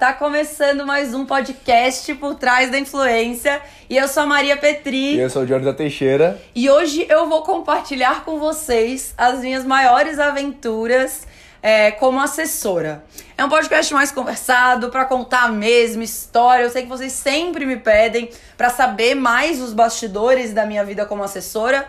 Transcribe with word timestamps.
tá 0.00 0.14
começando 0.14 0.86
mais 0.86 1.12
um 1.12 1.26
podcast 1.26 2.14
por 2.14 2.34
trás 2.34 2.70
da 2.70 2.78
influência. 2.78 3.60
E 3.86 3.98
eu 3.98 4.08
sou 4.08 4.22
a 4.22 4.26
Maria 4.26 4.56
Petri. 4.56 5.16
E 5.16 5.20
eu 5.20 5.28
sou 5.28 5.42
o 5.42 5.46
Jorge 5.46 5.66
da 5.66 5.74
Teixeira. 5.74 6.40
E 6.54 6.70
hoje 6.70 7.04
eu 7.06 7.28
vou 7.28 7.42
compartilhar 7.42 8.24
com 8.24 8.38
vocês 8.38 9.12
as 9.18 9.40
minhas 9.40 9.62
maiores 9.62 10.18
aventuras 10.18 11.26
é, 11.62 11.90
como 11.90 12.18
assessora. 12.18 13.04
É 13.36 13.44
um 13.44 13.50
podcast 13.50 13.92
mais 13.92 14.10
conversado, 14.10 14.88
para 14.88 15.04
contar 15.04 15.42
a 15.42 15.48
mesma 15.48 16.02
história. 16.02 16.62
Eu 16.62 16.70
sei 16.70 16.84
que 16.84 16.88
vocês 16.88 17.12
sempre 17.12 17.66
me 17.66 17.76
pedem 17.76 18.30
para 18.56 18.70
saber 18.70 19.14
mais 19.14 19.60
os 19.60 19.74
bastidores 19.74 20.54
da 20.54 20.64
minha 20.64 20.82
vida 20.82 21.04
como 21.04 21.22
assessora. 21.22 21.86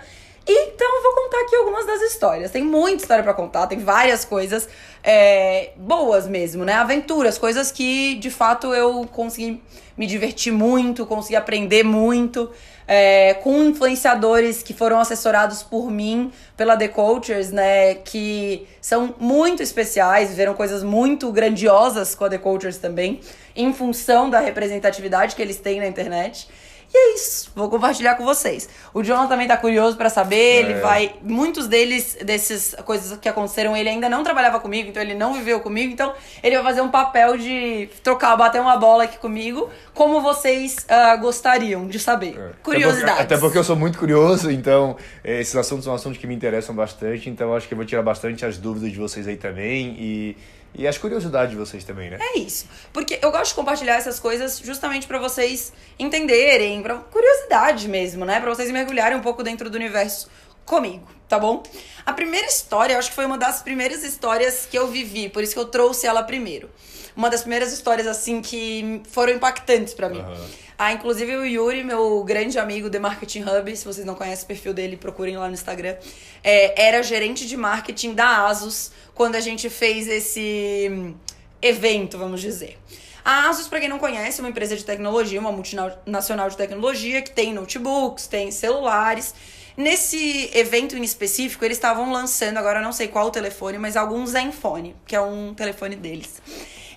Então 0.47 0.97
eu 0.97 1.03
vou 1.03 1.13
contar 1.13 1.41
aqui 1.41 1.55
algumas 1.55 1.85
das 1.85 2.01
histórias. 2.01 2.51
Tem 2.51 2.63
muita 2.63 3.03
história 3.03 3.23
para 3.23 3.33
contar, 3.33 3.67
tem 3.67 3.79
várias 3.79 4.25
coisas 4.25 4.67
é, 5.03 5.71
boas 5.75 6.27
mesmo, 6.27 6.65
né? 6.65 6.73
Aventuras, 6.73 7.37
coisas 7.37 7.71
que 7.71 8.15
de 8.15 8.29
fato 8.29 8.73
eu 8.73 9.07
consegui 9.11 9.61
me 9.95 10.07
divertir 10.07 10.51
muito, 10.51 11.05
consegui 11.05 11.35
aprender 11.35 11.83
muito. 11.83 12.49
É, 12.87 13.35
com 13.35 13.63
influenciadores 13.63 14.61
que 14.61 14.73
foram 14.73 14.99
assessorados 14.99 15.63
por 15.63 15.89
mim, 15.89 16.29
pela 16.57 16.75
The 16.75 16.89
Cultures, 16.89 17.51
né? 17.51 17.95
Que 17.95 18.67
são 18.81 19.15
muito 19.17 19.63
especiais, 19.63 20.29
viveram 20.29 20.53
coisas 20.55 20.83
muito 20.83 21.31
grandiosas 21.31 22.13
com 22.15 22.25
a 22.25 22.29
The 22.29 22.39
Cultures 22.39 22.77
também, 22.77 23.21
em 23.55 23.71
função 23.73 24.29
da 24.29 24.39
representatividade 24.39 25.35
que 25.35 25.41
eles 25.41 25.57
têm 25.57 25.79
na 25.79 25.87
internet. 25.87 26.49
E 26.93 26.97
é 26.97 27.15
isso, 27.15 27.49
vou 27.55 27.69
compartilhar 27.69 28.15
com 28.15 28.25
vocês. 28.25 28.67
O 28.93 29.01
John 29.01 29.25
também 29.27 29.47
tá 29.47 29.55
curioso 29.55 29.95
para 29.95 30.09
saber, 30.09 30.35
é. 30.35 30.59
ele 30.59 30.73
vai. 30.75 31.15
Muitos 31.21 31.67
deles, 31.67 32.17
desses 32.21 32.75
coisas 32.85 33.17
que 33.17 33.29
aconteceram, 33.29 33.77
ele 33.77 33.87
ainda 33.87 34.09
não 34.09 34.25
trabalhava 34.25 34.59
comigo, 34.59 34.89
então 34.89 35.01
ele 35.01 35.13
não 35.13 35.33
viveu 35.33 35.61
comigo, 35.61 35.93
então 35.93 36.13
ele 36.43 36.55
vai 36.55 36.65
fazer 36.65 36.81
um 36.81 36.89
papel 36.89 37.37
de 37.37 37.87
trocar, 38.03 38.35
bater 38.35 38.59
uma 38.59 38.75
bola 38.75 39.05
aqui 39.05 39.17
comigo, 39.17 39.69
como 39.93 40.21
vocês 40.21 40.85
uh, 40.85 41.17
gostariam 41.21 41.87
de 41.87 41.97
saber. 41.97 42.37
É. 42.37 42.51
Curiosidades. 42.61 43.03
Até 43.03 43.13
porque, 43.13 43.21
até 43.21 43.37
porque, 43.37 43.57
eu 43.57 43.63
sou 43.63 43.77
muito 43.77 43.97
curioso, 43.97 44.51
então 44.51 44.97
esses 45.23 45.55
assuntos 45.55 45.85
são 45.85 45.93
assuntos 45.93 46.17
que 46.17 46.27
me 46.27 46.35
interessam 46.35 46.75
bastante, 46.75 47.29
então 47.29 47.55
acho 47.55 47.69
que 47.69 47.73
eu 47.73 47.77
vou 47.77 47.85
tirar 47.85 48.03
bastante 48.03 48.45
as 48.45 48.57
dúvidas 48.57 48.91
de 48.91 48.97
vocês 48.97 49.27
aí 49.27 49.37
também 49.37 49.95
e. 49.97 50.37
E 50.73 50.87
as 50.87 50.97
curiosidades 50.97 51.51
de 51.51 51.57
vocês 51.57 51.83
também, 51.83 52.09
né? 52.09 52.17
É 52.19 52.39
isso. 52.39 52.65
Porque 52.93 53.19
eu 53.21 53.31
gosto 53.31 53.49
de 53.49 53.55
compartilhar 53.55 53.95
essas 53.95 54.19
coisas 54.19 54.59
justamente 54.59 55.05
para 55.05 55.19
vocês 55.19 55.73
entenderem, 55.99 56.81
para 56.81 56.95
curiosidade 56.95 57.87
mesmo, 57.87 58.25
né? 58.25 58.39
Para 58.39 58.53
vocês 58.53 58.71
mergulharem 58.71 59.17
um 59.17 59.21
pouco 59.21 59.43
dentro 59.43 59.69
do 59.69 59.75
universo 59.75 60.29
comigo, 60.65 61.05
tá 61.27 61.37
bom? 61.37 61.61
A 62.05 62.13
primeira 62.13 62.47
história, 62.47 62.93
eu 62.93 62.99
acho 62.99 63.09
que 63.09 63.15
foi 63.15 63.25
uma 63.25 63.37
das 63.37 63.61
primeiras 63.61 64.03
histórias 64.03 64.65
que 64.69 64.77
eu 64.77 64.87
vivi, 64.87 65.27
por 65.27 65.43
isso 65.43 65.53
que 65.53 65.59
eu 65.59 65.65
trouxe 65.65 66.07
ela 66.07 66.23
primeiro. 66.23 66.69
Uma 67.15 67.29
das 67.29 67.41
primeiras 67.41 67.73
histórias, 67.73 68.07
assim, 68.07 68.41
que 68.41 69.01
foram 69.09 69.33
impactantes 69.33 69.93
para 69.93 70.07
mim. 70.07 70.19
Uhum. 70.19 70.47
Ah, 70.83 70.93
inclusive 70.93 71.35
o 71.35 71.45
Yuri, 71.45 71.83
meu 71.83 72.23
grande 72.23 72.57
amigo 72.57 72.89
The 72.89 72.97
Marketing 72.97 73.43
Hub, 73.43 73.77
se 73.77 73.85
vocês 73.85 74.03
não 74.03 74.15
conhecem 74.15 74.45
o 74.45 74.47
perfil 74.47 74.73
dele, 74.73 74.97
procurem 74.97 75.37
lá 75.37 75.47
no 75.47 75.53
Instagram, 75.53 75.95
é, 76.43 76.87
era 76.87 77.03
gerente 77.03 77.47
de 77.47 77.55
marketing 77.55 78.15
da 78.15 78.47
Asus 78.47 78.91
quando 79.13 79.35
a 79.35 79.39
gente 79.39 79.69
fez 79.69 80.07
esse 80.07 80.89
hum, 80.91 81.13
evento, 81.61 82.17
vamos 82.17 82.41
dizer. 82.41 82.79
A 83.23 83.47
Asus, 83.47 83.67
para 83.67 83.79
quem 83.79 83.87
não 83.87 83.99
conhece, 83.99 84.39
é 84.39 84.43
uma 84.43 84.49
empresa 84.49 84.75
de 84.75 84.83
tecnologia, 84.83 85.39
uma 85.39 85.51
multinacional 85.51 86.49
de 86.49 86.57
tecnologia 86.57 87.21
que 87.21 87.29
tem 87.29 87.53
notebooks, 87.53 88.25
tem 88.25 88.49
celulares. 88.49 89.35
Nesse 89.77 90.49
evento 90.51 90.97
em 90.97 91.03
específico, 91.03 91.63
eles 91.63 91.77
estavam 91.77 92.11
lançando, 92.11 92.57
agora 92.57 92.81
não 92.81 92.91
sei 92.91 93.07
qual 93.07 93.27
o 93.27 93.31
telefone, 93.31 93.77
mas 93.77 93.95
algum 93.95 94.25
Zenfone, 94.25 94.95
que 95.05 95.15
é 95.15 95.21
um 95.21 95.53
telefone 95.53 95.95
deles. 95.95 96.41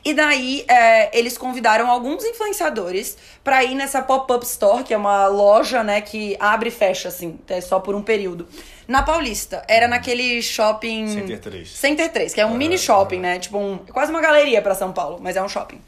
E 0.05 0.12
daí, 0.12 0.64
é, 0.69 1.19
eles 1.19 1.38
convidaram 1.38 1.91
alguns 1.91 2.24
influenciadores 2.24 3.16
para 3.42 3.64
ir 3.64 3.74
nessa 3.74 4.02
pop-up 4.02 4.44
store, 4.44 4.84
que 4.84 4.92
é 4.92 4.97
uma 4.97 5.27
loja, 5.28 5.83
né, 5.83 6.02
que 6.02 6.36
abre 6.38 6.69
e 6.69 6.72
fecha, 6.72 7.08
assim, 7.08 7.38
é 7.48 7.60
só 7.62 7.81
por 7.81 7.94
um 7.94 8.03
período. 8.03 8.47
Na 8.87 9.03
Paulista, 9.03 9.64
era 9.66 9.88
naquele 9.88 10.43
shopping. 10.43 11.09
Center 11.09 11.41
3. 11.41 11.69
Center 11.69 12.12
3, 12.12 12.34
que 12.34 12.41
é 12.41 12.44
um 12.44 12.54
mini 12.54 12.76
shopping, 12.76 13.19
né? 13.19 13.38
Tipo, 13.38 13.56
um, 13.56 13.78
quase 13.78 14.10
uma 14.10 14.20
galeria 14.20 14.60
para 14.60 14.75
São 14.75 14.93
Paulo, 14.93 15.19
mas 15.22 15.37
é 15.37 15.43
um 15.43 15.48
shopping. 15.48 15.81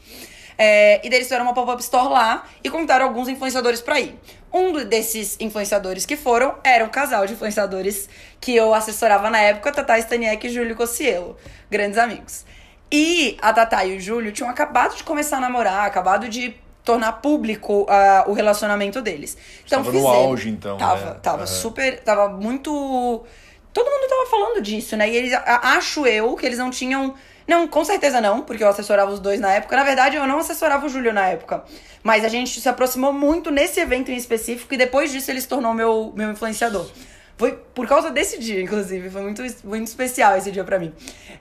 É, 0.59 0.97
e 1.05 1.10
daí 1.10 1.19
eles 1.19 1.26
fizeram 1.26 1.44
uma 1.44 1.53
pop-up 1.53 1.82
store 1.82 2.09
lá 2.09 2.47
e 2.65 2.71
convidaram 2.71 3.05
alguns 3.05 3.28
influenciadores 3.28 3.82
para 3.82 4.00
ir. 4.00 4.19
Um 4.50 4.72
desses 4.84 5.37
influenciadores 5.38 6.06
que 6.06 6.16
foram 6.16 6.55
era 6.65 6.82
um 6.82 6.88
casal 6.88 7.26
de 7.26 7.34
influenciadores 7.34 8.09
que 8.41 8.56
eu 8.56 8.72
assessorava 8.72 9.28
na 9.28 9.38
época, 9.38 9.71
Tata 9.71 9.99
Staniek 9.99 10.47
e 10.47 10.50
Júlio 10.50 10.75
Cossielo. 10.75 11.37
Grandes 11.71 11.99
amigos. 11.99 12.47
E 12.91 13.37
a 13.43 13.53
Tatá 13.53 13.85
e 13.85 13.97
o 13.97 14.01
Júlio 14.01 14.33
tinham 14.33 14.49
acabado 14.49 14.97
de 14.97 15.03
começar 15.03 15.39
a 15.39 15.41
namorar, 15.41 15.87
acabado 15.87 16.29
de 16.29 16.55
tornar 16.87 17.15
público 17.15 17.83
uh, 17.83 18.31
o 18.31 18.33
relacionamento 18.33 19.03
deles. 19.03 19.37
Então, 19.65 19.81
tava 19.81 19.91
fizeram, 19.91 20.15
no 20.15 20.29
auge, 20.29 20.49
então. 20.49 20.77
Tava, 20.79 21.05
né? 21.07 21.17
tava 21.21 21.41
uhum. 21.41 21.47
super. 21.47 22.01
Tava 22.01 22.29
muito. 22.29 23.25
Todo 23.73 23.91
mundo 23.91 24.09
tava 24.09 24.31
falando 24.31 24.63
disso, 24.63 24.97
né? 24.97 25.11
E 25.11 25.17
eles, 25.17 25.33
acho 25.35 26.07
eu, 26.07 26.35
que 26.37 26.47
eles 26.47 26.59
não 26.59 26.71
tinham. 26.71 27.15
Não, 27.47 27.69
com 27.69 27.85
certeza 27.85 28.21
não, 28.21 28.43
porque 28.43 28.65
eu 28.65 28.69
assessorava 28.69 29.11
os 29.11 29.21
dois 29.21 29.41
na 29.41 29.53
época. 29.53 29.77
Na 29.77 29.85
verdade, 29.85 30.17
eu 30.17 30.27
não 30.27 30.39
assessorava 30.39 30.87
o 30.87 30.89
Júlio 30.89 31.13
na 31.13 31.27
época. 31.27 31.65
Mas 32.03 32.25
a 32.25 32.29
gente 32.29 32.61
se 32.61 32.69
aproximou 32.69 33.13
muito 33.13 33.51
nesse 33.51 33.81
evento 33.81 34.11
em 34.11 34.17
específico 34.17 34.73
e 34.73 34.77
depois 34.77 35.11
disso 35.11 35.31
ele 35.31 35.41
se 35.41 35.49
tornou 35.49 35.75
meu, 35.75 36.13
meu 36.17 36.31
influenciador. 36.31 36.89
Foi 37.37 37.53
por 37.53 37.87
causa 37.87 38.11
desse 38.11 38.39
dia, 38.39 38.63
inclusive. 38.63 39.11
Foi 39.11 39.23
muito, 39.23 39.43
muito 39.65 39.87
especial 39.87 40.37
esse 40.37 40.51
dia 40.51 40.65
para 40.65 40.79
mim. 40.79 40.93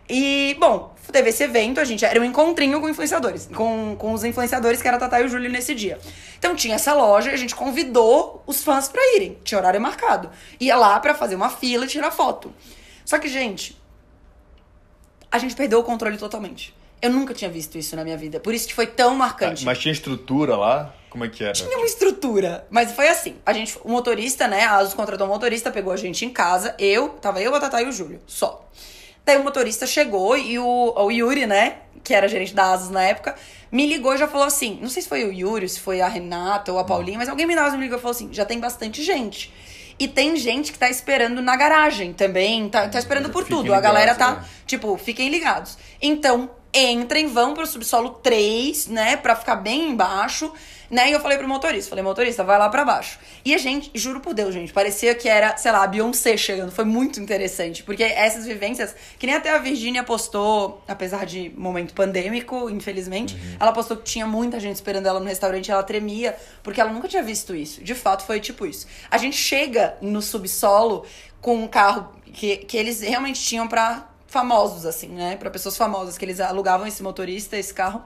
E, 0.10 0.56
bom, 0.60 0.94
teve 1.12 1.30
esse 1.30 1.44
evento, 1.44 1.80
a 1.80 1.86
gente 1.86 2.04
era 2.04 2.20
um 2.20 2.24
encontrinho 2.24 2.82
com 2.82 2.90
influenciadores, 2.90 3.48
com, 3.54 3.96
com 3.98 4.12
os 4.12 4.24
influenciadores 4.24 4.82
que 4.82 4.88
era 4.88 4.98
a 4.98 5.00
Tatá 5.00 5.22
e 5.22 5.26
o 5.26 5.30
Júlio 5.30 5.50
nesse 5.50 5.74
dia. 5.74 5.98
Então 6.38 6.56
tinha 6.56 6.76
essa 6.76 6.94
loja 6.94 7.32
e 7.32 7.34
a 7.34 7.38
gente 7.38 7.56
convidou 7.56 8.44
os 8.46 8.62
fãs 8.64 8.90
para 8.90 9.02
irem. 9.16 9.38
Tinha 9.44 9.58
horário 9.58 9.80
marcado. 9.80 10.30
Ia 10.60 10.76
lá 10.76 11.00
para 11.00 11.16
fazer 11.16 11.36
uma 11.36 11.50
fila 11.50 11.86
e 11.86 11.88
tirar 11.88 12.12
foto. 12.12 12.54
Só 13.06 13.18
que, 13.18 13.30
gente, 13.30 13.82
a 15.32 15.38
gente 15.38 15.56
perdeu 15.56 15.80
o 15.80 15.84
controle 15.84 16.18
totalmente. 16.18 16.76
Eu 17.02 17.10
nunca 17.12 17.34
tinha 17.34 17.50
visto 17.50 17.78
isso 17.78 17.96
na 17.96 18.04
minha 18.04 18.18
vida. 18.18 18.40
Por 18.40 18.54
isso 18.54 18.68
que 18.68 18.74
foi 18.74 18.88
tão 18.88 19.16
marcante. 19.16 19.64
mas 19.64 19.78
tinha 19.78 19.92
estrutura 19.92 20.58
lá? 20.58 20.94
Como 21.16 21.24
é 21.24 21.30
que 21.30 21.46
era? 21.46 21.54
Tinha 21.54 21.78
uma 21.78 21.86
estrutura. 21.86 22.68
Mas 22.70 22.92
foi 22.92 23.08
assim. 23.08 23.38
A 23.46 23.54
gente, 23.54 23.80
o 23.86 23.90
motorista, 23.90 24.50
né? 24.50 24.66
A 24.66 24.76
Asus 24.76 24.94
contratou 24.94 25.26
um 25.26 25.30
motorista, 25.30 25.72
pegou 25.72 25.94
a 25.94 25.96
gente 25.96 26.26
em 26.26 26.30
casa. 26.30 26.76
Eu, 26.78 27.08
tava 27.08 27.42
eu, 27.42 27.56
a 27.56 27.60
Tatá 27.62 27.82
e 27.82 27.88
o 27.88 27.92
Júlio. 27.94 28.20
Só. 28.28 28.70
Daí 29.24 29.38
o 29.38 29.44
motorista 29.44 29.88
chegou 29.88 30.38
e 30.38 30.60
o, 30.60 30.94
o 30.94 31.10
Yuri, 31.10 31.46
né? 31.48 31.78
Que 32.04 32.14
era 32.14 32.28
gerente 32.28 32.54
da 32.54 32.74
Asus 32.74 32.90
na 32.90 33.02
época, 33.02 33.34
me 33.72 33.88
ligou 33.88 34.14
e 34.14 34.18
já 34.18 34.28
falou 34.28 34.46
assim: 34.46 34.78
não 34.82 34.90
sei 34.90 35.04
se 35.04 35.08
foi 35.08 35.24
o 35.24 35.32
Yuri, 35.32 35.70
se 35.70 35.80
foi 35.80 36.02
a 36.02 36.08
Renata 36.10 36.74
ou 36.74 36.80
a 36.80 36.84
Paulinha, 36.84 37.18
mas 37.18 37.30
alguém 37.30 37.46
me 37.46 37.56
me 37.56 37.78
ligou 37.78 37.98
e 37.98 38.02
falou 38.02 38.12
assim: 38.12 38.28
já 38.34 38.44
tem 38.44 38.60
bastante 38.60 39.02
gente. 39.02 39.54
E 39.98 40.10
tem 40.10 40.36
gente 40.36 40.74
que 40.74 40.78
tá 40.78 40.90
esperando 40.90 41.42
na 41.42 41.56
garagem 41.56 42.12
também, 42.12 42.68
tá, 42.68 42.90
tá 42.90 43.00
esperando 43.00 43.30
por 43.30 43.44
fiquem 43.44 43.56
tudo. 43.56 43.68
Ligados, 43.68 43.86
a 43.86 43.88
galera 43.90 44.16
tá, 44.16 44.32
né? 44.34 44.46
tipo, 44.68 44.98
fiquem 44.98 45.30
ligados. 45.30 45.78
Então, 46.02 46.50
entrem, 46.74 47.28
vão 47.28 47.54
pro 47.54 47.66
subsolo 47.66 48.10
3, 48.10 48.88
né, 48.88 49.16
pra 49.16 49.34
ficar 49.34 49.56
bem 49.56 49.92
embaixo. 49.92 50.52
Né? 50.90 51.10
E 51.10 51.14
eu 51.14 51.20
falei 51.20 51.38
pro 51.38 51.48
motorista, 51.48 51.90
falei, 51.90 52.04
motorista, 52.04 52.44
vai 52.44 52.58
lá 52.58 52.70
para 52.70 52.86
baixo. 52.86 53.20
E 53.44 53.54
a 53.54 53.58
gente, 53.58 53.92
juro 53.94 54.20
por 54.20 54.34
Deus, 54.34 54.54
gente, 54.54 54.72
parecia 54.72 55.16
que 55.16 55.28
era, 55.28 55.58
sei 55.58 55.72
lá, 55.72 55.84
a 55.84 55.88
Beyoncé 55.88 56.38
chegando. 56.38 56.72
Foi 56.72 56.86
muito 56.86 57.20
interessante, 57.20 57.84
porque 57.84 58.04
essas 58.04 58.46
vivências, 58.46 58.96
que 59.18 59.26
nem 59.26 59.36
até 59.36 59.50
a 59.50 59.58
Virgínia 59.58 60.04
postou, 60.04 60.84
apesar 60.88 61.26
de 61.26 61.52
momento 61.56 61.94
pandêmico, 61.94 62.70
infelizmente, 62.70 63.36
uhum. 63.36 63.58
ela 63.60 63.72
postou 63.72 63.98
que 63.98 64.04
tinha 64.04 64.28
muita 64.28 64.60
gente 64.60 64.76
esperando 64.76 65.08
ela 65.08 65.20
no 65.20 65.26
restaurante, 65.26 65.72
ela 65.72 65.84
tremia, 65.84 66.36
porque 66.64 66.80
ela 66.80 66.92
nunca 66.92 67.08
tinha 67.08 67.24
visto 67.24 67.56
isso. 67.56 67.84
De 67.84 67.96
fato, 67.96 68.26
foi 68.26 68.40
tipo 68.40 68.66
isso. 68.66 68.88
A 69.10 69.18
gente 69.18 69.38
chega 69.38 69.98
no 70.02 70.22
subsolo 70.22 71.06
com 71.42 71.56
um 71.56 71.68
carro 71.68 72.12
que, 72.34 72.58
que 72.58 72.78
eles 72.78 73.02
realmente 73.02 73.42
tinham 73.42 73.68
para 73.68 74.10
famosos, 74.28 74.86
assim, 74.86 75.08
né? 75.08 75.38
Para 75.38 75.50
pessoas 75.50 75.78
famosas, 75.78 76.18
que 76.18 76.26
eles 76.26 76.40
alugavam 76.40 76.86
esse 76.86 77.02
motorista, 77.02 77.56
esse 77.56 77.74
carro 77.74 78.04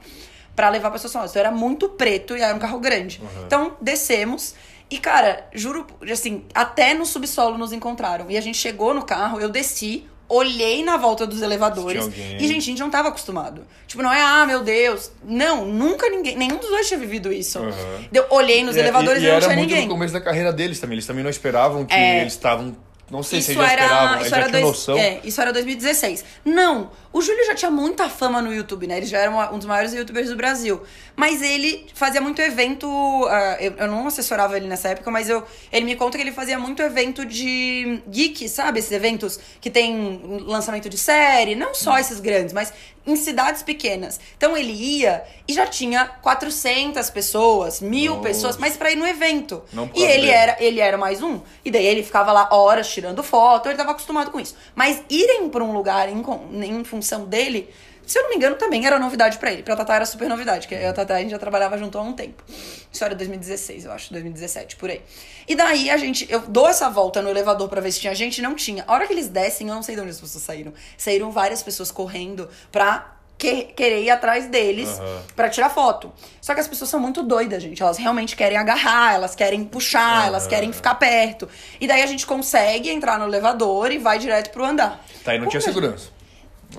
para 0.56 0.70
levar 0.70 0.92
pessoas 0.92 1.14
famosas. 1.14 1.32
Então 1.32 1.40
era 1.40 1.52
muito 1.52 1.90
preto 1.90 2.36
e 2.36 2.42
era 2.42 2.56
um 2.56 2.60
carro 2.60 2.80
grande. 2.80 3.22
Uhum. 3.22 3.46
Então 3.46 3.78
descemos. 3.82 4.56
E, 4.90 4.98
cara, 4.98 5.48
juro, 5.54 5.86
assim, 6.12 6.44
até 6.54 6.94
no 6.94 7.06
subsolo 7.06 7.58
nos 7.58 7.72
encontraram. 7.72 8.26
E 8.30 8.38
a 8.38 8.42
gente 8.42 8.58
chegou 8.58 8.94
no 8.94 9.04
carro, 9.04 9.40
eu 9.40 9.48
desci, 9.48 10.08
olhei 10.28 10.84
na 10.84 10.98
volta 10.98 11.28
dos 11.28 11.44
elevadores. 11.44 12.08
E, 12.08 12.48
gente, 12.48 12.58
a 12.58 12.66
gente 12.66 12.80
não 12.80 12.90
tava 12.90 13.10
acostumado. 13.10 13.66
Tipo, 13.88 14.02
não 14.02 14.12
é, 14.12 14.22
ah, 14.22 14.46
meu 14.48 14.64
Deus. 14.64 15.12
Não, 15.24 15.66
nunca 15.66 16.10
ninguém. 16.10 16.36
Nenhum 16.36 16.58
dos 16.58 16.70
dois 16.70 16.88
tinha 16.88 17.00
vivido 17.00 17.32
isso. 17.32 17.60
Uhum. 17.60 18.06
Eu 18.12 18.26
olhei 18.32 18.64
nos 18.64 18.76
e, 18.76 18.80
é, 18.80 18.82
elevadores 18.82 19.22
e, 19.22 19.26
e, 19.26 19.30
e 19.30 19.32
não 19.32 19.40
tinha 19.40 19.56
ninguém. 19.56 19.88
no 19.88 19.94
começo 19.94 20.14
da 20.14 20.22
carreira 20.22 20.52
deles 20.52 20.80
também. 20.80 20.96
Eles 20.96 21.06
também 21.06 21.24
não 21.24 21.32
esperavam 21.32 21.86
que 21.86 21.94
é... 21.94 22.22
eles 22.22 22.34
estavam 22.34 22.76
não 23.10 23.24
sei 23.24 23.40
isso 23.40 23.48
se 23.48 23.58
eles 23.58 23.66
já 23.66 23.74
esperavam, 23.74 24.22
isso 24.22 24.36
era 24.36 24.48
dois, 24.50 24.64
noção. 24.64 24.98
É, 24.98 25.20
isso 25.24 25.42
era 25.42 25.54
2016. 25.54 26.26
Não, 26.46 26.92
o 27.12 27.22
Júlio 27.22 27.46
já 27.46 27.56
tinha 27.56 27.72
muita 27.72 28.10
fama 28.10 28.42
no 28.42 28.54
YouTube, 28.54 28.88
né? 28.88 28.98
Ele 28.98 29.06
já 29.06 29.18
era 29.18 29.52
um 29.52 29.58
dos 29.58 29.68
maiores 29.68 29.94
youtubers 29.94 30.30
do 30.30 30.36
Brasil. 30.36 30.82
Mas 31.20 31.42
ele 31.42 31.86
fazia 31.94 32.22
muito 32.22 32.42
evento. 32.42 32.88
Uh, 32.88 33.28
eu, 33.60 33.74
eu, 33.74 33.88
não 33.90 34.08
assessorava 34.08 34.56
ele 34.56 34.68
nessa 34.68 34.88
época, 34.88 35.12
mas 35.12 35.28
eu, 35.28 35.44
ele 35.70 35.86
me 35.86 35.98
conta 35.98 36.18
que 36.18 36.24
ele 36.24 36.32
fazia 36.32 36.58
muito 36.58 36.82
evento 36.82 37.26
de 37.26 38.02
geek, 38.08 38.48
sabe? 38.48 38.80
Esses 38.80 38.94
eventos 38.94 39.38
que 39.60 39.70
tem 39.70 40.22
lançamento 40.46 40.88
de 40.88 40.98
série, 40.98 41.56
não 41.56 41.74
só 41.74 42.00
esses 42.00 42.22
grandes, 42.22 42.54
mas 42.54 42.72
em 43.06 43.18
cidades 43.18 43.62
pequenas. 43.64 44.18
Então 44.38 44.56
ele 44.56 44.72
ia 44.72 45.26
e 45.46 45.52
já 45.52 45.68
tinha 45.68 46.06
400 46.06 47.10
pessoas, 47.10 47.82
mil 47.82 48.14
Nossa. 48.14 48.28
pessoas, 48.30 48.58
mas 48.58 48.78
pra 48.78 48.90
ir 48.90 48.96
no 48.96 49.06
evento. 49.06 49.62
Não 49.74 49.92
e 49.94 50.02
ele 50.02 50.30
era, 50.30 50.56
ele 50.58 50.80
era 50.80 50.98
mais 50.98 51.22
um. 51.22 51.42
E 51.66 51.70
daí 51.70 51.86
ele 51.86 52.02
ficava 52.02 52.32
lá 52.32 52.48
horas 52.50 52.90
tirando 52.90 53.22
foto, 53.22 53.68
ele 53.68 53.78
tava 53.78 53.92
acostumado 53.92 54.32
com 54.32 54.40
isso. 54.40 54.56
Mas 54.74 55.04
irem 55.10 55.50
pra 55.50 55.66
um 55.66 55.74
lugar 55.74 56.08
em, 56.08 56.24
em 56.64 56.84
função 56.86 57.26
dele, 57.26 57.70
se 58.12 58.18
eu 58.20 58.24
não 58.24 58.30
me 58.32 58.36
engano, 58.38 58.56
também 58.56 58.86
era 58.86 58.98
novidade 58.98 59.38
pra 59.38 59.52
ele. 59.52 59.62
Pra 59.64 59.76
Tatá 59.76 59.96
era 59.96 60.06
super 60.06 60.28
novidade, 60.28 60.68
que 60.68 60.76
a 60.76 60.92
Tatá 60.94 61.16
a 61.16 61.20
gente 61.20 61.32
já 61.32 61.40
trabalhava 61.40 61.78
junto 61.78 61.98
há 61.98 62.02
um 62.02 62.14
tempo. 62.14 62.44
Isso 62.92 63.04
era 63.04 63.14
2016, 63.16 63.86
eu 63.86 63.92
acho, 63.92 64.12
2017, 64.12 64.76
por 64.78 64.90
aí. 64.90 65.02
E 65.48 65.56
daí 65.56 65.90
a 65.90 65.98
gente, 65.98 66.26
eu 66.30 66.40
dou 66.42 66.68
essa 66.68 66.90
volta 66.90 67.22
no 67.22 67.30
elevador 67.30 67.70
pra 67.70 67.82
ver 67.82 67.92
se 67.92 68.00
tinha 68.00 68.16
gente, 68.16 68.42
não 68.42 68.56
tinha. 68.56 68.84
A 68.88 68.94
hora 68.94 69.06
que 69.08 69.14
eles 69.14 69.28
descem, 69.28 69.68
eu 69.68 69.76
não 69.76 69.84
sei 69.84 69.96
de 69.96 70.02
onde 70.02 70.10
as 70.12 70.20
pessoas 70.20 70.44
saíram. 70.44 70.74
Saíram 70.98 71.32
várias 71.32 71.62
pessoas 71.64 71.92
correndo 71.92 72.50
pra 72.72 73.16
que- 73.38 73.66
querer 73.76 74.04
ir 74.04 74.10
atrás 74.10 74.48
deles 74.48 74.90
Aham. 75.00 75.22
pra 75.36 75.48
tirar 75.50 75.70
foto. 75.70 76.12
Só 76.42 76.54
que 76.54 76.60
as 76.60 76.68
pessoas 76.68 76.90
são 76.90 77.00
muito 77.00 77.24
doidas, 77.24 77.62
gente. 77.64 77.82
Elas 77.82 77.98
realmente 77.98 78.36
querem 78.36 78.58
agarrar, 78.58 79.14
elas 79.14 79.34
querem 79.34 79.64
puxar, 79.64 80.28
elas 80.28 80.44
Aham. 80.44 80.50
querem 80.50 80.74
ficar 80.74 80.96
perto. 80.96 81.48
E 81.80 81.88
daí 81.88 82.02
a 82.02 82.06
gente 82.08 82.26
consegue 82.26 82.90
entrar 82.90 83.18
no 83.18 83.26
elevador 83.26 83.92
e 83.92 83.98
vai 83.98 84.20
direto 84.20 84.50
pro 84.52 84.66
andar. 84.66 85.04
Tá, 85.24 85.34
e 85.34 85.38
não 85.38 85.46
Como 85.46 85.52
tinha 85.52 85.62
gente- 85.62 85.70
segurança. 85.74 86.10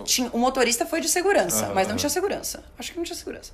Tinha, 0.04 0.28
o 0.32 0.38
motorista 0.38 0.86
foi 0.86 1.00
de 1.00 1.08
segurança, 1.08 1.72
mas 1.74 1.88
não 1.88 1.96
tinha 1.96 2.10
segurança. 2.10 2.62
Acho 2.78 2.92
que 2.92 2.96
não 2.98 3.04
tinha 3.04 3.16
segurança. 3.16 3.52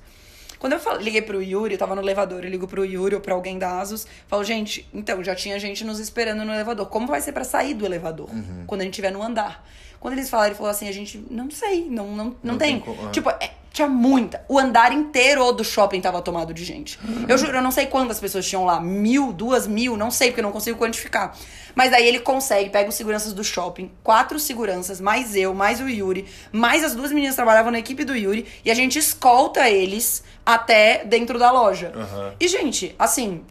Quando 0.59 0.73
eu 0.73 0.79
fal- 0.79 0.97
liguei 0.97 1.21
pro 1.21 1.41
Yuri, 1.41 1.73
eu 1.75 1.77
tava 1.77 1.93
no 1.93 2.01
elevador, 2.01 2.43
eu 2.43 2.49
ligo 2.49 2.67
pro 2.67 2.83
Yuri 2.83 3.13
ou 3.15 3.21
pra 3.21 3.35
alguém 3.35 3.59
da 3.59 3.79
Asus, 3.79 4.07
falo, 4.27 4.43
gente, 4.43 4.87
então, 4.91 5.23
já 5.23 5.35
tinha 5.35 5.59
gente 5.59 5.83
nos 5.85 5.99
esperando 5.99 6.43
no 6.43 6.51
elevador. 6.51 6.87
Como 6.87 7.05
vai 7.05 7.21
ser 7.21 7.31
pra 7.31 7.43
sair 7.43 7.75
do 7.75 7.85
elevador? 7.85 8.27
Uhum. 8.31 8.63
Quando 8.65 8.81
a 8.81 8.83
gente 8.83 8.93
estiver 8.93 9.11
no 9.11 9.21
andar? 9.21 9.63
Quando 9.99 10.13
eles 10.15 10.29
falaram, 10.29 10.49
ele 10.49 10.55
falou 10.57 10.71
assim, 10.71 10.87
a 10.87 10.91
gente 10.91 11.23
não 11.29 11.49
sei, 11.51 11.85
não, 11.89 12.07
não, 12.07 12.25
não, 12.25 12.35
Não 12.43 12.57
tem. 12.57 12.79
tem 12.79 12.93
é. 13.05 13.09
Tipo, 13.11 13.29
é, 13.29 13.51
tinha 13.71 13.87
muita. 13.87 14.43
O 14.47 14.57
andar 14.57 14.91
inteiro 14.93 15.51
do 15.51 15.63
shopping 15.63 16.01
tava 16.01 16.21
tomado 16.23 16.53
de 16.53 16.63
gente. 16.63 16.99
Eu 17.27 17.37
juro, 17.37 17.57
eu 17.57 17.61
não 17.61 17.71
sei 17.71 17.85
quantas 17.85 18.19
pessoas 18.19 18.47
tinham 18.47 18.65
lá. 18.65 18.79
Mil, 18.79 19.31
duas 19.33 19.67
mil, 19.67 19.95
não 19.95 20.09
sei, 20.09 20.29
porque 20.29 20.39
eu 20.39 20.43
não 20.43 20.51
consigo 20.51 20.77
quantificar. 20.79 21.35
Mas 21.77 21.93
aí 21.93 22.07
ele 22.07 22.19
consegue, 22.19 22.71
pega 22.71 22.89
os 22.89 22.95
seguranças 22.95 23.33
do 23.33 23.43
shopping, 23.43 23.91
quatro 24.03 24.39
seguranças, 24.39 24.99
mais 24.99 25.35
eu, 25.35 25.53
mais 25.53 25.79
o 25.79 25.87
Yuri, 25.87 26.25
mais 26.51 26.83
as 26.83 26.95
duas 26.95 27.11
meninas 27.11 27.35
que 27.35 27.35
trabalhavam 27.35 27.71
na 27.71 27.77
equipe 27.77 28.03
do 28.03 28.15
Yuri, 28.15 28.47
e 28.65 28.71
a 28.71 28.73
gente 28.73 28.97
escolta 28.97 29.69
eles 29.69 30.23
até 30.43 31.05
dentro 31.05 31.37
da 31.37 31.51
loja. 31.51 31.93
Aham. 31.95 32.33
E, 32.39 32.47
gente, 32.47 32.95
assim, 32.97 33.43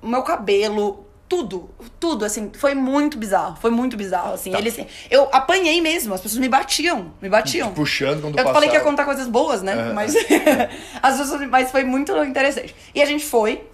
o 0.00 0.06
meu 0.06 0.22
cabelo, 0.22 1.04
tudo, 1.28 1.68
tudo, 1.98 2.24
assim, 2.24 2.52
foi 2.56 2.72
muito 2.76 3.18
bizarro. 3.18 3.56
Foi 3.60 3.72
muito 3.72 3.96
bizarro, 3.96 4.34
assim. 4.34 4.52
Tá. 4.52 4.58
Eles, 4.60 4.78
eu 5.10 5.28
apanhei 5.32 5.80
mesmo, 5.80 6.14
as 6.14 6.20
pessoas 6.20 6.38
me 6.38 6.48
batiam, 6.48 7.12
me 7.20 7.28
batiam. 7.28 7.72
Puxando 7.74 8.20
quando 8.20 8.34
Eu 8.34 8.44
passava. 8.44 8.54
falei 8.54 8.68
que 8.68 8.76
ia 8.76 8.80
contar 8.80 9.04
coisas 9.04 9.26
boas, 9.26 9.60
né? 9.60 9.72
Aham. 9.72 9.92
Mas, 9.94 10.14
as 11.02 11.18
pessoas, 11.18 11.48
mas 11.48 11.68
foi 11.72 11.82
muito 11.82 12.16
interessante. 12.22 12.76
E 12.94 13.02
a 13.02 13.06
gente 13.06 13.24
foi, 13.24 13.64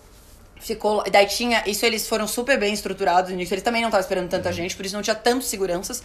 ficou. 0.67 1.03
Daí 1.11 1.27
tinha. 1.27 1.63
Isso 1.67 1.85
eles 1.87 2.09
foram 2.09 2.27
super 2.27 2.59
bem 2.59 2.73
estruturados 2.75 3.31
nisso. 3.33 3.55
Eles 3.55 3.63
também 3.65 3.81
não 3.83 3.89
estavam 3.89 4.03
esperando 4.03 4.25
Uhum. 4.25 4.31
tanta 4.31 4.53
gente, 4.53 4.77
por 4.77 4.85
isso 4.85 4.95
não 4.95 5.03
tinha 5.03 5.15
tantos 5.17 5.49
seguranças. 5.49 6.03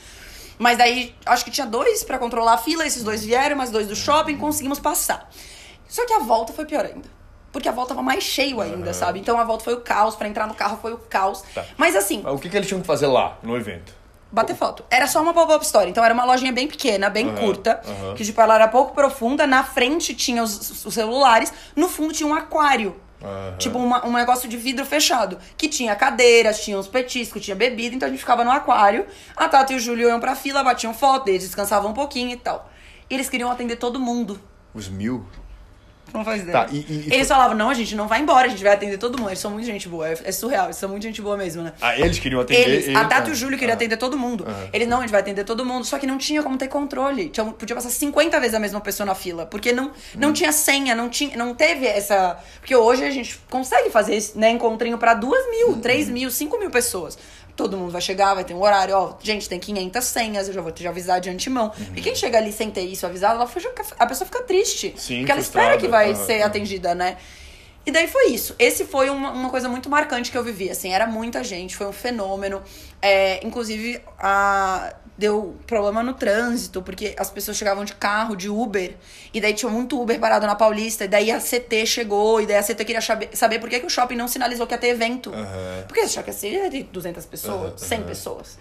Mas 0.59 0.77
daí, 0.77 1.15
acho 1.25 1.43
que 1.43 1.49
tinha 1.51 1.65
dois 1.65 2.03
pra 2.03 2.19
controlar 2.19 2.53
a 2.53 2.57
fila, 2.57 2.85
esses 2.85 3.03
dois 3.03 3.23
vieram, 3.25 3.55
mais 3.55 3.71
dois 3.71 3.87
do 3.87 3.95
shopping, 3.95 4.37
conseguimos 4.37 4.79
passar. 4.79 5.27
Só 5.89 6.05
que 6.05 6.13
a 6.13 6.19
volta 6.19 6.53
foi 6.53 6.65
pior 6.65 6.85
ainda. 6.85 7.09
Porque 7.51 7.67
a 7.67 7.71
volta 7.71 7.89
tava 7.89 8.01
mais 8.03 8.23
cheio 8.23 8.61
ainda, 8.61 8.91
Aham. 8.91 8.93
sabe? 8.93 9.19
Então 9.19 9.37
a 9.39 9.43
volta 9.43 9.63
foi 9.63 9.73
o 9.73 9.81
caos, 9.81 10.15
pra 10.15 10.27
entrar 10.27 10.47
no 10.47 10.53
carro 10.53 10.77
foi 10.81 10.93
o 10.93 10.97
caos. 10.97 11.43
Tá. 11.53 11.65
Mas 11.75 11.95
assim, 11.95 12.21
Mas 12.23 12.33
o 12.33 12.37
que, 12.37 12.47
que 12.49 12.55
eles 12.55 12.67
tinham 12.67 12.79
que 12.79 12.87
fazer 12.87 13.07
lá, 13.07 13.37
no 13.43 13.57
evento? 13.57 13.99
bater 14.33 14.55
foto. 14.55 14.85
Era 14.89 15.07
só 15.07 15.21
uma 15.21 15.33
pop-up 15.33 15.65
store. 15.65 15.89
Então 15.89 16.01
era 16.05 16.13
uma 16.13 16.23
lojinha 16.23 16.53
bem 16.53 16.65
pequena, 16.65 17.09
bem 17.09 17.27
Aham, 17.27 17.35
curta. 17.37 17.81
aham. 17.85 18.15
Que, 18.15 18.23
tipo, 18.23 18.39
ela 18.39 18.55
era 18.55 18.65
pouco 18.69 18.93
profunda. 18.95 19.45
Na 19.45 19.61
frente 19.61 20.15
tinha 20.15 20.41
os, 20.41 20.85
os 20.85 20.93
celulares. 20.93 21.51
No 21.75 21.89
fundo 21.89 22.13
tinha 22.13 22.29
um 22.29 22.33
aquário. 22.33 22.95
Aham. 23.23 23.57
Tipo, 23.57 23.77
uma- 23.77 24.05
um 24.05 24.11
negócio 24.13 24.49
de 24.49 24.57
vidro 24.57 24.85
fechado. 24.85 25.37
Que 25.57 25.67
tinha 25.69 25.95
cadeiras, 25.95 26.63
tinha 26.63 26.77
uns 26.77 26.87
petiscos, 26.87 27.41
tinha 27.43 27.55
bebida. 27.55 27.95
Então 27.95 28.07
a 28.07 28.09
gente 28.11 28.19
ficava 28.19 28.43
no 28.43 28.51
aquário. 28.51 29.05
A 29.35 29.47
Tata 29.47 29.73
e 29.73 29.75
o 29.75 29.79
Júlio 29.79 30.09
iam 30.09 30.19
pra 30.19 30.35
fila, 30.35 30.63
batiam 30.63 30.93
foto, 30.93 31.27
eles 31.27 31.43
descansavam 31.43 31.91
um 31.91 31.93
pouquinho 31.93 32.31
e 32.31 32.37
tal. 32.37 32.69
E 33.09 33.13
eles 33.13 33.29
queriam 33.29 33.51
atender 33.51 33.75
todo 33.75 33.99
mundo. 33.99 34.39
Os 34.73 34.87
mil? 34.87 35.25
Não 36.13 36.23
faz 36.25 36.41
ideia. 36.41 36.57
Tá, 36.65 36.67
e- 36.71 36.77
e- 36.89 37.05
eles 37.07 37.17
foi- 37.19 37.25
falavam, 37.25 37.55
não, 37.57 37.69
a 37.69 37.73
gente 37.73 37.95
não 37.95 38.07
vai 38.07 38.19
embora, 38.21 38.47
a 38.47 38.49
gente 38.49 38.63
vai 38.63 38.73
atender 38.73 38.97
todo 38.97 39.17
mundo. 39.17 39.29
Eles 39.29 39.39
são 39.39 39.51
muito 39.51 39.65
gente 39.65 39.87
boa. 39.87 40.07
É, 40.09 40.17
é 40.25 40.31
surreal, 40.31 40.65
eles 40.65 40.77
são 40.77 40.89
muito 40.89 41.03
gente 41.03 41.21
boa 41.21 41.37
mesmo, 41.37 41.61
né? 41.63 41.73
Ah, 41.81 41.97
eles 41.97 42.19
queriam 42.19 42.41
atender. 42.41 42.67
Eles, 42.69 42.95
a 42.95 43.05
Tata 43.05 43.29
e 43.29 43.31
ah, 43.31 43.33
o 43.33 43.35
Júlio 43.35 43.57
queriam 43.57 43.73
ah. 43.73 43.75
atender 43.75 43.97
todo 43.97 44.17
mundo. 44.17 44.45
Aham. 44.47 44.69
Eles, 44.73 44.87
não, 44.87 44.97
a 44.97 45.01
gente 45.01 45.11
vai 45.11 45.21
atender 45.21 45.43
todo 45.43 45.65
mundo. 45.65 45.85
Só 45.85 45.97
que 45.99 46.05
não 46.07 46.17
tinha 46.17 46.41
como 46.43 46.57
ter 46.57 46.67
controle. 46.67 47.29
Tinha, 47.29 47.45
podia 47.45 47.75
passar 47.75 47.89
50 47.89 48.39
vezes 48.39 48.55
a 48.55 48.59
mesma 48.59 48.81
pessoa 48.81 49.05
na 49.05 49.15
fila. 49.15 49.45
Porque 49.45 49.71
não, 49.71 49.91
não 50.15 50.29
Hum. 50.29 50.33
tinha 50.33 50.51
senha, 50.51 50.93
não, 50.95 51.09
tinha, 51.09 51.35
não 51.37 51.53
teve 51.53 51.85
essa. 51.85 52.37
Porque 52.59 52.75
hoje 52.75 53.03
a 53.05 53.11
gente 53.11 53.39
consegue 53.49 53.89
fazer 53.89 54.15
esse 54.15 54.37
né, 54.37 54.49
encontrinho 54.51 54.97
pra 54.97 55.13
2 55.13 55.49
mil, 55.49 55.67
Uhum. 55.69 55.81
3 55.81 56.09
mil, 56.09 56.29
5 56.31 56.57
mil 56.59 56.69
pessoas. 56.69 57.17
Todo 57.61 57.77
mundo 57.77 57.91
vai 57.91 58.01
chegar, 58.01 58.33
vai 58.33 58.43
ter 58.43 58.55
um 58.55 58.61
horário, 58.61 58.95
ó, 58.95 59.13
gente, 59.21 59.47
tem 59.47 59.59
500 59.59 60.03
senhas, 60.03 60.47
eu 60.47 60.53
já 60.55 60.61
vou 60.61 60.71
te 60.71 60.87
avisar 60.87 61.21
de 61.21 61.29
antemão. 61.29 61.71
Uhum. 61.77 61.95
E 61.95 62.01
quem 62.01 62.15
chega 62.15 62.39
ali 62.39 62.51
sem 62.51 62.71
ter 62.71 62.81
isso 62.81 63.05
avisado, 63.05 63.35
ela 63.35 63.45
fica, 63.45 63.83
a 63.99 64.07
pessoa 64.07 64.25
fica 64.25 64.41
triste. 64.41 64.95
Sim, 64.97 65.19
porque 65.19 65.31
ela 65.31 65.41
espera 65.41 65.77
que 65.77 65.87
vai 65.87 66.15
ser 66.15 66.41
atendida, 66.41 66.95
né? 66.95 67.17
E 67.85 67.91
daí 67.91 68.07
foi 68.07 68.29
isso. 68.29 68.55
Esse 68.57 68.83
foi 68.85 69.11
uma, 69.11 69.29
uma 69.29 69.49
coisa 69.51 69.69
muito 69.69 69.91
marcante 69.91 70.31
que 70.31 70.37
eu 70.37 70.43
vivi, 70.43 70.71
assim, 70.71 70.91
era 70.91 71.05
muita 71.05 71.43
gente, 71.43 71.75
foi 71.75 71.85
um 71.85 71.93
fenômeno. 71.93 72.63
É, 72.99 73.45
inclusive, 73.45 74.01
a, 74.17 74.91
deu 75.21 75.55
problema 75.67 76.01
no 76.01 76.13
trânsito, 76.15 76.81
porque 76.81 77.13
as 77.15 77.29
pessoas 77.29 77.55
chegavam 77.55 77.85
de 77.85 77.93
carro, 77.93 78.35
de 78.35 78.49
Uber, 78.49 78.95
e 79.31 79.39
daí 79.39 79.53
tinha 79.53 79.69
muito 79.71 80.01
Uber 80.01 80.19
parado 80.19 80.47
na 80.47 80.55
Paulista, 80.55 81.05
e 81.05 81.07
daí 81.07 81.29
a 81.31 81.39
CT 81.39 81.85
chegou, 81.85 82.41
e 82.41 82.47
daí 82.47 82.57
a 82.57 82.63
CT 82.63 82.83
queria 82.83 83.01
saber, 83.01 83.29
saber 83.33 83.59
por 83.59 83.69
que, 83.69 83.79
que 83.79 83.85
o 83.85 83.89
shopping 83.89 84.15
não 84.15 84.27
sinalizou 84.27 84.65
que 84.65 84.73
ia 84.73 84.79
ter 84.79 84.87
evento. 84.87 85.31
Aham. 85.31 85.83
Porque 85.87 85.99
achavam 86.01 86.23
que 86.23 86.31
ia 86.31 86.33
ser 86.35 86.69
de 86.71 86.83
200 86.83 87.23
pessoas, 87.27 87.69
Aham, 87.69 87.77
100 87.77 87.97
aham. 87.99 88.07
pessoas, 88.07 88.57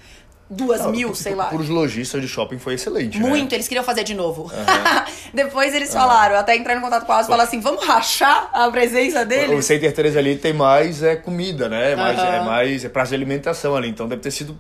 2 0.51 0.81
Não, 0.83 0.91
mil, 0.91 1.09
por- 1.09 1.15
sei 1.17 1.33
por- 1.33 1.39
lá. 1.39 1.45
Por 1.47 1.61
os 1.63 1.69
lojistas 1.71 2.21
de 2.21 2.29
shopping 2.29 2.59
foi 2.59 2.75
excelente, 2.75 3.19
né? 3.19 3.27
Muito, 3.27 3.55
eles 3.55 3.67
queriam 3.67 3.85
fazer 3.85 4.05
de 4.05 4.13
novo. 4.15 4.51
Depois 5.33 5.73
eles 5.75 5.93
falaram, 5.95 6.37
até 6.37 6.57
entraram 6.57 6.81
em 6.81 6.83
contato 6.85 7.07
com 7.07 7.13
a 7.13 7.17
Asus 7.17 7.29
e 7.29 7.31
falaram 7.31 7.49
assim: 7.49 7.61
vamos 7.61 7.85
rachar 7.87 8.51
a 8.53 8.71
presença 8.71 9.23
O 9.23 9.25
deles? 9.25 9.65
Center 9.65 9.93
3 9.95 10.17
ali 10.17 10.37
tem 10.37 10.53
mais 10.53 11.03
é, 11.03 11.17
comida, 11.17 11.69
né? 11.69 11.93
É 11.93 11.97
mais, 11.97 12.19
é 12.19 12.41
mais 12.41 12.85
é 12.85 12.89
praça 12.89 13.11
de 13.11 13.15
alimentação 13.15 13.77
ali. 13.77 13.89
Então 13.89 14.09
deve 14.09 14.21
ter 14.23 14.31
sido 14.33 14.59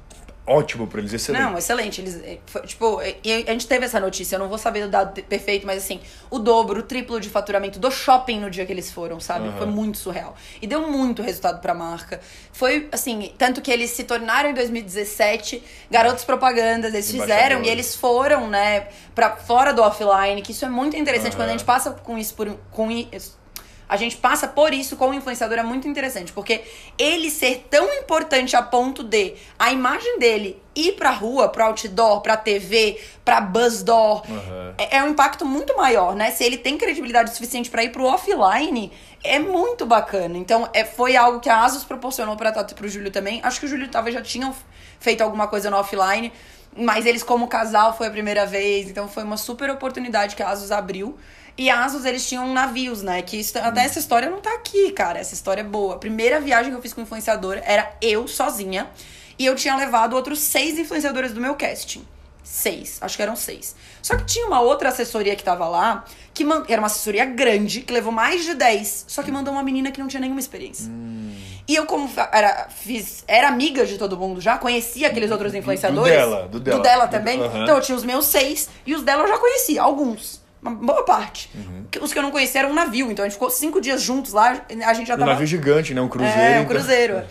ótimo 0.50 0.86
pra 0.86 1.00
eles, 1.00 1.12
excelente. 1.12 1.42
Não, 1.42 1.56
excelente. 1.56 2.00
Eles, 2.00 2.20
foi, 2.46 2.62
tipo, 2.62 3.00
e 3.22 3.32
a 3.46 3.52
gente 3.52 3.66
teve 3.68 3.84
essa 3.84 4.00
notícia, 4.00 4.34
eu 4.34 4.40
não 4.40 4.48
vou 4.48 4.58
saber 4.58 4.84
o 4.84 4.88
dado 4.88 5.22
perfeito, 5.22 5.64
mas 5.66 5.84
assim, 5.84 6.00
o 6.28 6.38
dobro, 6.38 6.80
o 6.80 6.82
triplo 6.82 7.20
de 7.20 7.30
faturamento 7.30 7.78
do 7.78 7.90
shopping 7.90 8.40
no 8.40 8.50
dia 8.50 8.66
que 8.66 8.72
eles 8.72 8.90
foram, 8.90 9.20
sabe? 9.20 9.48
Aham. 9.48 9.58
Foi 9.58 9.66
muito 9.66 9.98
surreal. 9.98 10.34
E 10.60 10.66
deu 10.66 10.90
muito 10.90 11.22
resultado 11.22 11.60
pra 11.60 11.72
marca. 11.72 12.20
Foi, 12.52 12.88
assim, 12.90 13.32
tanto 13.38 13.62
que 13.62 13.70
eles 13.70 13.90
se 13.90 14.04
tornaram 14.04 14.50
em 14.50 14.54
2017 14.54 15.62
garotos 15.90 16.24
propagandas, 16.24 16.92
eles 16.92 17.10
fizeram 17.10 17.62
e 17.62 17.68
eles 17.68 17.94
foram, 17.94 18.48
né, 18.48 18.88
pra 19.14 19.36
fora 19.36 19.72
do 19.72 19.82
offline, 19.82 20.42
que 20.42 20.52
isso 20.52 20.64
é 20.64 20.68
muito 20.68 20.96
interessante 20.96 21.34
Aham. 21.34 21.42
quando 21.42 21.48
a 21.48 21.52
gente 21.52 21.64
passa 21.64 21.92
com 21.92 22.18
isso 22.18 22.34
por 22.34 22.50
com 22.70 22.90
isso. 22.90 23.39
A 23.90 23.96
gente 23.96 24.16
passa 24.16 24.46
por 24.46 24.72
isso 24.72 24.96
com 24.96 25.08
o 25.08 25.14
influenciador 25.14 25.58
é 25.58 25.64
muito 25.64 25.88
interessante, 25.88 26.32
porque 26.32 26.62
ele 26.96 27.28
ser 27.28 27.66
tão 27.68 27.92
importante 27.94 28.54
a 28.54 28.62
ponto 28.62 29.02
de 29.02 29.34
a 29.58 29.72
imagem 29.72 30.16
dele 30.16 30.62
ir 30.76 30.92
pra 30.92 31.10
rua, 31.10 31.48
pro 31.48 31.64
outdoor, 31.64 32.20
pra 32.20 32.36
TV, 32.36 33.00
pra 33.24 33.40
buzz 33.40 33.82
door, 33.82 34.22
Aham. 34.30 34.74
é, 34.78 34.98
é 34.98 35.02
um 35.02 35.08
impacto 35.08 35.44
muito 35.44 35.76
maior, 35.76 36.14
né? 36.14 36.30
Se 36.30 36.44
ele 36.44 36.56
tem 36.56 36.78
credibilidade 36.78 37.34
suficiente 37.34 37.68
pra 37.68 37.82
ir 37.82 37.90
pro 37.90 38.04
offline, 38.04 38.92
é 39.24 39.40
muito 39.40 39.84
bacana. 39.84 40.38
Então, 40.38 40.70
é, 40.72 40.84
foi 40.84 41.16
algo 41.16 41.40
que 41.40 41.48
a 41.48 41.64
Asus 41.64 41.82
proporcionou 41.82 42.36
pra 42.36 42.52
Tato 42.52 42.70
e 42.70 42.74
pro 42.76 42.88
Júlio 42.88 43.10
também. 43.10 43.40
Acho 43.42 43.58
que 43.58 43.66
o 43.66 43.68
Júlio 43.68 43.88
talvez 43.88 44.14
já 44.14 44.22
tinham 44.22 44.54
feito 45.00 45.20
alguma 45.20 45.48
coisa 45.48 45.68
no 45.68 45.76
offline, 45.76 46.32
mas 46.76 47.06
eles 47.06 47.24
como 47.24 47.48
casal 47.48 47.96
foi 47.96 48.06
a 48.06 48.10
primeira 48.10 48.46
vez, 48.46 48.88
então 48.88 49.08
foi 49.08 49.24
uma 49.24 49.36
super 49.36 49.68
oportunidade 49.68 50.36
que 50.36 50.44
a 50.44 50.48
Asus 50.50 50.70
abriu. 50.70 51.18
E 51.58 51.68
a 51.68 51.84
Asus, 51.84 52.04
eles 52.04 52.26
tinham 52.28 52.52
navios, 52.52 53.02
né? 53.02 53.20
Que 53.22 53.38
isso- 53.38 53.58
até 53.58 53.84
essa 53.84 53.98
história 53.98 54.30
não 54.30 54.40
tá 54.40 54.52
aqui, 54.54 54.90
cara. 54.92 55.18
Essa 55.18 55.34
história 55.34 55.60
é 55.60 55.64
boa. 55.64 55.94
A 55.94 55.98
primeira 55.98 56.40
viagem 56.40 56.70
que 56.72 56.76
eu 56.78 56.82
fiz 56.82 56.92
com 56.94 57.00
influenciador 57.02 57.58
era 57.64 57.92
eu 58.00 58.26
sozinha. 58.26 58.88
E 59.38 59.44
eu 59.46 59.54
tinha 59.54 59.74
levado 59.76 60.14
outros 60.14 60.38
seis 60.38 60.78
influenciadores 60.78 61.32
do 61.32 61.40
meu 61.40 61.54
casting. 61.54 62.04
Seis, 62.42 62.98
acho 63.00 63.16
que 63.16 63.22
eram 63.22 63.36
seis. 63.36 63.76
Só 64.02 64.16
que 64.16 64.24
tinha 64.24 64.46
uma 64.46 64.60
outra 64.60 64.88
assessoria 64.88 65.36
que 65.36 65.42
tava 65.44 65.68
lá, 65.68 66.04
que 66.34 66.42
man- 66.44 66.64
era 66.68 66.80
uma 66.80 66.86
assessoria 66.86 67.24
grande, 67.24 67.82
que 67.82 67.92
levou 67.92 68.10
mais 68.12 68.44
de 68.44 68.54
10, 68.54 69.04
só 69.06 69.22
que 69.22 69.30
mandou 69.30 69.52
uma 69.52 69.62
menina 69.62 69.90
que 69.92 70.00
não 70.00 70.08
tinha 70.08 70.20
nenhuma 70.20 70.40
experiência. 70.40 70.90
E 71.68 71.74
eu, 71.76 71.86
como 71.86 72.10
era, 72.32 72.68
fiz, 72.70 73.22
era 73.28 73.46
amiga 73.48 73.86
de 73.86 73.96
todo 73.98 74.16
mundo 74.16 74.40
já, 74.40 74.58
conhecia 74.58 75.06
aqueles 75.08 75.30
outros 75.30 75.54
influenciadores. 75.54 76.10
dela, 76.12 76.48
do 76.48 76.58
dela. 76.58 77.06
Do- 77.06 77.10
também. 77.10 77.40
aham. 77.40 77.62
Então 77.62 77.76
eu 77.76 77.82
tinha 77.82 77.96
os 77.96 78.02
meus 78.04 78.26
seis, 78.26 78.68
e 78.84 78.94
os 78.94 79.02
dela 79.04 79.22
eu 79.22 79.28
já 79.28 79.38
conhecia, 79.38 79.80
alguns. 79.82 80.39
Uma 80.62 80.72
boa 80.72 81.04
parte. 81.04 81.50
Uhum. 81.54 81.84
Os 82.02 82.12
que 82.12 82.18
eu 82.18 82.22
não 82.22 82.30
conhecia 82.30 82.60
eram 82.60 82.70
um 82.70 82.74
navio, 82.74 83.10
então 83.10 83.24
a 83.24 83.28
gente 83.28 83.34
ficou 83.36 83.50
cinco 83.50 83.80
dias 83.80 84.02
juntos 84.02 84.32
lá, 84.32 84.60
a 84.86 84.92
gente 84.92 85.06
já 85.08 85.14
Um 85.14 85.18
tava. 85.18 85.30
navio 85.32 85.46
gigante, 85.46 85.94
né? 85.94 86.00
Um 86.02 86.08
cruzeiro. 86.08 86.38
É, 86.40 86.48
um 86.58 86.62
então- 86.62 86.66
cruzeiro. 86.66 87.22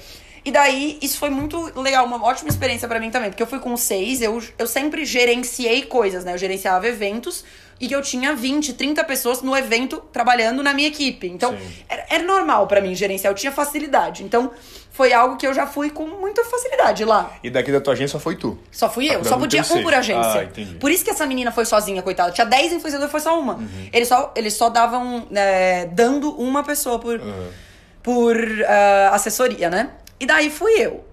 E 0.43 0.51
daí, 0.51 0.97
isso 1.01 1.17
foi 1.19 1.29
muito 1.29 1.57
legal, 1.79 2.05
uma 2.05 2.23
ótima 2.25 2.49
experiência 2.49 2.87
pra 2.87 2.99
mim 2.99 3.11
também, 3.11 3.29
porque 3.29 3.43
eu 3.43 3.47
fui 3.47 3.59
com 3.59 3.75
seis, 3.77 4.21
eu, 4.21 4.41
eu 4.57 4.65
sempre 4.65 5.05
gerenciei 5.05 5.83
coisas, 5.83 6.23
né? 6.23 6.33
Eu 6.33 6.37
gerenciava 6.37 6.87
eventos 6.87 7.43
e 7.79 7.87
que 7.87 7.93
eu 7.95 8.01
tinha 8.01 8.33
20, 8.33 8.73
30 8.73 9.03
pessoas 9.03 9.41
no 9.41 9.55
evento 9.55 9.97
trabalhando 10.11 10.63
na 10.63 10.73
minha 10.73 10.87
equipe. 10.87 11.27
Então, 11.27 11.55
era, 11.87 12.05
era 12.09 12.23
normal 12.23 12.67
pra 12.67 12.81
mim 12.81 12.95
gerenciar, 12.95 13.31
eu 13.31 13.35
tinha 13.35 13.51
facilidade. 13.51 14.23
Então, 14.23 14.49
foi 14.99 15.13
algo 15.13 15.37
que 15.37 15.47
eu 15.47 15.53
já 15.53 15.65
fui 15.65 15.89
com 15.89 16.05
muita 16.07 16.43
facilidade 16.43 17.05
lá. 17.05 17.31
E 17.41 17.49
daqui 17.49 17.71
da 17.71 17.79
tua 17.79 17.93
agência 17.93 18.09
só 18.17 18.19
foi 18.19 18.35
tu. 18.35 18.59
Só 18.69 18.89
fui 18.89 19.07
Tá 19.07 19.13
eu, 19.13 19.19
cuidando 19.19 19.33
só 19.33 19.39
podia 19.39 19.63
teu 19.63 19.77
um 19.77 19.81
por 19.83 19.93
agência. 19.93 20.41
Ah, 20.41 20.43
entendi. 20.43 20.75
por 20.75 20.91
isso 20.91 21.05
que 21.05 21.09
essa 21.09 21.25
menina 21.25 21.53
foi 21.53 21.63
sozinha, 21.63 22.01
coitada. 22.01 22.31
Tinha 22.33 22.43
10 22.45 22.73
influenciadores, 22.73 23.09
foi 23.09 23.21
só 23.21 23.39
uma. 23.39 23.53
Uhum. 23.53 23.89
Eles, 23.93 24.09
só, 24.09 24.33
eles 24.35 24.53
só 24.55 24.69
davam, 24.69 25.25
é, 25.33 25.85
dando 25.85 26.31
uma 26.37 26.63
pessoa 26.65 26.99
por, 26.99 27.17
Uhum. 27.17 27.47
por 28.03 28.35
ah, 28.67 29.11
assessoria, 29.13 29.69
né? 29.69 29.91
E 30.19 30.25
daí 30.25 30.49
fui 30.49 30.73
eu. 30.81 31.05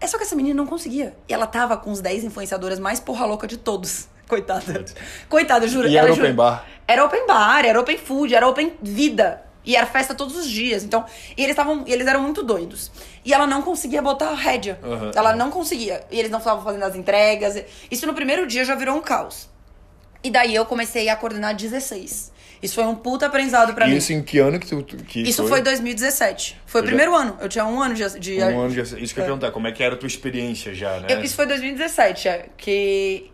É 0.00 0.06
só 0.06 0.16
que 0.18 0.22
essa 0.22 0.36
menina 0.36 0.54
não 0.54 0.66
conseguia. 0.68 1.12
E 1.28 1.34
ela 1.34 1.48
tava 1.48 1.76
com 1.76 1.90
os 1.90 2.00
10 2.00 2.22
influenciadoras 2.22 2.78
mais 2.78 3.00
porra 3.00 3.26
louca 3.26 3.48
de 3.48 3.56
todos. 3.56 4.06
Coitada. 4.28 4.84
Coitada, 5.28 5.66
juro. 5.66 5.88
E 5.88 5.96
era 5.98 6.06
juro- 6.06 6.20
open 6.22 6.34
bar? 6.36 6.64
Era 6.86 7.04
open 7.04 7.26
bar, 7.26 7.64
era 7.64 7.80
open 7.80 7.98
food, 7.98 8.32
era 8.36 8.46
open 8.46 8.72
vida. 8.80 9.42
E 9.64 9.76
era 9.76 9.86
festa 9.86 10.14
todos 10.14 10.36
os 10.36 10.48
dias. 10.48 10.82
Então, 10.82 11.04
e 11.36 11.40
eles 11.42 11.50
estavam, 11.52 11.84
eles 11.86 12.06
eram 12.06 12.20
muito 12.20 12.42
doidos. 12.42 12.90
E 13.24 13.32
ela 13.32 13.46
não 13.46 13.62
conseguia 13.62 14.02
botar 14.02 14.30
a 14.30 14.34
rédea. 14.34 14.78
Uhum. 14.82 15.10
Ela 15.14 15.36
não 15.36 15.50
conseguia. 15.50 16.02
E 16.10 16.18
eles 16.18 16.30
não 16.30 16.38
estavam 16.40 16.62
fazendo 16.64 16.82
as 16.84 16.96
entregas. 16.96 17.62
Isso 17.90 18.06
no 18.06 18.14
primeiro 18.14 18.46
dia 18.46 18.64
já 18.64 18.74
virou 18.74 18.96
um 18.96 19.00
caos. 19.00 19.48
E 20.24 20.30
daí 20.30 20.54
eu 20.54 20.64
comecei 20.66 21.08
a 21.08 21.16
coordenar 21.16 21.54
16. 21.54 22.32
Isso 22.62 22.76
foi 22.76 22.84
um 22.84 22.94
puta 22.94 23.26
aprendizado 23.26 23.74
pra 23.74 23.86
e 23.88 23.90
mim. 23.90 23.96
isso 23.96 24.12
em 24.12 24.22
que 24.22 24.38
ano 24.38 24.58
que 24.60 24.66
tu. 24.68 24.82
Que 24.84 25.20
Isso 25.22 25.46
foi 25.48 25.60
2017. 25.62 26.60
Foi 26.64 26.80
o 26.80 26.82
Eu 26.82 26.86
já- 26.86 26.88
primeiro 26.90 27.14
ano. 27.14 27.36
Eu 27.40 27.48
tinha 27.48 27.64
um 27.64 27.80
ano 27.82 27.92
de. 27.94 28.20
de 28.20 28.40
Um 28.40 28.60
ano 28.60 28.70
de... 28.72 28.80
Isso 28.80 28.94
que 29.14 29.18
eu 29.20 29.22
ia 29.22 29.22
É. 29.22 29.24
perguntar, 29.26 29.50
como 29.50 29.66
é 29.66 29.72
que 29.72 29.82
era 29.82 29.94
a 29.96 29.98
tua 29.98 30.06
experiência 30.06 30.72
já, 30.72 31.00
né? 31.00 31.06
Eu- 31.10 31.22
isso 31.22 31.34
foi 31.34 31.46
2017, 31.46 32.28
é, 32.28 32.46
que 32.56 33.30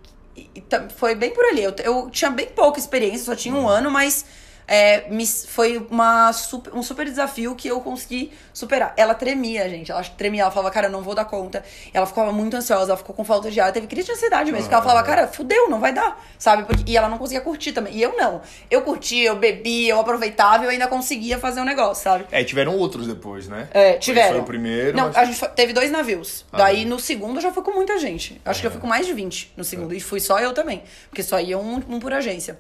foi 0.97 1.14
bem 1.14 1.30
por 1.30 1.44
ali. 1.44 1.62
Eu, 1.62 1.75
eu 1.85 2.11
tinha 2.11 2.30
bem 2.30 2.47
pouca 2.47 2.78
experiência, 2.78 3.25
só 3.26 3.35
tinha 3.37 3.54
um 3.54 3.61
Uhum. 3.62 3.68
ano, 3.68 3.90
mas 3.90 4.25
é, 4.68 5.08
me- 5.08 5.26
foi 5.26 5.84
uma 5.90 6.32
super- 6.32 6.75
um 6.75 6.82
super 6.82 7.06
desafio 7.06 7.54
que 7.56 7.66
eu 7.66 7.80
consegui 7.80 8.30
superar. 8.52 8.92
Ela 8.96 9.14
tremia, 9.14 9.68
gente. 9.68 9.90
Ela 9.90 10.02
tremia, 10.04 10.42
ela 10.42 10.50
falava, 10.50 10.70
cara, 10.70 10.88
eu 10.88 10.90
não 10.92 11.00
vou 11.02 11.14
dar 11.14 11.25
conta. 11.25 11.64
Ela 11.94 12.04
ficava 12.06 12.30
muito 12.30 12.54
ansiosa, 12.56 12.90
ela 12.92 12.96
ficou 12.96 13.14
com 13.16 13.25
falta 13.25 13.50
de 13.50 13.58
ar, 13.60 13.72
teve 13.72 13.87
crise 13.87 14.06
de 14.06 14.12
ansiedade 14.12 14.52
mesmo. 14.52 14.64
Porque 14.64 14.75
ela 14.75 14.82
falava, 14.84 15.06
cara, 15.06 15.26
fudeu, 15.26 15.70
não 15.70 15.80
vai 15.80 15.92
dar, 15.92 16.22
sabe? 16.38 16.64
Porque- 16.64 16.84
e 16.87 16.96
ela 16.96 17.08
não 17.08 17.16
conseguia 17.18 17.40
curtir 17.40 17.72
também. 17.72 17.94
E 17.96 18.02
eu 18.02 18.16
não. 18.16 18.42
Eu 18.70 18.82
curtia, 18.82 19.28
eu 19.28 19.37
bebia, 19.37 19.92
eu 19.92 20.00
aproveitava 20.00 20.64
e 20.64 20.66
eu 20.66 20.70
ainda 20.70 20.87
conseguia 20.87 21.38
fazer 21.38 21.60
um 21.60 21.64
negócio, 21.64 22.04
sabe? 22.04 22.26
É, 22.30 22.44
tiveram 22.44 22.76
outros 22.76 23.06
depois, 23.06 23.48
né? 23.48 23.68
É, 23.72 23.94
tiveram. 23.94 24.32
Foi 24.34 24.40
o 24.40 24.44
primeiro. 24.44 24.96
Não, 24.96 25.06
mas- 25.06 25.16
a 25.16 25.25
gente 25.25 25.38
foi- 25.38 25.48
teve 25.48 25.72
dois 25.72 25.90
navios. 25.90 26.44
Ah, 26.52 26.58
Daí 26.58 26.82
bom. 26.84 26.90
no 26.90 27.00
segundo 27.00 27.37
eu 27.38 27.42
já 27.42 27.50
fui 27.52 27.62
com 27.62 27.70
muita 27.72 27.98
gente. 27.98 28.40
Acho 28.44 28.60
que 28.60 28.66
eu 28.66 28.70
fui 28.70 28.80
com 28.80 28.87
mais 28.87 29.06
de 29.06 29.12
20 29.14 29.50
no 29.56 29.64
segundo. 29.64 29.94
E 29.94 30.00
fui 30.00 30.20
só 30.20 30.38
eu 30.38 30.52
também. 30.52 30.82
Porque 31.08 31.22
só 31.22 31.40
ia 31.40 31.58
um, 31.58 31.76
um 31.88 31.98
por 31.98 32.12
agência. 32.12 32.58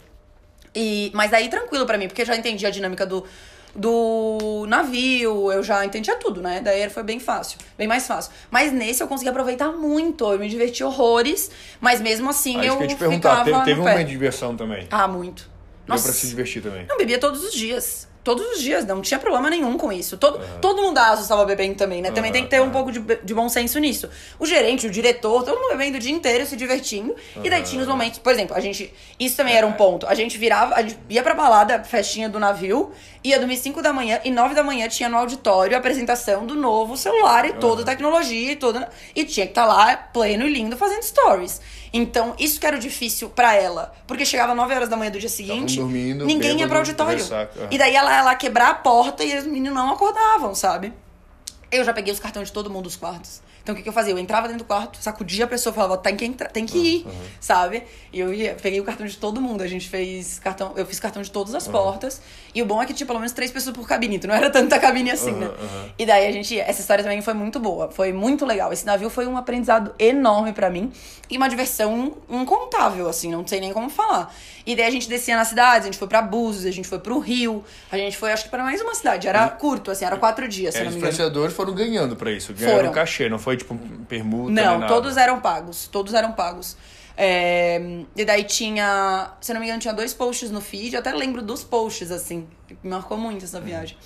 E, 0.80 1.10
mas 1.12 1.32
daí 1.32 1.48
tranquilo 1.48 1.84
pra 1.84 1.98
mim, 1.98 2.06
porque 2.06 2.22
eu 2.22 2.26
já 2.26 2.36
entendi 2.36 2.64
a 2.64 2.70
dinâmica 2.70 3.04
do, 3.04 3.24
do 3.74 4.64
navio, 4.68 5.50
eu 5.50 5.60
já 5.60 5.84
entendia 5.84 6.14
tudo, 6.14 6.40
né? 6.40 6.60
Daí 6.60 6.88
foi 6.88 7.02
bem 7.02 7.18
fácil, 7.18 7.58
bem 7.76 7.88
mais 7.88 8.06
fácil. 8.06 8.30
Mas 8.48 8.70
nesse 8.72 9.02
eu 9.02 9.08
consegui 9.08 9.28
aproveitar 9.28 9.72
muito, 9.72 10.32
eu 10.32 10.38
me 10.38 10.48
diverti 10.48 10.84
horrores, 10.84 11.50
mas 11.80 12.00
mesmo 12.00 12.30
assim 12.30 12.60
Ah, 12.60 12.64
eu 12.64 12.68
isso 12.68 12.78
que 12.78 12.84
eu 12.84 12.88
te 12.90 12.94
perguntar, 12.94 13.44
ficava 13.44 13.64
teve, 13.64 13.64
teve 13.64 13.80
um 13.80 13.82
momento 13.82 14.06
de 14.06 14.12
diversão 14.12 14.56
também. 14.56 14.86
Ah, 14.88 15.08
muito. 15.08 15.50
Deu 15.84 15.94
Nossa. 15.94 16.04
pra 16.04 16.12
se 16.12 16.28
divertir 16.28 16.62
também. 16.62 16.86
Não, 16.88 16.96
bebia 16.96 17.18
todos 17.18 17.42
os 17.42 17.52
dias. 17.52 18.06
Todos 18.28 18.46
os 18.56 18.60
dias, 18.60 18.84
não 18.84 19.00
tinha 19.00 19.18
problema 19.18 19.48
nenhum 19.48 19.78
com 19.78 19.90
isso. 19.90 20.18
Todo, 20.18 20.38
todo 20.60 20.82
mundo 20.82 20.96
da 20.96 21.12
ASUS 21.12 21.22
estava 21.22 21.46
bebendo 21.46 21.76
também, 21.76 22.02
né? 22.02 22.10
Também 22.10 22.30
tem 22.30 22.44
que 22.44 22.50
ter 22.50 22.60
um 22.60 22.68
pouco 22.68 22.92
de, 22.92 23.00
de 23.00 23.32
bom 23.32 23.48
senso 23.48 23.78
nisso. 23.78 24.06
O 24.38 24.44
gerente, 24.44 24.86
o 24.86 24.90
diretor, 24.90 25.44
todo 25.44 25.58
mundo 25.58 25.70
bebendo 25.70 25.96
o 25.96 25.98
dia 25.98 26.12
inteiro, 26.12 26.44
se 26.44 26.54
divertindo. 26.54 27.16
E 27.42 27.48
daí 27.48 27.62
tinha 27.62 27.80
os 27.80 27.88
momentos, 27.88 28.18
por 28.18 28.30
exemplo, 28.30 28.54
a 28.54 28.60
gente. 28.60 28.92
Isso 29.18 29.34
também 29.34 29.56
era 29.56 29.66
um 29.66 29.72
ponto. 29.72 30.06
A 30.06 30.12
gente 30.12 30.36
virava, 30.36 30.74
a 30.74 30.82
gente 30.82 30.98
ia 31.08 31.22
pra 31.22 31.32
balada, 31.32 31.82
festinha 31.84 32.28
do 32.28 32.38
navio, 32.38 32.92
ia 33.22 33.38
dormir 33.38 33.56
5 33.56 33.82
da 33.82 33.92
manhã 33.92 34.20
e 34.24 34.30
9 34.30 34.54
da 34.54 34.62
manhã 34.62 34.88
tinha 34.88 35.08
no 35.08 35.16
auditório 35.16 35.76
a 35.76 35.78
apresentação 35.78 36.46
do 36.46 36.54
novo 36.54 36.96
celular 36.96 37.44
e 37.44 37.52
toda 37.54 37.82
a 37.82 37.84
tecnologia 37.84 38.52
e 38.52 38.56
toda. 38.56 38.88
E 39.14 39.24
tinha 39.24 39.46
que 39.46 39.52
estar 39.52 39.64
lá 39.66 39.96
pleno 39.96 40.46
e 40.46 40.52
lindo 40.52 40.76
fazendo 40.76 41.02
stories. 41.02 41.60
Então, 41.92 42.34
isso 42.38 42.60
que 42.60 42.66
era 42.66 42.76
o 42.76 42.78
difícil 42.78 43.30
pra 43.30 43.54
ela. 43.54 43.94
Porque 44.06 44.24
chegava 44.24 44.54
9 44.54 44.74
horas 44.74 44.88
da 44.88 44.96
manhã 44.96 45.10
do 45.10 45.18
dia 45.18 45.28
seguinte, 45.28 45.76
dormindo, 45.76 46.24
ninguém 46.24 46.58
ia 46.60 46.68
pro 46.68 46.78
auditório. 46.78 47.24
aham. 47.32 47.48
E 47.70 47.78
daí 47.78 47.94
ela 47.94 48.12
ia 48.12 48.22
lá 48.22 48.34
quebrar 48.34 48.70
a 48.70 48.74
porta 48.74 49.24
e 49.24 49.36
os 49.36 49.44
meninos 49.44 49.74
não 49.74 49.90
acordavam, 49.90 50.54
sabe? 50.54 50.92
Eu 51.70 51.84
já 51.84 51.92
peguei 51.92 52.12
os 52.12 52.20
cartões 52.20 52.48
de 52.48 52.52
todo 52.54 52.70
mundo 52.70 52.84
dos 52.84 52.96
quartos. 52.96 53.40
Então 53.68 53.74
o 53.74 53.76
que, 53.76 53.82
que 53.82 53.88
eu 53.90 53.92
fazia? 53.92 54.14
Eu 54.14 54.18
entrava 54.18 54.48
dentro 54.48 54.64
do 54.64 54.66
quarto, 54.66 54.96
sacudia 54.98 55.44
a 55.44 55.46
pessoa, 55.46 55.74
falava, 55.74 55.98
tem 55.98 56.16
que 56.16 56.24
entrar, 56.24 56.48
tem 56.48 56.64
que 56.64 56.78
ir, 56.78 57.06
sabe? 57.38 57.82
E 58.10 58.18
eu 58.18 58.32
ia, 58.32 58.54
peguei 58.54 58.80
o 58.80 58.84
cartão 58.84 59.06
de 59.06 59.14
todo 59.14 59.42
mundo. 59.42 59.62
A 59.62 59.66
gente 59.66 59.90
fez 59.90 60.38
cartão, 60.38 60.72
eu 60.74 60.86
fiz 60.86 60.98
cartão 60.98 61.20
de 61.20 61.30
todas 61.30 61.54
as 61.54 61.68
portas. 61.68 62.22
E 62.54 62.62
o 62.62 62.64
bom 62.64 62.82
é 62.82 62.86
que 62.86 62.94
tinha 62.94 63.06
pelo 63.06 63.18
menos 63.18 63.32
três 63.32 63.50
pessoas 63.50 63.76
por 63.76 63.86
cabine, 63.86 64.16
então 64.16 64.26
não 64.28 64.34
era 64.34 64.48
tanta 64.48 64.78
cabine 64.78 65.10
assim, 65.10 65.32
né? 65.32 65.50
E 65.98 66.06
daí 66.06 66.26
a 66.26 66.32
gente. 66.32 66.58
Essa 66.58 66.80
história 66.80 67.04
também 67.04 67.20
foi 67.20 67.34
muito 67.34 67.60
boa, 67.60 67.90
foi 67.90 68.10
muito 68.10 68.46
legal. 68.46 68.72
Esse 68.72 68.86
navio 68.86 69.10
foi 69.10 69.26
um 69.26 69.36
aprendizado 69.36 69.94
enorme 69.98 70.54
pra 70.54 70.70
mim 70.70 70.90
e 71.28 71.36
uma 71.36 71.46
diversão 71.46 72.16
incontável, 72.26 73.06
assim, 73.06 73.30
não 73.30 73.46
sei 73.46 73.60
nem 73.60 73.70
como 73.70 73.90
falar. 73.90 74.34
E 74.68 74.76
daí 74.76 74.86
a 74.86 74.90
gente 74.90 75.08
descia 75.08 75.34
nas 75.34 75.48
cidades, 75.48 75.82
a 75.82 75.84
gente 75.86 75.96
foi 75.98 76.06
pra 76.06 76.20
Búzios, 76.20 76.66
a 76.66 76.70
gente 76.70 76.86
foi 76.86 76.98
pro 76.98 77.18
Rio, 77.18 77.64
a 77.90 77.96
gente 77.96 78.18
foi, 78.18 78.30
acho 78.32 78.44
que 78.44 78.50
pra 78.50 78.62
mais 78.62 78.80
uma 78.82 78.94
cidade. 78.94 79.26
Era 79.26 79.48
curto, 79.48 79.90
assim, 79.90 80.04
era 80.04 80.16
quatro 80.18 80.46
dias, 80.46 80.74
se 80.74 80.80
É, 80.80 80.82
eu 80.82 80.84
não 80.84 80.90
os 80.90 80.94
me 80.94 81.00
engano. 81.00 81.12
influenciadores 81.14 81.56
foram 81.56 81.74
ganhando 81.74 82.14
pra 82.14 82.30
isso. 82.30 82.52
Ganharam 82.52 82.76
Foram. 82.76 82.92
cachê, 82.92 83.30
não 83.30 83.38
foi 83.38 83.56
tipo 83.56 83.74
permuta 84.06 84.52
Não, 84.52 84.86
todos 84.86 85.16
eram 85.16 85.40
pagos. 85.40 85.88
Todos 85.88 86.12
eram 86.12 86.32
pagos. 86.32 86.76
É, 87.16 87.80
e 88.14 88.24
daí 88.24 88.44
tinha, 88.44 89.30
se 89.40 89.52
não 89.52 89.60
me 89.60 89.66
engano, 89.66 89.80
tinha 89.80 89.94
dois 89.94 90.12
posts 90.14 90.50
no 90.50 90.60
feed. 90.60 90.94
Eu 90.94 91.00
até 91.00 91.12
lembro 91.12 91.40
dos 91.42 91.64
posts, 91.64 92.10
assim. 92.12 92.46
Me 92.82 92.90
marcou 92.90 93.16
muito 93.16 93.44
essa 93.44 93.60
viagem. 93.60 93.96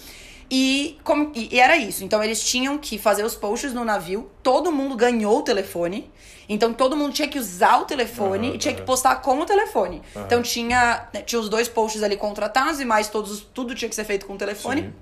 E, 0.54 0.99
e- 1.35 1.49
e 1.56 1.59
era 1.59 1.76
isso. 1.78 2.04
Então 2.04 2.23
eles 2.23 2.44
tinham 2.44 2.76
que 2.76 2.99
fazer 2.99 3.25
os 3.25 3.35
posts 3.35 3.73
no 3.73 3.85
navio. 3.87 4.30
Todo 4.42 4.71
mundo 4.71 4.94
ganhou 4.94 5.38
o 5.38 5.42
telefone. 5.42 6.11
Então 6.47 6.75
todo 6.75 6.94
mundo 6.94 7.14
tinha 7.14 7.26
que 7.26 7.38
usar 7.38 7.78
o 7.80 7.87
telefone 7.87 8.49
Aham, 8.49 8.56
e 8.56 8.59
tinha 8.59 8.75
que 8.75 8.80
aham. 8.80 8.87
postar 8.87 9.16
com 9.23 9.38
o 9.40 9.47
telefone. 9.47 10.02
Então 10.14 10.42
tinha, 10.42 11.09
né, 11.14 11.23
tinha 11.23 11.40
os 11.40 11.49
dois 11.49 11.68
posts 11.68 12.02
ali 12.02 12.16
contratados 12.18 12.80
e 12.80 12.85
mais 12.85 13.09
todos, 13.09 13.30
os- 13.30 13.40
tudo 13.54 13.75
tinha 13.75 13.88
que 13.88 13.94
ser 13.94 14.04
feito 14.04 14.26
com 14.26 14.35
o 14.35 14.37
telefone. 14.37 14.82
Sim. 14.82 14.92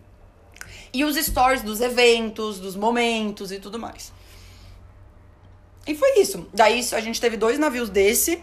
E 0.93 1.05
os 1.05 1.17
stories 1.17 1.63
dos 1.63 1.81
eventos, 1.81 2.61
dos 2.61 2.77
momentos 2.77 3.51
e 3.51 3.59
tudo 3.59 3.77
mais. 3.79 4.13
E 5.87 5.95
foi 5.97 6.21
isso. 6.21 6.47
Daí 6.55 6.79
a 6.93 7.01
gente 7.01 7.21
teve 7.21 7.37
dois 7.37 7.59
navios 7.59 7.89
desse. 7.91 8.41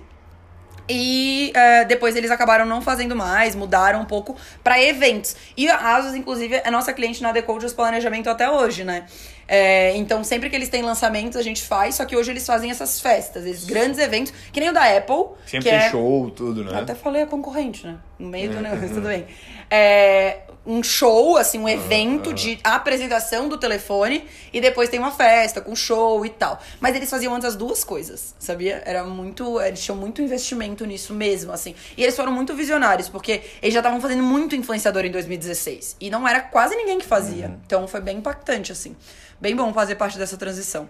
E 0.89 1.51
é, 1.53 1.86
depois 1.86 2.15
eles 2.15 2.32
acabaram 2.32 2.65
não 2.65 2.82
fazendo 2.82 3.15
mais, 3.15 3.56
mudaram 3.56 4.01
um 4.01 4.06
pouco 4.06 4.36
pra 4.63 4.82
eventos. 4.82 5.36
E 5.56 5.70
a 5.70 5.96
Asus, 5.96 6.15
inclusive, 6.15 6.62
é 6.63 6.72
nossa 6.72 6.94
cliente 6.94 7.22
na 7.22 7.32
Decoders 7.32 7.74
Planejamento 7.74 8.29
até 8.29 8.50
hoje, 8.50 8.84
né? 8.84 9.06
É, 9.48 9.96
então, 9.96 10.24
sempre 10.24 10.50
que 10.50 10.56
eles 10.56 10.67
têm 10.67 10.82
lançamentos, 10.82 11.38
a 11.38 11.41
gente 11.41 11.63
faz, 11.63 11.96
só 11.96 12.06
que 12.06 12.15
hoje 12.15 12.32
eles 12.32 12.46
fazem 12.46 12.70
essas 12.70 13.00
festas, 13.00 13.46
esses 13.46 13.65
grandes 13.65 13.98
eventos, 14.00 14.34
que 14.51 14.60
nem 14.60 14.70
o 14.70 14.74
da 14.74 14.98
Apple. 14.98 15.38
Sempre 15.46 15.70
tem 15.70 15.79
é... 15.79 15.89
show, 15.89 16.29
tudo, 16.32 16.63
né? 16.63 16.79
Até 16.79 16.94
falei 16.94 17.24
a 17.24 17.27
concorrente, 17.27 17.86
né? 17.88 17.98
No 18.20 18.27
meio 18.27 18.50
do 18.50 18.60
negócio, 18.60 18.89
tudo 18.89 19.08
bem. 19.08 19.25
É, 19.70 20.39
um 20.67 20.83
show, 20.83 21.38
assim, 21.38 21.57
um 21.57 21.69
evento 21.69 22.33
de 22.33 22.59
apresentação 22.62 23.47
do 23.47 23.57
telefone 23.57 24.27
e 24.51 24.59
depois 24.59 24.89
tem 24.89 25.00
uma 25.00 25.12
festa 25.12 25.62
com 25.62 25.74
show 25.74 26.25
e 26.25 26.29
tal. 26.29 26.62
Mas 26.81 26.93
eles 26.93 27.09
faziam 27.09 27.33
antes 27.33 27.47
as 27.47 27.55
duas 27.55 27.86
coisas, 27.86 28.36
sabia? 28.38 28.83
Era 28.86 29.05
muito. 29.05 29.62
Eles 29.62 29.81
tinham 29.81 29.97
muito 29.97 30.21
investimento 30.21 30.86
nisso 30.86 31.13
mesmo, 31.13 31.53
assim. 31.53 31.74
E 31.95 32.03
eles 32.03 32.17
foram 32.17 32.33
muito 32.33 32.53
visionários, 32.53 33.07
porque 33.07 33.41
eles 33.62 33.74
já 33.74 33.79
estavam 33.79 34.01
fazendo 34.01 34.21
muito 34.21 34.55
influenciador 34.55 35.05
em 35.05 35.12
2016. 35.12 35.95
E 36.01 36.09
não 36.09 36.27
era 36.27 36.41
quase 36.41 36.75
ninguém 36.75 37.00
que 37.00 37.05
fazia. 37.05 37.57
Então 37.65 37.88
foi 37.88 38.01
bem 38.01 38.17
impactante, 38.17 38.74
assim. 38.74 38.93
Bem 39.39 39.55
bom 39.55 39.74
fazer 39.74 39.95
parte 39.95 40.17
dessa 40.17 40.36
transição. 40.36 40.89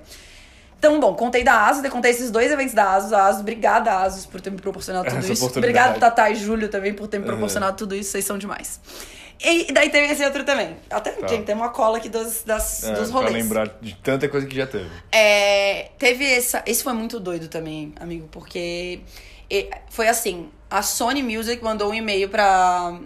Então, 0.80 1.00
bom, 1.00 1.16
contei 1.16 1.44
da 1.44 1.66
ASUS, 1.66 1.88
contei 1.90 2.12
esses 2.12 2.30
dois 2.30 2.52
eventos 2.52 2.74
da 2.74 2.94
ASUS. 2.94 3.14
A 3.14 3.26
ASUS, 3.28 3.42
obrigada, 3.42 3.94
ASUS, 4.00 4.26
por 4.26 4.42
ter 4.42 4.52
me 4.52 4.58
proporcionado 4.58 5.06
tudo 5.10 5.20
Essa 5.20 5.34
isso. 5.34 5.46
Obrigado, 5.46 6.00
Tatá 6.00 6.30
e 6.30 6.36
Júlio, 6.36 6.70
também, 6.70 6.94
por 6.94 7.08
ter 7.08 7.20
me 7.20 7.26
proporcionado 7.26 7.78
tudo 7.78 7.96
isso. 7.96 8.12
Vocês 8.12 8.26
são 8.26 8.38
demais. 8.38 8.80
E, 9.44 9.72
daí 9.72 9.90
teve 9.90 10.12
esse 10.14 10.24
outro 10.26 10.44
também. 10.44 10.76
Até, 10.90 11.14
gente, 11.28 11.46
tem 11.46 11.54
uma 11.56 11.70
cola 11.70 11.98
aqui 11.98 12.10
dos, 12.10 12.44
das, 12.44 12.84
É, 12.84 12.94
dos 12.94 13.12
pra 13.12 13.20
rolês. 13.22 13.34
lembrar 13.36 13.68
de 13.82 13.94
tanta 13.96 14.28
coisa 14.28 14.48
que 14.48 14.56
já 14.56 14.66
teve. 14.66 14.90
É, 15.12 15.90
teve 16.00 16.26
essa. 16.26 16.64
Esse 16.66 16.84
foi 16.84 16.94
muito 16.94 17.20
doido 17.20 17.48
também, 17.48 17.94
amigo, 18.00 18.28
porque 18.32 19.02
e- 19.50 19.70
foi 19.90 20.08
assim: 20.08 20.50
a 20.70 20.82
Sony 20.82 21.22
Music 21.22 21.64
mandou 21.64 21.92
um 21.92 21.94
e-mail 21.94 22.28
pra, 22.30 23.00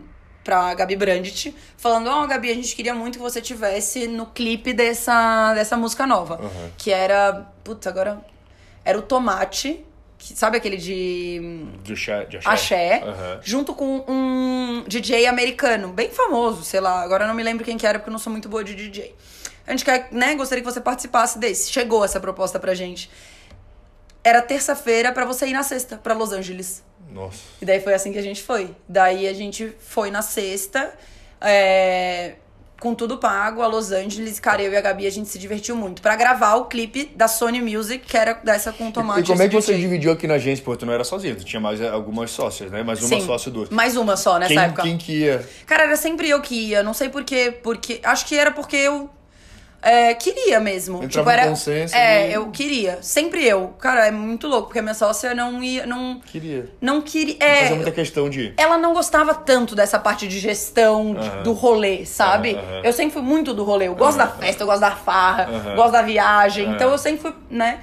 pra 0.43 0.73
Gabi 0.73 0.95
Brandt 0.95 1.53
falando: 1.75 2.07
Ó, 2.09 2.25
Gabi, 2.27 2.49
a 2.49 2.55
gente 2.55 2.75
queria 2.75 2.93
muito 2.95 3.17
que 3.17 3.23
você 3.23 3.41
tivesse 3.41 4.07
no 4.07 4.25
clipe 4.27 4.71
dessa, 4.73 5.53
dessa 5.53 5.75
música 5.75 6.07
nova. 6.07 6.39
Uhum. 6.41 6.71
Que 6.77 6.91
era. 6.91 7.45
Putz, 7.63 7.85
agora. 7.87 8.21
Era 8.85 8.97
o 8.97 9.01
Tomate. 9.01 9.85
Que, 10.23 10.35
sabe 10.35 10.55
aquele 10.57 10.77
de. 10.77 11.65
De 11.83 11.93
axé. 11.93 12.25
De 12.25 12.37
axé. 12.45 13.01
Aham. 13.03 13.39
junto 13.41 13.73
com 13.73 14.05
um 14.07 14.83
DJ 14.87 15.25
americano, 15.25 15.87
bem 15.89 16.11
famoso, 16.11 16.63
sei 16.63 16.79
lá, 16.79 17.01
agora 17.01 17.23
eu 17.23 17.27
não 17.27 17.33
me 17.33 17.41
lembro 17.41 17.65
quem 17.65 17.75
que 17.75 17.87
era, 17.87 17.97
porque 17.97 18.09
eu 18.09 18.11
não 18.11 18.19
sou 18.19 18.31
muito 18.31 18.47
boa 18.47 18.63
de 18.63 18.75
DJ. 18.75 19.15
A 19.65 19.71
gente 19.71 19.83
quer, 19.83 20.09
né, 20.11 20.35
gostaria 20.35 20.63
que 20.63 20.69
você 20.71 20.79
participasse 20.79 21.39
desse. 21.39 21.71
Chegou 21.71 22.05
essa 22.05 22.19
proposta 22.19 22.59
pra 22.59 22.75
gente. 22.75 23.09
era 24.23 24.39
terça-feira 24.43 25.11
pra 25.11 25.25
você 25.25 25.47
ir 25.47 25.53
na 25.53 25.63
sexta, 25.63 25.97
pra 25.97 26.13
Los 26.13 26.31
Angeles. 26.31 26.83
Nossa. 27.09 27.39
E 27.59 27.65
daí 27.65 27.79
foi 27.81 27.95
assim 27.95 28.11
que 28.13 28.19
a 28.19 28.21
gente 28.21 28.43
foi. 28.43 28.75
Daí 28.87 29.27
a 29.27 29.33
gente 29.33 29.73
foi 29.79 30.11
na 30.11 30.21
sexta, 30.21 30.93
é, 31.41 32.35
com 32.81 32.95
tudo 32.95 33.19
pago, 33.19 33.61
a 33.61 33.67
Los 33.67 33.91
Angeles. 33.91 34.39
Cara, 34.39 34.59
eu 34.59 34.73
e 34.73 34.75
a 34.75 34.81
Gabi, 34.81 35.05
a 35.05 35.09
gente 35.11 35.29
se 35.29 35.37
divertiu 35.37 35.75
muito. 35.75 36.01
Pra 36.01 36.15
gravar 36.15 36.55
o 36.55 36.65
clipe 36.65 37.11
da 37.15 37.27
Sony 37.27 37.61
Music, 37.61 38.03
que 38.03 38.17
era 38.17 38.33
dessa 38.33 38.73
com 38.73 38.89
o 38.89 38.91
Tomate. 38.91 39.21
E 39.21 39.23
como 39.23 39.39
é 39.39 39.47
que 39.47 39.53
você 39.53 39.75
dividiu 39.75 40.11
aqui 40.11 40.25
na 40.25 40.33
agência? 40.33 40.65
Pô, 40.65 40.75
tu 40.75 40.83
não 40.83 40.91
era 40.91 41.03
sozinho, 41.03 41.35
tu 41.35 41.45
tinha 41.45 41.59
mais 41.59 41.79
eh, 41.79 41.87
algumas 41.87 42.31
sócias, 42.31 42.71
né? 42.71 42.81
Mais 42.81 42.99
uma 42.99 43.07
Sim, 43.07 43.23
sócia 43.23 43.51
duas. 43.51 43.69
Mais 43.69 43.95
uma 43.95 44.17
só 44.17 44.39
nessa 44.39 44.51
Quem, 44.55 44.63
época. 44.63 44.81
quem 44.81 44.97
que 44.97 45.11
ia? 45.19 45.47
Cara, 45.67 45.83
era 45.83 45.95
sempre 45.95 46.27
eu 46.27 46.41
que 46.41 46.55
ia. 46.55 46.81
Não 46.81 46.95
sei 46.95 47.07
porquê, 47.07 47.53
porque. 47.61 47.99
Acho 48.03 48.25
que 48.25 48.35
era 48.35 48.49
porque 48.49 48.77
eu. 48.77 49.07
É, 49.81 50.13
queria 50.13 50.59
mesmo. 50.59 51.03
Entrava 51.03 51.31
tipo, 51.31 51.41
era. 51.41 51.49
consenso 51.49 51.95
é, 51.95 52.23
ali. 52.25 52.33
eu 52.33 52.47
queria. 52.51 52.99
Sempre 53.01 53.45
eu. 53.47 53.69
Cara, 53.79 54.07
é 54.07 54.11
muito 54.11 54.47
louco, 54.47 54.67
porque 54.67 54.79
a 54.79 54.81
minha 54.81 54.93
sócia 54.93 55.33
não 55.33 55.63
ia. 55.63 55.85
Não, 55.85 56.19
Queria. 56.19 56.69
não 56.79 57.01
queria. 57.01 57.35
Fazia 57.39 57.65
É, 57.65 57.75
muita 57.75 57.91
questão 57.91 58.29
de. 58.29 58.53
ela 58.57 58.77
não 58.77 58.93
gostava 58.93 59.33
tanto 59.33 59.75
dessa 59.75 59.97
parte 59.97 60.27
de 60.27 60.39
gestão 60.39 61.15
do 61.43 61.53
rolê, 61.53 62.05
sabe? 62.05 62.57
Eu 62.83 62.93
sempre 62.93 63.13
fui 63.13 63.21
muito 63.21 63.53
do 63.53 63.63
rolê. 63.63 63.87
Eu 63.87 63.95
gosto 63.95 64.17
da 64.17 64.27
festa, 64.27 64.63
eu 64.63 64.67
gosto 64.67 64.81
da 64.81 64.91
farra, 64.91 65.49
gosto 65.75 65.91
da 65.93 66.01
viagem. 66.01 66.69
Então 66.71 66.91
eu 66.91 66.97
sempre 66.97 67.21
fui, 67.21 67.33
né? 67.49 67.79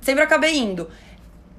Sempre 0.00 0.22
acabei 0.22 0.56
indo. 0.56 0.88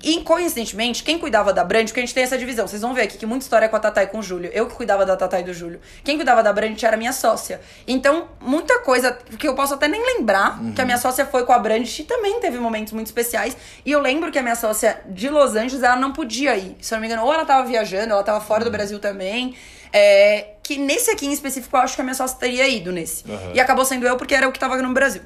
E 0.04 0.20
coincidentemente, 0.20 1.02
quem 1.02 1.18
cuidava 1.18 1.54
da 1.54 1.64
Brand, 1.64 1.86
porque 1.86 2.02
a 2.02 2.04
gente 2.04 2.14
tem 2.14 2.24
essa 2.24 2.38
divisão, 2.38 2.68
vocês 2.68 2.82
vão 2.82 2.94
ver 2.94 3.04
aqui 3.04 3.18
que 3.18 3.26
muita 3.26 3.46
história 3.46 3.66
é 3.66 3.70
com 3.70 3.78
a 3.78 3.80
Tatá 3.80 4.04
e 4.04 4.08
com 4.08 4.20
o 4.20 4.22
Júlio. 4.22 4.52
Eu 4.54 4.68
que 4.68 4.76
cuidava 4.76 5.06
da 5.06 5.16
Tatá 5.16 5.40
e 5.40 5.44
do 5.44 5.54
Júlio. 5.54 5.80
Quem 6.04 6.18
cuidava 6.18 6.44
da 6.44 6.52
Brand 6.52 6.82
era 6.84 6.96
a 6.96 6.98
minha 6.98 7.14
sócia. 7.14 7.62
Então, 7.88 8.28
muita 8.42 8.80
coisa 8.80 9.18
que 9.40 9.48
eu 9.48 9.56
posso 9.56 9.76
até 9.76 9.88
nem 9.88 10.06
lembrar, 10.06 10.60
que 10.76 10.82
a 10.82 10.86
minha 10.86 10.98
sócia 10.98 11.26
foi 11.26 11.46
com 11.46 11.54
a 11.54 11.60
Brand 11.60 11.88
e 11.88 12.04
também 12.04 12.38
teve 12.42 12.60
momentos 12.60 12.92
muito 12.92 13.08
especiais. 13.08 13.56
E 13.86 13.92
eu 13.92 14.02
lembro 14.02 14.30
que 14.30 14.38
a 14.38 14.44
minha 14.44 14.56
sócia 14.56 15.00
de 15.06 15.30
Los 15.30 15.56
Angeles, 15.56 15.82
ela 15.82 15.96
não 15.96 16.12
podia 16.12 16.58
ir. 16.58 16.76
Se 16.82 16.94
eu 16.94 16.98
não 16.98 17.02
me 17.02 17.08
engano, 17.08 17.24
ou 17.26 17.34
ela 17.34 17.46
tava 17.46 17.66
viajando, 17.66 18.12
ela 18.12 18.24
tava 18.24 18.42
fora 18.42 18.66
do 18.66 18.72
Brasil 18.72 19.00
também. 19.00 19.56
É, 19.94 20.56
que 20.62 20.76
nesse 20.76 21.12
aqui 21.12 21.28
em 21.28 21.32
específico, 21.32 21.78
eu 21.78 21.82
acho 21.82 21.96
que 21.96 22.02
a 22.02 22.04
minha 22.04 22.16
sócia 22.16 22.38
teria 22.38 22.68
ido 22.68 22.92
nesse. 22.92 23.24
Aham. 23.32 23.52
E 23.54 23.60
acabou 23.60 23.86
sendo 23.86 24.06
eu 24.06 24.18
porque 24.18 24.36
era 24.36 24.50
o 24.50 24.52
que 24.52 24.60
tava 24.60 24.76
no 24.82 24.94
Brasil 24.94 25.22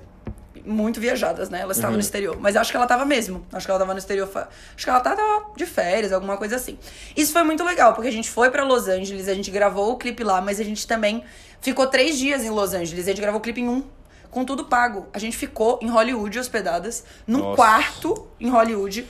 muito 0.67 0.99
viajadas, 0.99 1.49
né? 1.49 1.61
Elas 1.61 1.77
estavam 1.77 1.93
Uhum. 1.93 1.97
no 1.97 2.01
exterior. 2.03 2.37
Mas 2.39 2.55
acho 2.55 2.69
que 2.71 2.77
ela 2.77 2.85
tava 2.85 3.05
mesmo. 3.05 3.45
Acho 3.53 3.65
que 3.65 3.71
ela 3.71 3.79
tava 3.79 3.93
no 3.93 3.99
exterior. 3.99 4.29
Acho 4.35 4.85
que 4.85 4.89
ela 4.89 4.99
tava 4.99 5.45
de 5.55 5.65
férias, 5.65 6.11
alguma 6.11 6.37
coisa 6.37 6.55
assim. 6.57 6.77
Isso 7.15 7.31
foi 7.33 7.43
muito 7.43 7.63
legal, 7.63 7.93
porque 7.93 8.07
a 8.09 8.11
gente 8.11 8.29
foi 8.29 8.49
pra 8.51 8.63
Los 8.63 8.87
Angeles, 8.87 9.27
a 9.27 9.33
gente 9.33 9.49
gravou 9.49 9.91
o 9.93 9.97
clipe 9.97 10.23
lá, 10.23 10.41
mas 10.41 10.59
a 10.59 10.63
gente 10.63 10.85
também 10.85 11.23
ficou 11.61 11.87
três 11.87 12.17
dias 12.17 12.43
em 12.43 12.49
Los 12.49 12.73
Angeles. 12.73 13.05
A 13.05 13.09
gente 13.11 13.21
gravou 13.21 13.39
o 13.39 13.41
clipe 13.41 13.61
em 13.61 13.67
um. 13.69 13.83
Com 14.29 14.43
tudo 14.43 14.65
pago. 14.65 15.07
A 15.13 15.19
gente 15.19 15.37
ficou 15.37 15.79
em 15.81 15.87
Hollywood 15.89 16.37
hospedadas, 16.37 17.03
num 17.25 17.39
Nossa. 17.39 17.55
quarto 17.55 18.27
em 18.39 18.49
Hollywood, 18.49 19.07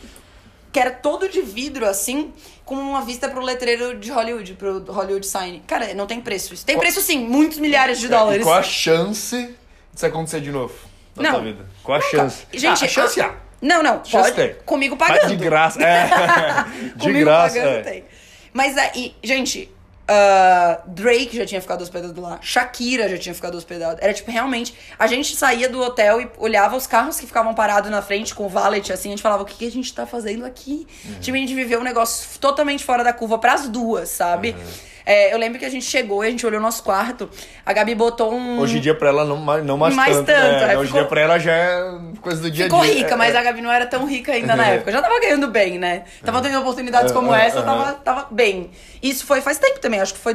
que 0.72 0.80
era 0.80 0.92
todo 0.92 1.28
de 1.28 1.42
vidro, 1.42 1.88
assim, 1.88 2.32
com 2.64 2.76
uma 2.76 3.02
vista 3.02 3.28
pro 3.28 3.42
letreiro 3.42 3.98
de 3.98 4.12
Hollywood, 4.12 4.54
pro 4.54 4.80
Hollywood 4.92 5.26
Sign. 5.26 5.64
Cara, 5.66 5.92
não 5.96 6.06
tem 6.06 6.22
preço 6.22 6.54
isso. 6.54 6.64
Tem 6.66 6.76
Qual- 6.76 6.82
preço 6.82 7.02
sim, 7.02 7.18
muitos 7.28 7.58
milhares 7.58 8.00
de 8.00 8.06
E 8.06 8.10
dólares. 8.10 8.44
qual 8.44 8.58
a 8.58 8.64
chance 8.64 9.56
disso 9.92 10.06
acontecer 10.06 10.40
de 10.40 10.52
novo 10.52 10.74
na 11.18 11.24
Não. 11.24 11.32
tua 11.36 11.44
vida? 11.44 11.66
Qual 11.84 11.98
a 11.98 12.02
Nunca. 12.02 12.18
chance? 12.18 12.48
Gente, 12.54 12.84
ah, 12.84 12.86
a 12.86 12.90
chance 12.90 13.22
há. 13.22 13.34
Não, 13.62 13.82
não, 13.82 14.06
Chance 14.06 14.32
pode. 14.32 14.36
tem. 14.36 14.56
Comigo 14.66 14.96
Mas 15.00 15.10
pagando. 15.10 15.30
de 15.30 15.44
graça. 15.44 15.82
É. 15.84 16.08
de 16.96 17.00
Comigo 17.00 17.26
graça. 17.26 17.56
pagando 17.56 17.78
é. 17.78 17.82
tem. 17.82 18.06
Mas 18.54 18.78
aí, 18.78 19.16
gente, 19.24 19.70
ah, 20.08 20.80
Drake 20.86 21.36
já 21.36 21.46
tinha 21.46 21.60
ficado 21.60 21.82
hospedado 21.82 22.22
lá. 22.22 22.40
Shakira 22.42 23.10
já 23.10 23.18
tinha 23.18 23.36
ficado 23.36 23.56
hospedado. 23.58 23.98
Era 24.02 24.14
tipo, 24.14 24.32
realmente, 24.32 24.74
a 24.98 25.06
gente 25.06 25.36
saía 25.36 25.68
do 25.68 25.82
hotel 25.82 26.22
e 26.22 26.30
olhava 26.38 26.78
os 26.78 26.88
carros 26.88 27.20
que 27.20 27.26
ficavam 27.28 27.54
parados 27.54 27.92
na 27.92 28.02
frente 28.02 28.34
com 28.34 28.46
o 28.46 28.50
valet, 28.50 28.94
assim, 28.94 29.10
a 29.10 29.12
gente 29.12 29.22
falava, 29.22 29.44
o 29.44 29.46
que, 29.46 29.56
que 29.56 29.68
a 29.68 29.72
gente 29.72 29.94
tá 29.94 30.06
fazendo 30.06 30.46
aqui? 30.46 30.88
Uhum. 31.04 31.20
Tipo, 31.20 31.36
a 31.36 31.40
gente 31.40 31.54
viveu 31.54 31.80
um 31.82 31.84
negócio 31.84 32.40
totalmente 32.40 32.84
fora 32.86 33.04
da 33.04 33.12
curva 33.12 33.38
pras 33.38 33.68
duas, 33.68 34.08
sabe? 34.10 34.52
Uhum. 34.52 34.66
É, 35.10 35.34
eu 35.34 35.38
lembro 35.38 35.58
que 35.58 35.64
a 35.64 35.70
gente 35.70 35.86
chegou 35.86 36.22
e 36.22 36.28
a 36.28 36.30
gente 36.30 36.46
olhou 36.46 36.60
o 36.60 36.62
nosso 36.62 36.84
quarto, 36.84 37.30
a 37.66 37.72
Gabi 37.72 37.96
botou 37.96 38.34
um... 38.34 38.60
Hoje 38.60 38.78
em 38.78 38.82
dia 38.82 38.94
pra 38.94 39.08
ela 39.08 39.24
não 39.24 39.38
mais, 39.38 39.64
não 39.64 39.78
mais, 39.78 39.96
Mais 39.96 40.16
tanto. 40.18 40.26
tanto, 40.26 40.66
né? 40.68 40.74
é, 40.74 40.78
Hoje 40.78 40.84
em 40.84 40.86
ficou- 40.88 41.00
dia 41.00 41.06
pra 41.08 41.22
ela 41.22 41.40
já 41.40 41.54
é 41.54 41.98
coisa 42.22 42.42
do 42.42 42.52
dia 42.52 42.66
a 42.66 42.68
dia. 42.68 42.78
Ficou 42.78 42.94
rica, 42.94 43.14
É, 43.14 43.18
mas 43.18 43.34
é. 43.34 43.38
a 43.38 43.42
Gabi 43.44 43.62
não 43.62 43.72
era 43.72 43.86
tão 43.86 44.06
rica 44.06 44.34
ainda 44.34 44.54
na 44.54 44.66
época. 44.68 44.92
Já 44.92 45.02
tava 45.02 45.18
ganhando 45.22 45.48
bem, 45.48 45.80
né? 45.80 46.04
Tava 46.26 46.42
tendo 46.42 46.60
oportunidades 46.60 47.14
como 47.14 47.34
essa, 47.34 47.62
tava, 47.64 47.94
tava 47.94 48.28
bem. 48.30 48.70
Isso 49.02 49.26
foi 49.26 49.40
faz 49.40 49.58
tempo 49.58 49.80
também, 49.80 50.02
acho 50.02 50.14
que 50.14 50.20
foi 50.20 50.34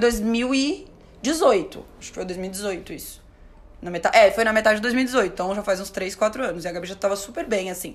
2018. 1.23 1.85
Acho 2.01 2.09
que 2.09 2.15
foi 2.15 2.25
2018 2.25 2.93
isso. 2.95 3.22
Na 3.83 3.90
metade, 3.90 4.16
é, 4.16 4.31
foi 4.31 4.45
na 4.45 4.53
metade 4.53 4.77
de 4.77 4.83
2018, 4.83 5.33
então 5.33 5.55
já 5.55 5.62
faz 5.62 5.81
uns 5.81 5.90
3, 5.90 6.14
4 6.14 6.42
anos. 6.45 6.64
E 6.64 6.68
a 6.68 6.73
Gabi 6.73 6.87
já 6.87 6.95
tava 6.95 7.16
super 7.16 7.45
bem, 7.45 7.68
assim. 7.71 7.95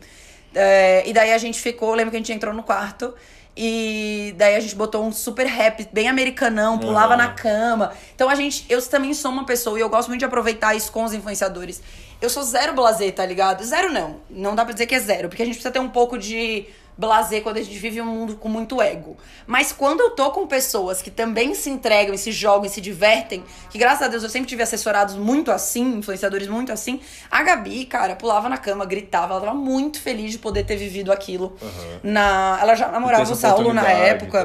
É, 0.54 1.04
e 1.08 1.14
daí 1.14 1.32
a 1.34 1.38
gente 1.38 1.60
ficou, 1.62 1.94
lembro 1.96 2.12
que 2.12 2.18
a 2.18 2.20
gente 2.20 2.34
entrou 2.34 2.54
no 2.54 2.62
quarto. 2.62 3.14
E 3.60 4.36
daí 4.38 4.56
a 4.56 4.60
gente 4.60 4.76
botou 4.76 5.04
um 5.04 5.12
super 5.12 5.48
rap 5.48 5.88
bem 5.92 6.08
americanão, 6.08 6.78
pulava 6.78 7.14
Uhum. 7.14 7.18
na 7.18 7.30
cama. 7.30 7.92
Então 8.14 8.30
a 8.30 8.36
gente, 8.36 8.64
eu 8.70 8.80
também 8.88 9.14
sou 9.16 9.32
uma 9.32 9.46
pessoa 9.48 9.80
e 9.80 9.82
eu 9.82 9.90
gosto 9.90 10.10
muito 10.10 10.20
de 10.20 10.26
aproveitar 10.26 10.76
isso 10.76 10.92
com 10.92 11.04
os 11.04 11.12
influenciadores. 11.12 11.82
Eu 12.22 12.30
sou 12.30 12.44
zero 12.44 12.74
blazer, 12.74 13.12
tá 13.16 13.26
ligado? 13.26 13.64
Zero 13.64 13.92
não. 13.92 14.18
Não 14.30 14.54
dá 14.56 14.64
pra 14.64 14.74
dizer 14.74 14.86
que 14.86 14.94
é 14.94 15.00
zero, 15.00 15.28
porque 15.30 15.42
a 15.42 15.46
gente 15.46 15.56
precisa 15.56 15.72
ter 15.72 15.80
um 15.80 15.90
pouco 15.90 16.20
de 16.20 16.68
blazer 16.98 17.44
quando 17.44 17.58
a 17.58 17.62
gente 17.62 17.78
vive 17.78 18.02
um 18.02 18.06
mundo 18.06 18.36
com 18.36 18.50
muito 18.50 18.82
ego. 18.82 19.16
Mas 19.46 19.72
quando 19.72 20.02
eu 20.02 20.12
tô 20.12 20.32
com 20.32 20.48
pessoas 20.48 21.02
que 21.02 21.12
também 21.12 21.54
se 21.54 21.70
entregam 21.70 22.14
e 22.14 22.18
se 22.18 22.32
jogam 22.32 22.66
e 22.66 22.70
se 22.70 22.82
divertem, 22.82 23.44
que 23.70 23.78
graças 23.78 24.02
a 24.02 24.08
Deus 24.08 24.24
eu 24.24 24.30
sempre 24.30 24.48
tive 24.48 24.64
assessorados 24.64 25.16
muito 25.16 25.52
assim, 25.52 25.98
influenciadores 25.98 26.48
muito 26.48 26.72
assim, 26.72 27.00
a 27.30 27.44
Gabi, 27.44 27.86
cara, 27.86 28.16
pulava 28.16 28.50
na 28.50 28.58
cama, 28.58 28.86
gritava, 28.86 29.34
ela 29.34 29.42
tava 29.42 29.54
muito 29.54 30.02
feliz 30.02 30.32
de 30.32 30.40
poder 30.40 30.64
ter 30.66 30.76
vivido 30.76 31.12
aquilo. 31.12 31.56
Na, 32.04 32.58
ela 32.62 32.76
já 32.76 32.88
namorava 32.90 33.24
o 33.24 33.36
Saulo 33.36 33.74
na 33.74 33.82
época. 34.08 34.40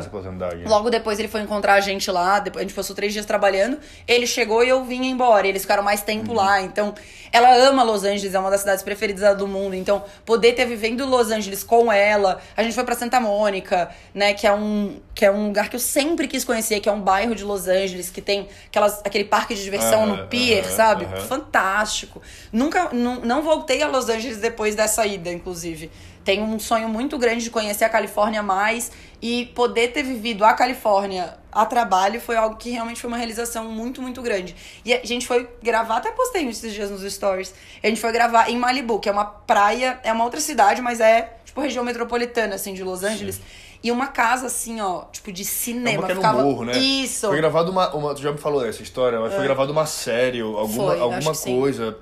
Logo 0.68 0.90
depois 0.90 1.18
ele 1.18 1.28
foi 1.28 1.40
encontrar 1.40 1.74
a 1.74 1.80
gente 1.80 2.10
lá, 2.10 2.38
depois 2.38 2.64
a 2.64 2.66
gente 2.66 2.74
passou 2.74 2.94
três 2.94 3.12
dias 3.12 3.24
trabalhando. 3.24 3.78
Ele 4.06 4.26
chegou 4.26 4.62
e 4.62 4.68
eu 4.68 4.84
vinha 4.84 5.08
embora. 5.08 5.46
Eles 5.46 5.62
ficaram 5.62 5.82
mais 5.82 6.02
tempo 6.02 6.32
lá. 6.32 6.60
Então, 6.60 6.94
ela 7.32 7.54
ama 7.56 7.82
Los 7.82 8.04
Angeles, 8.04 8.34
é 8.34 8.38
uma 8.38 8.50
das 8.50 8.60
cidades 8.60 8.82
preferidas 8.82 9.36
do 9.36 9.46
mundo. 9.48 9.74
Então, 9.74 10.04
poder 10.24 10.52
ter 10.52 10.66
vivendo 10.66 11.06
Los 11.06 11.30
Angeles 11.30 11.64
com 11.64 11.90
ela. 11.90 12.41
A 12.56 12.62
gente 12.62 12.74
foi 12.74 12.84
pra 12.84 12.94
Santa 12.94 13.20
Mônica, 13.20 13.90
né? 14.14 14.34
Que 14.34 14.46
é 14.46 14.52
um, 14.52 15.00
que 15.14 15.24
é 15.24 15.30
um 15.30 15.48
lugar 15.48 15.68
que 15.68 15.76
eu 15.76 15.80
sempre 15.80 16.28
quis 16.28 16.44
conhecer, 16.44 16.80
que 16.80 16.88
é 16.88 16.92
um 16.92 17.00
bairro 17.00 17.34
de 17.34 17.44
Los 17.44 17.68
Angeles, 17.68 18.10
que 18.10 18.20
tem 18.20 18.48
aquelas, 18.66 19.00
aquele 19.04 19.24
parque 19.24 19.54
de 19.54 19.62
diversão 19.62 20.06
no 20.06 20.26
pier, 20.26 20.64
sabe? 20.64 21.06
Fantástico. 21.26 22.20
Nunca, 22.52 22.90
não, 22.92 23.20
não 23.20 23.42
voltei 23.42 23.82
a 23.82 23.88
Los 23.88 24.08
Angeles 24.08 24.38
depois 24.38 24.74
dessa 24.74 25.06
ida, 25.06 25.30
inclusive. 25.30 25.90
Tenho 26.24 26.44
um 26.44 26.58
sonho 26.58 26.88
muito 26.88 27.18
grande 27.18 27.44
de 27.44 27.50
conhecer 27.50 27.84
a 27.84 27.88
Califórnia 27.88 28.42
mais 28.42 28.92
e 29.20 29.46
poder 29.46 29.88
ter 29.88 30.02
vivido 30.02 30.44
a 30.44 30.52
Califórnia 30.52 31.42
a 31.52 31.66
trabalho 31.66 32.18
foi 32.18 32.34
algo 32.34 32.56
que 32.56 32.70
realmente 32.70 33.00
foi 33.00 33.08
uma 33.08 33.18
realização 33.18 33.66
muito, 33.66 34.00
muito 34.00 34.22
grande. 34.22 34.56
E 34.84 34.94
a 34.94 35.04
gente 35.04 35.26
foi 35.26 35.46
gravar, 35.62 35.98
até 35.98 36.10
postei 36.10 36.48
esses 36.48 36.72
dias 36.72 36.90
nos 36.90 37.02
stories. 37.12 37.54
A 37.82 37.88
gente 37.88 38.00
foi 38.00 38.10
gravar 38.10 38.48
em 38.48 38.56
Malibu, 38.56 38.98
que 38.98 39.08
é 39.08 39.12
uma 39.12 39.26
praia, 39.26 40.00
é 40.02 40.10
uma 40.12 40.24
outra 40.24 40.40
cidade, 40.40 40.80
mas 40.80 40.98
é 40.98 41.36
tipo 41.52 41.60
região 41.60 41.84
metropolitana, 41.84 42.54
assim, 42.54 42.72
de 42.72 42.82
Los 42.82 43.04
Angeles. 43.04 43.40
E 43.82 43.90
uma 43.90 44.06
casa, 44.06 44.46
assim, 44.46 44.80
ó, 44.80 45.02
tipo 45.12 45.30
de 45.30 45.42
É 45.42 45.44
cinema. 45.44 46.06
é 46.06 46.14
no 46.14 46.14
Ficava... 46.16 46.42
morro, 46.42 46.64
né? 46.64 46.78
Isso. 46.78 47.26
Foi 47.28 47.36
gravado 47.36 47.70
uma, 47.70 47.94
uma. 47.94 48.14
Tu 48.14 48.22
já 48.22 48.32
me 48.32 48.38
falou 48.38 48.62
dessa 48.62 48.82
história, 48.82 49.20
mas 49.20 49.34
foi 49.34 49.44
gravado 49.44 49.70
uma 49.70 49.84
série, 49.84 50.40
alguma, 50.40 50.92
Foi, 50.92 51.00
alguma 51.00 51.34
sim. 51.34 51.60
coisa. 51.60 51.98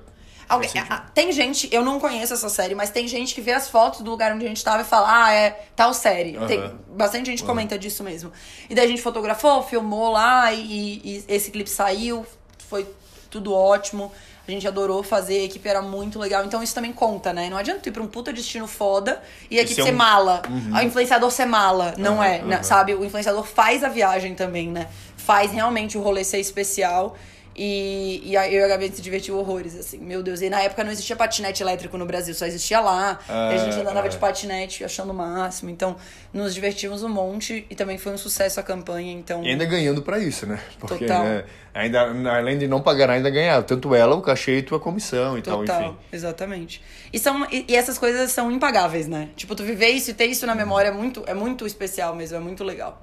Faz 0.47 0.71
sentido. 0.71 0.87
ah, 0.89 1.05
tem 1.13 1.31
gente, 1.31 1.69
eu 1.73 1.81
não 1.81 1.97
conheço 1.97 2.33
essa 2.33 2.49
série, 2.49 2.75
mas 2.75 2.89
tem 2.89 3.07
gente 3.07 3.33
que 3.33 3.39
vê 3.39 3.53
as 3.53 3.69
fotos 3.69 4.01
do 4.01 4.11
lugar 4.11 4.33
onde 4.33 4.43
a 4.45 4.49
gente 4.49 4.61
tava 4.61 4.81
e 4.81 4.85
fala, 4.85 5.25
ah, 5.25 5.33
é 5.33 5.65
tal 5.77 5.93
série. 5.93 6.37
Tem 6.45 6.73
bastante 6.89 7.27
gente 7.27 7.43
comenta 7.43 7.79
disso 7.79 8.03
mesmo. 8.03 8.33
E 8.69 8.75
daí 8.75 8.85
a 8.85 8.87
gente 8.87 9.01
fotografou, 9.01 9.63
filmou 9.63 10.11
lá 10.11 10.51
e, 10.51 11.01
e 11.05 11.25
esse 11.27 11.51
clipe 11.51 11.69
saiu, 11.69 12.25
foi 12.69 12.85
tudo 13.29 13.53
ótimo. 13.53 14.11
A 14.47 14.51
gente 14.51 14.67
adorou 14.67 15.03
fazer, 15.03 15.39
a 15.39 15.43
equipe 15.43 15.67
era 15.69 15.81
muito 15.81 16.17
legal. 16.19 16.43
Então 16.43 16.61
isso 16.63 16.73
também 16.73 16.91
conta, 16.91 17.31
né? 17.31 17.49
Não 17.49 17.57
adianta 17.57 17.79
tu 17.81 17.89
ir 17.89 17.91
pra 17.91 18.01
um 18.01 18.07
puta 18.07 18.33
destino 18.33 18.67
foda 18.67 19.21
e 19.49 19.57
a 19.59 19.61
equipe 19.61 19.75
ser 19.75 19.83
ser 19.83 19.93
um- 19.93 19.97
mala. 19.97 20.41
O 20.73 20.79
influenciador 20.81 21.29
ser 21.31 21.45
mala. 21.45 21.93
Não 21.97 22.15
Aham, 22.15 22.25
é, 22.25 22.39
aham. 22.41 22.63
sabe? 22.63 22.95
O 22.95 23.05
influenciador 23.05 23.43
faz 23.45 23.83
a 23.83 23.89
viagem 23.89 24.33
também, 24.35 24.67
né? 24.69 24.87
Faz 25.15 25.51
realmente 25.51 25.97
o 25.97 26.01
rolê 26.01 26.23
ser 26.23 26.39
especial. 26.39 27.15
E, 27.63 28.23
e 28.25 28.35
aí 28.35 28.55
eu 28.55 28.61
e 28.61 28.63
a 28.63 28.67
Gabi 28.67 28.85
a 28.85 28.87
gente 28.87 28.95
se 28.95 29.03
divertiu 29.03 29.37
horrores, 29.37 29.77
assim. 29.77 29.99
Meu 29.99 30.23
Deus. 30.23 30.41
E 30.41 30.49
na 30.49 30.59
época 30.61 30.83
não 30.83 30.91
existia 30.91 31.15
patinete 31.15 31.61
elétrico 31.61 31.95
no 31.95 32.07
Brasil, 32.07 32.33
só 32.33 32.47
existia 32.47 32.79
lá. 32.79 33.19
Ah, 33.29 33.51
e 33.51 33.55
a 33.55 33.57
gente 33.59 33.87
andava 33.87 34.09
de 34.09 34.17
patinete 34.17 34.83
achando 34.83 35.11
o 35.11 35.13
máximo. 35.13 35.69
Então, 35.69 35.95
nos 36.33 36.55
divertimos 36.55 37.03
um 37.03 37.09
monte 37.09 37.67
e 37.69 37.75
também 37.75 37.99
foi 37.99 38.13
um 38.13 38.17
sucesso 38.17 38.59
a 38.59 38.63
campanha. 38.63 39.13
Então, 39.13 39.43
E 39.43 39.49
ainda 39.49 39.63
ganhando 39.65 40.01
pra 40.01 40.17
isso, 40.17 40.47
né? 40.47 40.59
Porque 40.79 41.05
Total. 41.05 41.23
né, 41.23 41.43
ainda, 41.71 42.01
além 42.35 42.57
de 42.57 42.67
não 42.67 42.81
pagar, 42.81 43.11
ainda 43.11 43.29
ganhar. 43.29 43.61
Tanto 43.61 43.93
ela, 43.93 44.15
o 44.15 44.23
cachê 44.23 44.57
e 44.57 44.63
tua 44.63 44.79
comissão 44.79 45.37
e 45.37 45.43
tal, 45.43 45.59
total. 45.59 45.81
enfim. 45.81 45.97
Exatamente. 46.11 46.81
E, 47.13 47.19
são, 47.19 47.45
e, 47.51 47.65
e 47.67 47.75
essas 47.75 47.99
coisas 47.99 48.31
são 48.31 48.51
impagáveis, 48.51 49.07
né? 49.07 49.29
Tipo, 49.35 49.53
tu 49.53 49.61
viver 49.61 49.89
isso 49.89 50.09
e 50.09 50.15
ter 50.15 50.25
isso 50.25 50.47
na 50.47 50.55
memória 50.55 50.87
é 50.87 50.91
muito, 50.91 51.23
é 51.27 51.35
muito 51.35 51.67
especial 51.67 52.15
mesmo, 52.15 52.37
é 52.37 52.39
muito 52.39 52.63
legal. 52.63 52.99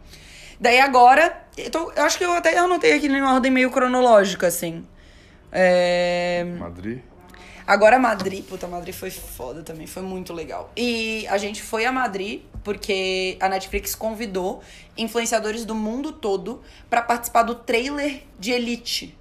Daí 0.61 0.81
agora, 0.81 1.45
eu, 1.57 1.71
tô- 1.71 1.93
eu 1.93 2.03
acho 2.05 2.19
que 2.19 2.25
eu 2.25 2.33
até 2.33 2.57
anotei 2.59 2.93
aqui 2.93 3.09
numa 3.09 3.35
ordem 3.35 3.51
meio 3.51 3.71
cronológica, 3.71 4.47
assim. 4.49 4.85
É... 5.53 6.45
Madrid. 6.59 7.01
Agora 7.67 7.99
Madrid, 7.99 8.45
puta, 8.47 8.67
Madrid 8.67 8.95
foi 8.95 9.11
foda 9.11 9.63
também, 9.63 9.87
foi 9.87 10.03
muito 10.03 10.33
legal. 10.33 10.73
E 10.75 11.27
a 11.29 11.37
gente 11.37 11.63
foi 11.63 11.85
a 11.85 11.93
Madrid 11.93 12.41
porque 12.65 13.37
a 13.41 13.49
Netflix 13.49 13.95
convidou 13.95 14.63
influenciadores 14.97 15.67
do 15.67 15.75
mundo 15.75 16.13
todo 16.13 16.63
pra 16.89 17.03
participar 17.03 17.43
do 17.43 17.55
trailer 17.55 18.23
de 18.39 18.53
Elite. 18.53 19.17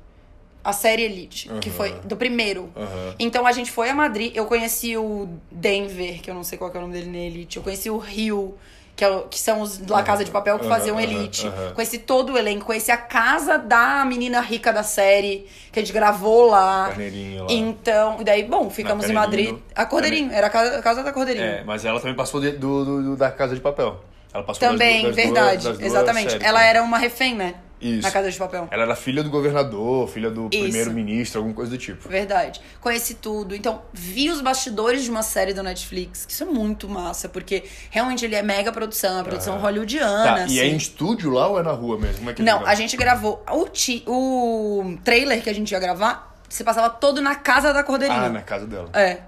A 0.63 0.71
série 0.73 1.03
Elite, 1.03 1.49
que 1.61 1.69
foi 1.69 1.91
do 2.05 2.15
primeiro. 2.17 2.69
Aham. 2.75 3.15
Então 3.19 3.45
a 3.45 3.51
gente 3.51 3.69
foi 3.71 3.89
a 3.89 3.93
Madrid, 3.95 4.33
eu 4.35 4.45
conheci 4.45 4.97
o 4.97 5.27
Denver, 5.51 6.21
que 6.21 6.29
eu 6.29 6.33
não 6.35 6.43
sei 6.43 6.57
qual 6.57 6.71
é 6.73 6.77
o 6.77 6.81
nome 6.81 6.93
dele 6.93 7.09
na 7.09 7.17
Elite. 7.17 7.57
Eu 7.57 7.63
conheci 7.63 7.89
o 7.89 7.97
Rio, 7.97 8.57
que, 8.97 9.05
é 9.05 9.23
que 9.29 9.39
são 9.39 9.61
os 9.61 9.79
La 9.87 10.01
Casa 10.01 10.25
de 10.25 10.31
Papel 10.31 10.57
que 10.59 10.67
faziam 10.67 10.99
Elite. 10.99 11.49
Conheci 11.75 11.99
todo 11.99 12.33
o 12.33 12.37
elenco, 12.37 12.65
conheci 12.65 12.91
a 12.91 12.97
casa 12.97 13.57
da 13.57 14.03
menina 14.03 14.41
rica 14.41 14.73
da 14.73 14.81
série, 14.83 15.47
que 15.71 15.79
a 15.79 15.83
gente 15.83 15.93
gravou 15.93 16.49
lá. 16.49 16.87
Carneirinho 16.89 17.43
lá. 17.43 17.47
Então, 17.51 18.17
e 18.19 18.23
daí, 18.23 18.43
bom, 18.43 18.69
ficamos 18.71 19.07
em. 19.09 19.13
Madrid. 19.13 19.55
A 19.75 19.85
Cordeirinho, 19.85 20.31
era 20.33 20.47
a 20.47 20.49
casa, 20.49 20.79
a 20.79 20.81
casa 20.81 21.03
da 21.03 21.13
Cordeirinho. 21.13 21.45
É, 21.45 21.63
mas 21.63 21.85
ela 21.85 21.99
também 21.99 22.15
passou 22.15 22.41
de- 22.41 22.51
do, 22.51 22.83
do- 23.03 23.15
da 23.15 23.29
Casa 23.31 23.53
de 23.55 23.61
Papel. 23.61 24.03
Ela 24.33 24.43
passou 24.43 24.67
Também, 24.67 25.03
das, 25.03 25.15
das 25.15 25.25
verdade, 25.25 25.51
duas, 25.51 25.63
das 25.63 25.77
duas 25.77 25.91
exatamente. 25.93 26.31
séries, 26.31 26.45
Ela 26.47 26.59
né? 26.59 26.67
era 26.69 26.83
uma 26.83 26.97
refém, 26.97 27.35
né? 27.35 27.53
Isso. 27.79 28.01
Na 28.01 28.11
Casa 28.11 28.31
de 28.31 28.37
Papel. 28.37 28.67
Ela 28.71 28.83
era 28.83 28.95
filha 28.95 29.23
do 29.23 29.29
governador, 29.29 30.07
filha 30.09 30.31
do 30.31 30.49
primeiro-ministro, 30.49 31.39
alguma 31.39 31.55
coisa 31.55 31.71
do 31.71 31.77
tipo. 31.77 32.09
Verdade. 32.09 32.59
Conheci 32.81 33.15
tudo. 33.15 33.55
Então, 33.55 33.81
vi 33.93 34.29
os 34.29 34.41
bastidores 34.41 35.03
de 35.03 35.11
uma 35.11 35.21
série 35.21 35.53
da 35.53 35.61
Netflix, 35.61 36.25
que 36.25 36.33
isso 36.33 36.43
é 36.43 36.47
muito 36.47 36.89
massa, 36.89 37.29
porque 37.29 37.63
realmente 37.91 38.25
ele 38.25 38.35
é 38.35 38.41
mega 38.41 38.71
produção, 38.71 39.19
é 39.19 39.23
produção 39.23 39.59
hollywoodiana. 39.59 40.23
Tá, 40.23 40.43
assim. 40.43 40.55
e 40.55 40.59
é 40.59 40.65
em 40.65 40.75
estúdio 40.75 41.29
lá 41.29 41.47
ou 41.47 41.59
é 41.59 41.63
na 41.63 41.71
rua 41.71 41.99
mesmo? 41.99 42.17
Como 42.17 42.29
é 42.31 42.33
que 42.33 42.41
Não, 42.41 42.65
a 42.65 42.73
gente 42.73 42.97
gravou 42.97 43.43
o, 43.51 43.67
ti, 43.69 44.03
o 44.07 44.97
trailer 45.03 45.41
que 45.43 45.49
a 45.49 45.53
gente 45.53 45.71
ia 45.71 45.79
gravar, 45.79 46.35
se 46.49 46.63
passava 46.63 46.89
todo 46.89 47.21
na 47.21 47.35
casa 47.35 47.71
da 47.71 47.83
Cordeirinho. 47.83 48.25
Ah, 48.25 48.29
na 48.29 48.41
casa 48.41 48.65
dela. 48.65 48.89
É. 48.93 49.19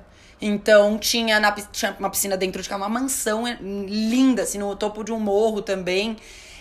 Então 0.41 0.97
tinha, 0.97 1.39
na, 1.39 1.51
tinha 1.51 1.95
uma 1.99 2.09
piscina 2.09 2.37
dentro 2.37 2.61
de 2.61 2.69
casa, 2.69 2.81
uma 2.81 2.89
mansão 2.89 3.43
linda, 3.61 4.43
assim, 4.43 4.57
no 4.57 4.75
topo 4.75 5.03
de 5.03 5.11
um 5.11 5.19
morro 5.19 5.61
também. 5.61 6.17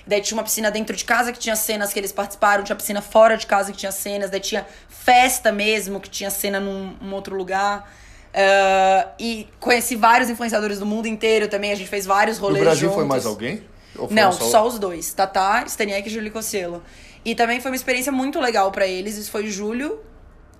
Daí 0.08 0.22
tinha 0.22 0.36
uma 0.36 0.42
piscina 0.42 0.70
dentro 0.70 0.96
de 0.96 1.04
casa 1.04 1.32
que 1.32 1.38
tinha 1.38 1.54
cenas 1.54 1.92
que 1.92 1.98
eles 2.00 2.10
participaram, 2.10 2.64
tinha 2.64 2.74
piscina 2.74 3.02
fora 3.02 3.36
de 3.36 3.46
casa 3.46 3.70
que 3.70 3.76
tinha 3.76 3.92
cenas, 3.92 4.30
daí 4.30 4.40
tinha 4.40 4.66
festa 4.88 5.52
mesmo, 5.52 6.00
que 6.00 6.08
tinha 6.08 6.30
cena 6.30 6.58
num, 6.58 6.96
num 7.00 7.14
outro 7.14 7.36
lugar. 7.36 7.88
Ah, 8.34 9.08
e 9.18 9.46
conheci 9.60 9.96
vários 9.96 10.30
influenciadores 10.30 10.78
do 10.78 10.86
mundo 10.86 11.06
inteiro 11.06 11.46
também, 11.48 11.72
a 11.72 11.74
gente 11.74 11.90
fez 11.90 12.06
vários 12.06 12.38
No 12.38 12.46
rolês 12.46 12.64
Brasil 12.64 12.88
foi 12.88 13.02
juntos. 13.02 13.08
mais 13.08 13.26
alguém? 13.26 13.62
Não, 14.10 14.32
só... 14.32 14.66
os 14.66 14.78
dois. 14.78 15.12
Tatá, 15.12 15.64
Staniek 15.66 16.08
e 16.08 16.10
Júlio 16.10 16.32
Cosselo. 16.32 16.82
E 17.24 17.34
também 17.34 17.60
foi 17.60 17.70
uma 17.70 17.76
experiência 17.76 18.12
muito 18.12 18.40
legal 18.40 18.70
pra 18.70 18.86
eles. 18.86 19.18
Isso 19.18 19.30
foi 19.30 19.48
julho. 19.48 20.00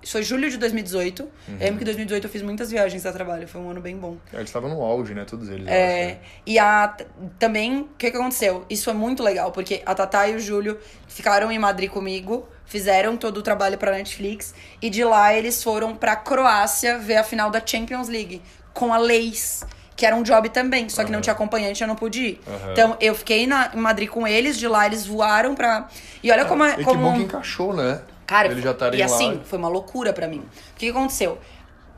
Foi 0.07 0.23
julho 0.23 0.49
de 0.51 0.57
2018. 0.59 1.23
Uhum. 1.23 1.31
Eu 1.49 1.59
lembro 1.59 1.77
que 1.77 1.83
em 1.83 1.87
2018 1.87 2.25
eu 2.25 2.31
fiz 2.31 2.43
muitas 2.43 2.71
viagens 2.71 3.05
a 3.05 3.13
trabalho. 3.13 3.47
Foi 3.49 3.61
um 3.61 3.71
ano 3.71 3.81
bem 3.81 3.97
bom. 3.97 4.17
Eles 4.33 4.47
estavam 4.47 4.71
no 4.71 4.83
auge, 4.83 5.13
né? 5.15 5.25
Todos 5.25 5.49
eles. 5.49 5.67
É, 5.67 6.03
acho, 6.05 6.09
né? 6.15 6.19
e 6.47 6.59
a, 6.59 6.97
também, 7.39 7.81
o 7.81 7.89
que, 7.99 8.11
que 8.11 8.17
aconteceu? 8.17 8.65
Isso 8.71 8.85
foi 8.85 8.95
muito 8.95 9.23
legal, 9.23 9.51
porque 9.53 9.83
a 9.85 9.95
Tatá 9.95 10.29
e 10.29 10.37
o 10.37 10.41
Júlio 10.41 10.79
ficaram 11.09 11.51
em 11.51 11.59
Madrid 11.59 11.91
comigo, 11.91 12.49
fizeram 12.65 13.17
todo 13.17 13.39
o 13.39 13.43
trabalho 13.43 13.77
pra 13.77 13.91
Netflix, 13.93 14.55
e 14.81 14.89
de 14.89 15.03
lá 15.05 15.35
eles 15.35 15.63
foram 15.63 15.97
pra 15.97 16.15
Croácia 16.17 16.99
ver 16.99 17.17
a 17.17 17.25
final 17.25 17.51
da 17.51 17.61
Champions 17.65 18.09
League, 18.09 18.41
com 18.73 18.95
a 18.95 18.99
Leis, 18.99 19.65
que 19.97 20.07
era 20.07 20.15
um 20.15 20.23
job 20.23 20.49
também, 20.51 20.89
só 20.89 21.03
que 21.03 21.11
não 21.11 21.21
tinha 21.21 21.33
acompanhante, 21.33 21.83
eu 21.83 21.89
não 21.89 21.97
pude 21.97 22.21
ir. 22.21 22.41
Aham. 22.47 22.73
Então, 22.73 22.97
eu 23.01 23.15
fiquei 23.17 23.47
na, 23.49 23.73
em 23.75 23.79
Madrid 23.79 24.09
com 24.09 24.27
eles, 24.27 24.57
de 24.57 24.69
lá 24.69 24.87
eles 24.87 25.05
voaram 25.05 25.57
pra... 25.57 25.89
E 26.23 26.31
olha 26.31 26.45
como... 26.45 26.63
é- 26.63 26.75
E 26.75 26.77
que 26.77 26.85
como... 26.85 27.03
bom 27.03 27.17
que 27.17 27.23
encaixou, 27.25 27.75
né? 27.75 28.01
Cara, 28.29 28.49
Eles 28.49 28.63
já 28.63 28.77
e 28.93 28.99
lá. 28.99 29.07
assim, 29.07 29.41
foi 29.43 29.59
uma 29.59 29.71
loucura 29.71 30.13
pra 30.13 30.29
mim. 30.29 30.41
O 30.41 30.77
que, 30.77 30.91
aconteceu? 30.91 31.39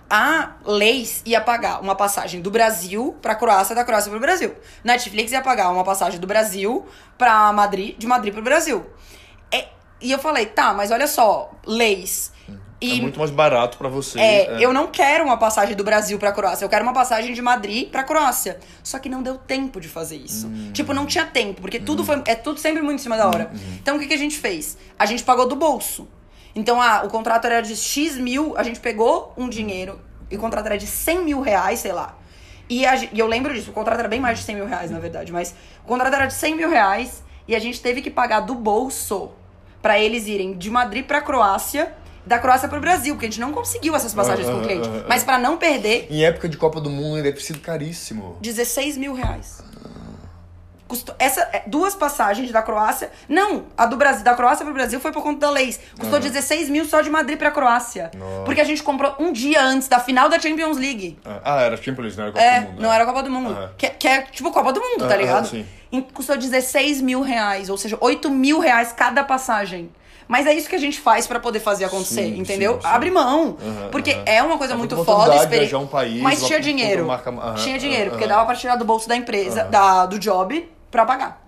A 0.09 0.53
Leis 0.65 1.23
ia 1.27 1.41
pagar 1.41 1.81
uma 1.81 1.97
passagem 1.97 2.41
do 2.41 2.53
Brasil 2.53 3.17
pra 3.21 3.35
Croácia, 3.35 3.75
da 3.75 3.85
Croácia 3.85 4.13
pro 4.13 4.21
Brasil. 4.21 4.55
Netflix 4.85 5.33
ia 5.33 5.43
pagar 5.43 5.71
uma 5.71 5.83
passagem 5.83 6.21
do 6.21 6.29
Brasil 6.29 6.87
pra 7.19 7.53
Madrid, 7.53 7.99
de 7.99 8.07
Madrid 8.07 8.33
pro 8.33 8.45
Brasil. 8.45 8.87
É, 9.51 9.67
e 10.01 10.13
eu 10.13 10.21
falei, 10.21 10.47
tá, 10.47 10.73
mas 10.73 10.93
olha 10.93 11.09
só, 11.09 11.51
Leis. 11.67 12.33
E 12.81 12.99
É 12.99 13.03
muito 13.03 13.19
mais 13.19 13.31
barato 13.33 13.77
pra 13.77 13.89
você. 13.89 14.19
é, 14.19 14.65
eu 14.65 14.73
não 14.73 14.87
quero 14.87 15.25
uma 15.25 15.37
passagem 15.37 15.75
do 15.75 15.83
Brasil 15.83 16.17
pra 16.17 16.31
Croácia, 16.31 16.65
eu 16.65 16.69
quero 16.69 16.85
uma 16.85 16.95
passagem 16.95 17.35
de 17.35 17.43
Madrid 17.43 17.91
pra 17.91 18.05
Croácia. 18.05 18.61
Só 18.85 19.01
que 19.01 19.09
não 19.09 19.21
deu 19.21 19.37
tempo 19.37 19.81
de 19.81 19.89
fazer 19.89 20.17
isso. 20.17 20.47
Hum. 20.47 20.71
Tipo, 20.73 20.95
não 20.95 21.07
tinha 21.07 21.27
tempo, 21.27 21.61
porque 21.61 21.81
tudo 21.81 22.05
foi 22.05 22.23
é 22.25 22.37
tudo 22.37 22.61
sempre 22.61 22.83
muito 22.83 23.01
em 23.01 23.03
cima 23.03 23.17
da 23.17 23.27
hora. 23.27 23.51
Uhum. 23.53 23.77
Então 23.83 23.97
o 23.97 23.99
que, 23.99 24.07
que 24.07 24.15
a 24.15 24.19
gente 24.19 24.39
fez? 24.39 24.79
A 24.97 25.05
gente 25.07 25.25
pagou 25.25 25.49
do 25.49 25.57
bolso. 25.57 26.09
Então, 26.55 26.81
ah, 26.81 27.03
o 27.05 27.09
contrato 27.09 27.45
era 27.47 27.61
de 27.61 27.77
X 27.77 28.17
mil, 28.17 28.57
a 28.57 28.63
gente 28.63 28.81
pegou 28.81 29.33
um 29.37 29.49
dinheiro, 29.49 30.01
e 30.31 30.37
o 30.37 30.39
contrato 30.39 30.67
era 30.67 30.79
de 30.79 30.87
100 30.87 31.25
mil 31.25 31.41
reais, 31.41 31.81
sei 31.81 31.93
lá. 31.93 32.17
E, 32.69 32.87
a 32.87 32.95
e 32.97 33.19
eu 33.19 33.27
lembro 33.27 33.53
disso, 33.53 33.71
o 33.71 33.75
contrato 33.75 33.99
era 33.99 34.09
bem 34.09 34.21
mais 34.21 34.39
de 34.39 34.45
100 34.45 34.55
mil 34.57 34.67
reais, 34.67 34.91
na 34.91 34.99
verdade, 34.99 35.33
mas 35.33 35.55
o 35.85 35.89
contrato 35.89 36.15
era 36.15 36.27
de 36.27 36.35
100 36.35 36.57
mil 36.57 36.69
reais 36.71 37.23
e 37.49 37.55
a 37.57 37.59
gente 37.59 37.81
teve 37.81 38.01
que 38.03 38.11
pagar 38.11 38.41
do 38.41 38.55
bolso 38.55 39.31
pra 39.83 39.99
eles 39.99 40.27
irem 40.27 40.57
de 40.57 40.71
Madrid 40.71 41.05
pra 41.05 41.21
Croácia, 41.21 41.93
da 42.25 42.39
Croácia 42.39 42.69
pro 42.69 42.81
Brasil, 42.81 43.15
porque 43.15 43.27
a 43.27 43.31
gente 43.31 43.41
não 43.41 43.51
conseguiu 43.53 43.97
essas 43.97 44.13
passagens 44.15 44.47
com 44.47 44.55
o 44.55 44.59
Aham, 44.59 44.67
cliente. 44.67 44.89
aham, 44.89 45.05
Mas 45.09 45.25
pra 45.25 45.39
não 45.39 45.57
perder, 45.57 46.07
Em 46.11 46.23
época 46.25 46.49
de 46.49 46.57
Copa 46.57 46.81
do 46.81 46.91
Mundo 46.91 47.17
deve 47.23 47.33
ter 47.39 47.43
sido 47.43 47.59
caríssimo. 47.61 48.37
16 48.41 48.97
mil 48.99 49.15
reais. 49.15 49.63
Custou 50.91 51.15
essa, 51.21 51.43
é, 51.53 51.63
duas 51.69 51.95
passagens 51.95 52.51
da 52.51 52.63
Croácia. 52.63 53.13
Não, 53.29 53.67
a 53.79 53.87
do 53.87 53.97
Brasil, 53.97 54.25
da 54.25 54.35
Croácia 54.35 54.65
pro 54.65 54.75
Brasil 54.75 54.99
foi 54.99 55.13
por 55.13 55.23
conta 55.23 55.47
da 55.47 55.51
Leis. 55.51 55.79
Custou 55.97 56.19
16 56.19 56.69
mil 56.69 56.85
só 56.85 57.01
de 57.01 57.09
Madrid 57.09 57.39
pra 57.39 57.53
Croácia. 57.53 58.11
Nossa. 58.19 58.43
Porque 58.45 58.61
a 58.61 58.65
gente 58.65 58.83
comprou 58.83 59.15
um 59.21 59.31
dia 59.33 59.63
antes 59.63 59.87
da 59.87 60.01
final 60.01 60.29
da 60.29 60.37
Champions 60.41 60.77
League. 60.77 61.17
Ah, 61.45 61.61
era 61.61 61.77
Champions 61.77 62.17
League, 62.17 62.19
não 62.19 62.25
era 62.27 62.33
Copa 62.33 62.43
É, 62.45 62.61
do 62.61 62.67
Mundo. 62.67 62.83
não 62.83 62.89
né? 62.89 62.95
era 62.97 63.05
a 63.05 63.07
Copa 63.07 63.23
do 63.23 63.31
Mundo. 63.31 63.51
Aham. 63.53 63.71
Que, 63.79 63.89
que 63.91 64.09
é 64.09 64.23
tipo 64.23 64.51
Copa 64.51 64.73
do 64.73 64.81
Mundo, 64.81 64.99
tá 64.99 65.07
Aham, 65.07 65.17
ligado? 65.17 65.47
sim. 65.47 65.65
E 65.93 66.03
custou 66.03 66.37
16 66.37 67.01
mil 67.01 67.21
reais, 67.21 67.71
ou 67.71 67.77
seja, 67.79 67.97
8 68.01 68.29
mil 68.29 68.59
reais 68.59 68.93
cada 68.93 69.23
passagem. 69.23 69.91
Mas 70.27 70.47
é 70.47 70.55
isso 70.55 70.69
que 70.69 70.77
a 70.77 70.79
gente 70.79 71.01
faz 71.01 71.27
pra 71.27 71.41
poder 71.41 71.59
fazer 71.59 71.85
acontecer, 71.85 72.23
Sim, 72.23 72.39
entendeu? 72.39 72.75
sim, 72.75 72.81
sim. 72.83 72.87
Abre 72.87 73.11
mão. 73.11 73.57
Aham, 73.61 73.89
porque 73.93 74.13
aham. 74.13 74.23
é 74.27 74.43
uma 74.43 74.59
coisa 74.59 74.75
É 74.75 74.77
muito 74.77 75.05
foda. 75.05 75.35
experi- 75.37 75.75
um 75.75 75.87
país, 75.89 76.21
mas 76.23 76.45
tinha 76.45 76.61
dinheiro. 76.61 77.05
marca- 77.07 77.31
aham, 77.31 77.55
tinha 77.55 77.79
dinheiro, 77.79 78.11
porque 78.11 78.27
dava 78.27 78.45
pra 78.47 78.55
tirar 78.57 78.75
do 78.77 78.85
bolso 78.85 79.09
da 79.09 79.17
empresa, 79.17 79.65
da, 79.65 80.07
do 80.07 80.19
job, 80.21 80.69
pra 80.91 81.05
pagar. 81.05 81.47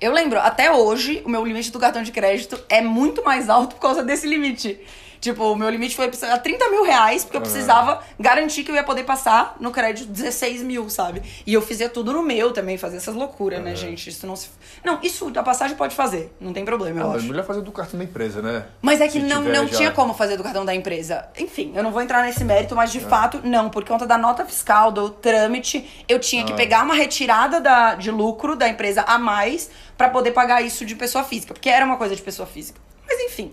Eu 0.00 0.12
lembro, 0.12 0.38
até 0.40 0.72
hoje, 0.72 1.22
o 1.24 1.28
meu 1.28 1.44
limite 1.44 1.70
do 1.70 1.78
cartão 1.78 2.02
de 2.02 2.10
crédito 2.10 2.58
é 2.68 2.80
muito 2.80 3.24
mais 3.24 3.48
alto 3.48 3.76
por 3.76 3.80
causa 3.82 4.02
desse 4.02 4.26
limite. 4.26 4.80
Tipo, 5.22 5.52
o 5.52 5.54
meu 5.56 5.70
limite 5.70 5.94
foi 5.94 6.10
a 6.28 6.36
30 6.36 6.68
mil 6.68 6.82
reais, 6.82 7.22
porque 7.22 7.36
eu 7.36 7.40
precisava 7.40 8.02
garantir 8.18 8.64
que 8.64 8.72
eu 8.72 8.74
ia 8.74 8.82
poder 8.82 9.04
passar 9.04 9.54
no 9.60 9.70
crédito 9.70 10.08
16 10.10 10.64
mil, 10.64 10.90
sabe? 10.90 11.22
E 11.46 11.54
eu 11.54 11.62
fazia 11.62 11.88
tudo 11.88 12.12
no 12.12 12.24
meu 12.24 12.52
também, 12.52 12.76
fazer 12.76 12.96
essas 12.96 13.14
loucuras, 13.14 13.62
né, 13.62 13.76
gente? 13.76 14.10
Isso 14.10 14.26
não 14.26 14.34
se. 14.34 14.48
Não, 14.84 14.98
isso 15.00 15.30
a 15.36 15.42
passagem 15.44 15.76
pode 15.76 15.94
fazer, 15.94 16.34
não 16.40 16.52
tem 16.52 16.64
problema, 16.64 17.02
eu 17.02 17.12
Ah, 17.12 17.14
acho. 17.14 17.26
melhor 17.26 17.44
fazer 17.46 17.60
do 17.60 17.70
cartão 17.70 17.96
da 17.98 18.04
empresa, 18.04 18.42
né? 18.42 18.64
Mas 18.82 19.00
é 19.00 19.06
que 19.06 19.12
Se 19.12 19.20
não, 19.20 19.44
tiver 19.44 19.56
não 19.56 19.68
já- 19.68 19.76
tinha 19.76 19.90
como 19.92 20.12
fazer 20.12 20.36
do 20.36 20.42
cartão 20.42 20.64
da 20.64 20.74
empresa. 20.74 21.24
Enfim, 21.38 21.72
eu 21.76 21.84
não 21.84 21.92
vou 21.92 22.02
entrar 22.02 22.24
nesse 22.24 22.42
mérito, 22.42 22.74
mas 22.74 22.90
de 22.90 22.98
fato, 22.98 23.40
não. 23.44 23.70
Por 23.70 23.84
conta 23.84 24.04
da 24.04 24.18
nota 24.18 24.44
fiscal, 24.44 24.90
do 24.90 25.08
trâmite, 25.08 26.04
eu 26.08 26.18
tinha 26.18 26.44
que 26.44 26.52
pegar 26.52 26.82
uma 26.82 26.94
retirada 26.94 27.60
da, 27.60 27.94
de 27.94 28.10
lucro 28.10 28.56
da 28.56 28.68
empresa 28.68 29.02
a 29.02 29.20
mais 29.20 29.70
pra 29.96 30.08
poder 30.08 30.32
pagar 30.32 30.62
isso 30.62 30.84
de 30.84 30.96
pessoa 30.96 31.22
física. 31.22 31.54
Porque 31.54 31.68
era 31.70 31.86
uma 31.86 31.96
coisa 31.96 32.16
de 32.16 32.22
pessoa 32.22 32.44
física. 32.48 32.80
Mas 33.06 33.20
enfim. 33.20 33.52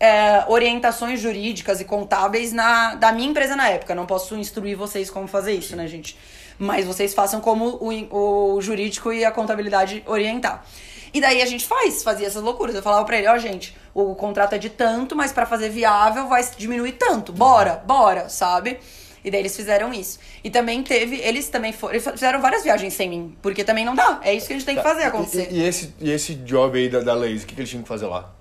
É, 0.00 0.44
orientações 0.48 1.20
jurídicas 1.20 1.80
e 1.80 1.84
contábeis 1.84 2.52
na, 2.52 2.94
da 2.94 3.12
minha 3.12 3.28
empresa 3.28 3.56
na 3.56 3.68
época. 3.68 3.94
Não 3.94 4.06
posso 4.06 4.36
instruir 4.36 4.76
vocês 4.76 5.10
como 5.10 5.26
fazer 5.26 5.52
isso, 5.52 5.74
né, 5.76 5.86
gente? 5.86 6.16
Mas 6.58 6.86
vocês 6.86 7.14
façam 7.14 7.40
como 7.40 7.78
o, 7.80 8.54
o 8.56 8.60
jurídico 8.60 9.12
e 9.12 9.24
a 9.24 9.30
contabilidade 9.30 10.02
orientar. 10.06 10.64
E 11.12 11.20
daí 11.20 11.40
a 11.40 11.46
gente 11.46 11.66
faz, 11.66 12.02
fazia 12.02 12.26
essas 12.26 12.42
loucuras. 12.42 12.74
Eu 12.74 12.82
falava 12.82 13.04
pra 13.04 13.18
ele, 13.18 13.28
ó, 13.28 13.38
gente, 13.38 13.76
o 13.94 14.14
contrato 14.14 14.54
é 14.54 14.58
de 14.58 14.68
tanto, 14.68 15.16
mas 15.16 15.32
pra 15.32 15.46
fazer 15.46 15.70
viável 15.70 16.28
vai 16.28 16.46
diminuir 16.56 16.92
tanto. 16.92 17.32
Bora, 17.32 17.82
bora, 17.86 18.28
sabe? 18.28 18.78
E 19.24 19.30
daí 19.30 19.40
eles 19.40 19.56
fizeram 19.56 19.92
isso. 19.92 20.18
E 20.44 20.50
também 20.50 20.82
teve, 20.82 21.16
eles 21.16 21.48
também 21.48 21.72
foram, 21.72 21.94
eles 21.94 22.06
fizeram 22.08 22.40
várias 22.40 22.62
viagens 22.62 22.94
sem 22.94 23.08
mim, 23.08 23.36
porque 23.42 23.64
também 23.64 23.84
não 23.84 23.94
dá. 23.94 24.20
É 24.22 24.32
isso 24.32 24.46
que 24.46 24.52
a 24.52 24.56
gente 24.56 24.66
tem 24.66 24.76
que 24.76 24.82
fazer 24.82 25.04
acontecer. 25.04 25.46
Tá. 25.46 25.52
E, 25.52 25.58
e 25.58 25.64
esse, 25.64 25.94
e 26.00 26.10
esse 26.10 26.34
job 26.34 26.78
aí 26.78 26.88
da, 26.88 27.00
da 27.00 27.14
Lazy, 27.14 27.44
o 27.44 27.46
que, 27.46 27.54
que 27.54 27.60
eles 27.60 27.70
tinham 27.70 27.82
que 27.82 27.88
fazer 27.88 28.06
lá? 28.06 28.32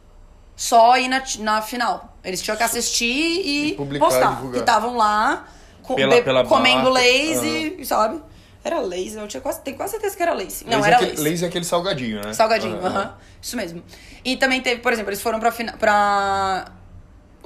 Só 0.57 0.97
ir 0.97 1.07
na, 1.07 1.23
na 1.39 1.61
final. 1.61 2.17
Eles 2.23 2.41
tinham 2.41 2.57
que 2.57 2.63
assistir 2.63 3.05
e, 3.05 3.69
E 3.69 3.73
publicar, 3.75 4.05
postar. 4.05 4.29
divulgar. 4.31 4.53
Que 4.53 4.59
estavam 4.59 4.97
lá 4.97 5.45
com- 5.83 5.93
Pela- 5.95 6.15
be- 6.15 6.21
pela 6.23 6.43
comendo 6.45 6.77
marca. 6.77 6.89
leis 6.89 7.43
e, 7.43 7.85
sabe? 7.85 8.19
Era 8.63 8.79
leis, 8.81 9.15
eu 9.15 9.27
tinha 9.27 9.39
quase, 9.39 9.61
tenho 9.61 9.77
quase 9.77 9.91
certeza 9.91 10.17
que 10.17 10.21
era 10.23 10.33
leis. 10.33 10.63
Não, 10.65 10.79
Lazy 10.79 10.87
era 10.87 10.95
é 10.95 10.95
aquele, 10.97 11.11
leis. 11.21 11.31
Lazy 11.31 11.45
é 11.45 11.47
aquele 11.47 11.63
salgadinho, 11.63 12.21
né? 12.25 12.33
Salgadinho, 12.33 12.75
Aham, 12.77 12.87
aham. 12.87 13.13
Isso 13.41 13.55
mesmo. 13.55 13.81
E 14.25 14.35
também 14.35 14.59
teve, 14.59 14.81
por 14.81 14.91
exemplo, 14.91 15.09
eles 15.11 15.21
foram 15.21 15.39
pra, 15.39 15.51
pra 15.79 16.65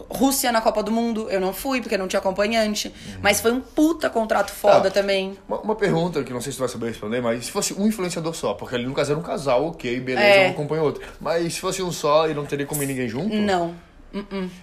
Rússia 0.10 0.52
na 0.52 0.62
Copa 0.62 0.82
do 0.84 0.92
Mundo. 0.92 1.30
Eu 1.30 1.40
não 1.40 1.54
fui, 1.54 1.82
porque 1.82 1.98
não 1.98 2.08
tinha 2.08 2.20
acompanhante. 2.20 2.88
Uhum. 2.88 3.20
Mas 3.22 3.40
foi 3.42 3.52
um 3.52 3.62
puta 3.62 4.10
contrato 4.10 4.52
foda 4.52 4.90
Tá. 4.90 5.02
também. 5.02 5.38
Uma, 5.48 5.60
uma 5.62 5.76
pergunta 5.76 6.24
que 6.24 6.32
não 6.34 6.42
sei 6.42 6.52
se 6.52 6.58
tu 6.58 6.62
vai 6.62 6.70
saber 6.70 6.88
responder, 6.88 7.22
mas 7.22 7.46
se 7.46 7.52
fosse 7.52 7.74
um 7.74 7.88
influenciador 7.88 8.34
só, 8.34 8.54
porque 8.54 8.76
ali 8.76 8.86
no 8.86 8.94
caso 8.94 9.12
era 9.12 9.20
um 9.20 9.24
casal, 9.24 9.68
ok, 9.68 10.00
beleza, 10.00 10.26
É. 10.28 10.48
um 10.48 10.52
acompanha 10.52 10.82
outro. 10.84 11.02
Mas 11.20 11.54
se 11.54 11.60
fosse 11.60 11.82
um 11.84 11.92
só 11.92 12.30
e 12.30 12.34
não 12.34 12.46
teria 12.46 12.66
como 12.66 12.82
ninguém 12.84 13.08
junto? 13.08 13.36
Não. 13.36 13.74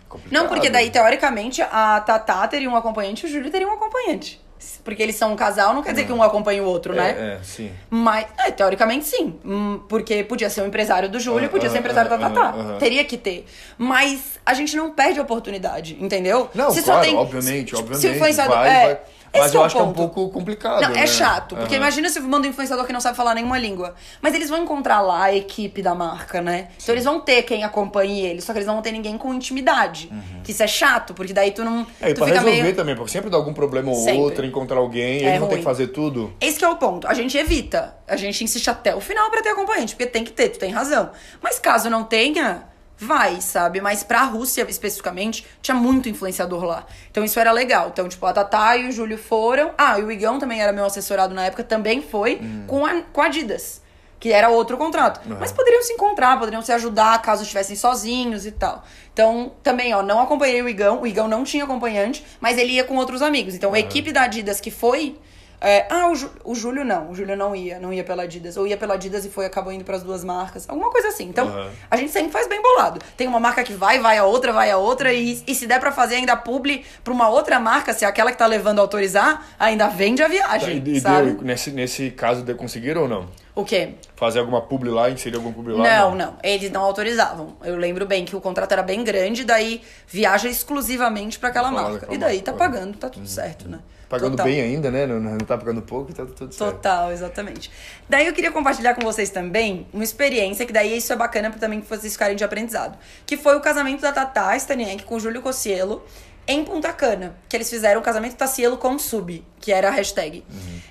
Complicado. 0.08 0.30
Não, 0.32 0.46
porque 0.48 0.68
daí, 0.68 0.90
teoricamente, 0.90 1.62
a 1.62 2.00
Tatá 2.00 2.46
teria 2.46 2.68
um 2.68 2.76
acompanhante 2.76 3.24
e 3.26 3.28
o 3.28 3.32
Júlio 3.32 3.50
teria 3.50 3.66
um 3.66 3.72
acompanhante. 3.72 4.38
Porque 4.84 5.02
eles 5.02 5.16
são 5.16 5.32
um 5.32 5.36
casal, 5.36 5.74
não 5.74 5.82
quer 5.82 5.92
dizer 5.92 6.06
que 6.06 6.12
um 6.12 6.22
acompanha 6.22 6.62
o 6.62 6.66
outro, 6.66 6.94
né? 6.94 7.10
É, 7.10 7.34
é, 7.34 7.38
sim. 7.42 7.70
Mas, 7.90 8.26
é, 8.38 8.50
teoricamente 8.50 9.06
sim. 9.06 9.38
Hum, 9.44 9.80
Porque 9.88 10.24
podia 10.24 10.50
ser 10.50 10.62
o 10.62 10.66
empresário 10.66 11.08
do 11.08 11.20
Júlio, 11.20 11.46
Ah, 11.46 11.50
podia 11.50 11.68
ser 11.68 11.76
o 11.76 11.78
ah, 11.78 11.80
empresário 11.80 12.12
ah, 12.12 12.16
da 12.16 12.28
Tatá. 12.30 12.54
ah, 12.56 12.74
ah. 12.74 12.78
Teria 12.78 13.04
que 13.04 13.16
ter. 13.16 13.46
Mas 13.76 14.38
a 14.44 14.54
gente 14.54 14.76
não 14.76 14.90
perde 14.90 15.18
a 15.18 15.22
oportunidade, 15.22 15.96
entendeu? 16.00 16.48
Não, 16.54 16.70
Se 16.70 16.82
claro, 16.82 17.00
só 17.00 17.06
tem, 17.06 17.16
obviamente, 17.16 17.66
tipo, 17.66 17.78
obviamente. 17.78 18.00
Se 18.00 18.08
o 18.08 18.14
influenciador. 18.14 18.56
vai, 18.56 18.68
é, 18.68 18.84
vai. 18.86 18.98
Mas 19.38 19.54
eu 19.54 19.60
o 19.60 19.64
acho 19.64 19.74
que 19.76 19.80
é 19.80 19.84
um 19.84 19.92
ponto. 19.92 20.08
pouco 20.14 20.32
complicado. 20.32 20.80
Não, 20.82 20.90
né? 20.90 21.02
é 21.02 21.06
chato, 21.06 21.56
porque 21.56 21.74
Aham. 21.74 21.82
imagina 21.84 22.08
se 22.08 22.20
manda 22.20 22.46
um 22.46 22.50
influenciador 22.50 22.84
que 22.86 22.92
não 22.92 23.00
sabe 23.00 23.16
falar 23.16 23.34
nenhuma 23.34 23.58
língua. 23.58 23.94
Mas 24.20 24.34
eles 24.34 24.48
vão 24.48 24.62
encontrar 24.62 25.00
lá 25.00 25.24
a 25.24 25.34
equipe 25.34 25.80
da 25.82 25.94
marca, 25.94 26.40
né? 26.40 26.68
Então 26.82 26.94
eles 26.94 27.04
vão 27.04 27.20
ter 27.20 27.42
quem 27.42 27.64
acompanhe 27.64 28.20
eles, 28.24 28.44
só 28.44 28.52
que 28.52 28.58
eles 28.58 28.66
não 28.66 28.74
vão 28.74 28.82
ter 28.82 28.92
ninguém 28.92 29.16
com 29.18 29.32
intimidade. 29.34 30.10
Que 30.44 30.50
isso 30.52 30.62
é 30.62 30.66
chato, 30.66 31.14
porque 31.14 31.32
daí 31.32 31.50
tu 31.50 31.64
não. 31.64 31.78
Uhum. 31.78 31.86
É, 32.00 32.10
e 32.10 32.14
tu 32.14 32.18
pra 32.18 32.26
resolver 32.26 32.62
meio. 32.62 32.76
também, 32.76 32.94
porque 32.96 33.10
sempre 33.12 33.30
dá 33.30 33.36
algum 33.36 33.52
problema 33.52 33.90
ou 33.90 33.94
Sempre. 33.96 34.18
outro, 34.20 34.44
encontrar 34.46 34.78
alguém, 34.78 35.18
e 35.20 35.24
É 35.24 35.28
eles 35.28 35.38
vão 35.40 35.48
ter 35.48 35.54
ruim. 35.54 35.62
que 35.62 35.64
fazer 35.64 35.88
tudo. 35.88 36.32
Esse 36.40 36.58
que 36.58 36.64
é 36.64 36.68
o 36.68 36.76
ponto. 36.76 37.06
A 37.06 37.14
gente 37.14 37.36
evita. 37.36 37.94
A 38.06 38.16
gente 38.16 38.42
insiste 38.42 38.68
até 38.70 38.94
o 38.94 39.00
final 39.00 39.30
pra 39.30 39.42
ter 39.42 39.50
acompanhante, 39.50 39.94
porque 39.94 40.06
tem 40.10 40.24
que 40.24 40.32
ter, 40.32 40.48
tu 40.48 40.58
tem 40.58 40.70
razão. 40.70 41.10
Mas 41.42 41.58
caso 41.58 41.90
não 41.90 42.04
tenha, 42.04 42.62
vai, 42.98 43.40
sabe? 43.40 43.80
Mas 43.80 44.02
pra 44.02 44.22
Rússia, 44.24 44.66
especificamente, 44.68 45.46
tinha 45.62 45.74
muito 45.74 46.08
influenciador 46.08 46.64
lá. 46.64 46.86
Então 47.10 47.24
isso 47.24 47.38
era 47.38 47.52
legal. 47.52 47.88
Então, 47.92 48.08
tipo, 48.08 48.26
a 48.26 48.32
Tatá 48.32 48.76
e 48.76 48.88
o 48.88 48.92
Júlio 48.92 49.16
foram. 49.16 49.70
Ah, 49.78 49.98
e 49.98 50.02
o 50.02 50.10
Igão 50.10 50.38
também 50.38 50.60
era 50.60 50.72
meu 50.72 50.84
assessorado 50.84 51.34
na 51.34 51.44
época, 51.46 51.62
também 51.62 52.02
foi 52.02 52.40
com 52.66 52.84
a, 52.84 53.02
com 53.12 53.22
a 53.22 53.26
Adidas. 53.26 53.86
Que 54.20 54.32
era 54.32 54.48
outro 54.48 54.76
contrato. 54.76 55.20
Mas 55.38 55.52
poderiam 55.52 55.80
se 55.80 55.92
encontrar, 55.92 56.36
poderiam 56.40 56.60
se 56.60 56.72
ajudar 56.72 57.22
caso 57.22 57.42
estivessem 57.42 57.76
sozinhos 57.76 58.46
e 58.46 58.50
tal. 58.50 58.82
Então, 59.12 59.52
também, 59.62 59.94
ó, 59.94 60.02
não 60.02 60.20
acompanhei 60.20 60.60
o 60.60 60.68
Igão. 60.68 61.02
O 61.02 61.06
Igão 61.06 61.28
não 61.28 61.44
tinha 61.44 61.62
acompanhante, 61.62 62.26
mas 62.40 62.58
ele 62.58 62.72
ia 62.72 62.82
com 62.82 62.96
outros 62.96 63.22
amigos. 63.22 63.54
Então, 63.54 63.72
a 63.72 63.78
equipe 63.78 64.10
da 64.10 64.22
Adidas 64.22 64.60
que 64.60 64.72
foi 64.72 65.16
é, 65.60 65.86
ah, 65.90 66.08
o, 66.44 66.52
o 66.52 66.54
Júlio 66.54 66.84
não. 66.84 67.10
O 67.10 67.14
Júlio 67.14 67.36
não 67.36 67.54
ia, 67.54 67.78
não 67.80 67.92
ia 67.92 68.04
pela 68.04 68.22
Adidas. 68.22 68.56
Ou 68.56 68.66
ia 68.66 68.76
pela 68.76 68.94
Adidas 68.94 69.24
e 69.24 69.28
foi, 69.30 69.44
acabou 69.44 69.72
indo 69.72 69.84
pras 69.84 70.02
duas 70.02 70.22
marcas. 70.22 70.68
Alguma 70.68 70.90
coisa 70.90 71.08
assim. 71.08 71.24
Então, 71.24 71.48
Aham. 71.48 71.70
a 71.90 71.96
gente 71.96 72.12
sempre 72.12 72.30
faz 72.30 72.46
bem 72.48 72.62
bolado. 72.62 73.00
Tem 73.16 73.26
uma 73.26 73.40
marca 73.40 73.64
que 73.64 73.72
vai, 73.72 73.98
vai 73.98 74.18
a 74.18 74.24
outra, 74.24 74.52
vai 74.52 74.70
a 74.70 74.76
outra. 74.78 75.12
E, 75.12 75.42
e 75.46 75.54
se 75.54 75.66
der 75.66 75.80
pra 75.80 75.90
fazer 75.90 76.14
ainda 76.16 76.36
publi 76.36 76.84
pra 77.02 77.12
uma 77.12 77.28
outra 77.28 77.58
marca, 77.58 77.92
se 77.92 78.04
é 78.04 78.08
aquela 78.08 78.30
que 78.30 78.38
tá 78.38 78.46
levando 78.46 78.78
a 78.78 78.82
autorizar, 78.82 79.46
ainda 79.58 79.88
vende 79.88 80.22
a 80.22 80.26
Tá, 80.28 80.32
viagem, 80.32 80.82
e, 80.86 80.96
e 80.96 81.00
sabe? 81.00 81.32
deu, 81.32 81.42
nesse, 81.42 81.70
nesse 81.70 82.10
caso, 82.10 82.42
de, 82.42 82.54
conseguiram 82.54 83.02
ou 83.02 83.08
não? 83.08 83.28
O 83.54 83.64
quê? 83.64 83.94
Fazer 84.14 84.38
alguma 84.38 84.60
publi 84.62 84.90
lá, 84.90 85.10
inserir 85.10 85.36
algum 85.36 85.52
publi 85.52 85.72
lá? 85.72 85.82
Não, 85.82 86.14
não. 86.14 86.36
Eles 86.44 86.70
não 86.70 86.82
autorizavam. 86.82 87.56
Eu 87.64 87.76
lembro 87.76 88.06
bem 88.06 88.24
que 88.24 88.36
o 88.36 88.40
contrato 88.40 88.70
era 88.72 88.82
bem 88.82 89.02
grande, 89.02 89.44
daí 89.44 89.82
viaja 90.06 90.48
exclusivamente 90.48 91.38
pra 91.38 91.48
aquela 91.48 91.70
marca. 91.70 92.06
E 92.10 92.16
daí 92.18 92.40
tá 92.40 92.52
pagando, 92.52 92.96
tá 92.96 93.08
tudo 93.08 93.26
certo, 93.26 93.68
né? 93.68 93.80
Pagando 94.08 94.30
Total. 94.32 94.46
bem 94.46 94.60
ainda, 94.60 94.90
né? 94.90 95.06
Não, 95.06 95.20
não 95.20 95.38
tá 95.38 95.56
pagando 95.58 95.82
pouco, 95.82 96.12
tá 96.14 96.24
tudo 96.24 96.52
certo. 96.52 96.72
Total, 96.72 97.12
exatamente. 97.12 97.70
Daí 98.08 98.26
eu 98.26 98.32
queria 98.32 98.50
compartilhar 98.50 98.94
com 98.94 99.02
vocês 99.02 99.28
também 99.30 99.86
uma 99.92 100.02
experiência, 100.02 100.64
que 100.64 100.72
daí 100.72 100.96
isso 100.96 101.12
é 101.12 101.16
bacana 101.16 101.50
pra 101.50 101.58
também 101.58 101.80
vocês 101.80 102.12
ficarem 102.14 102.34
de 102.36 102.42
aprendizado. 102.42 102.98
Que 103.26 103.36
foi 103.36 103.56
o 103.56 103.60
casamento 103.60 104.00
da 104.00 104.10
Tatá 104.12 104.56
Staniek 104.56 105.04
com 105.04 105.16
o 105.16 105.20
Júlio 105.20 105.42
Cossielo 105.42 106.02
em 106.46 106.64
Punta 106.64 106.90
Cana. 106.92 107.36
Que 107.48 107.56
eles 107.56 107.68
fizeram 107.68 108.00
o 108.00 108.02
casamento 108.02 108.34
Tacielo 108.34 108.78
com 108.78 108.98
Sub, 108.98 109.44
que 109.60 109.70
era 109.72 109.88
a 109.88 109.90
hashtag. 109.90 110.42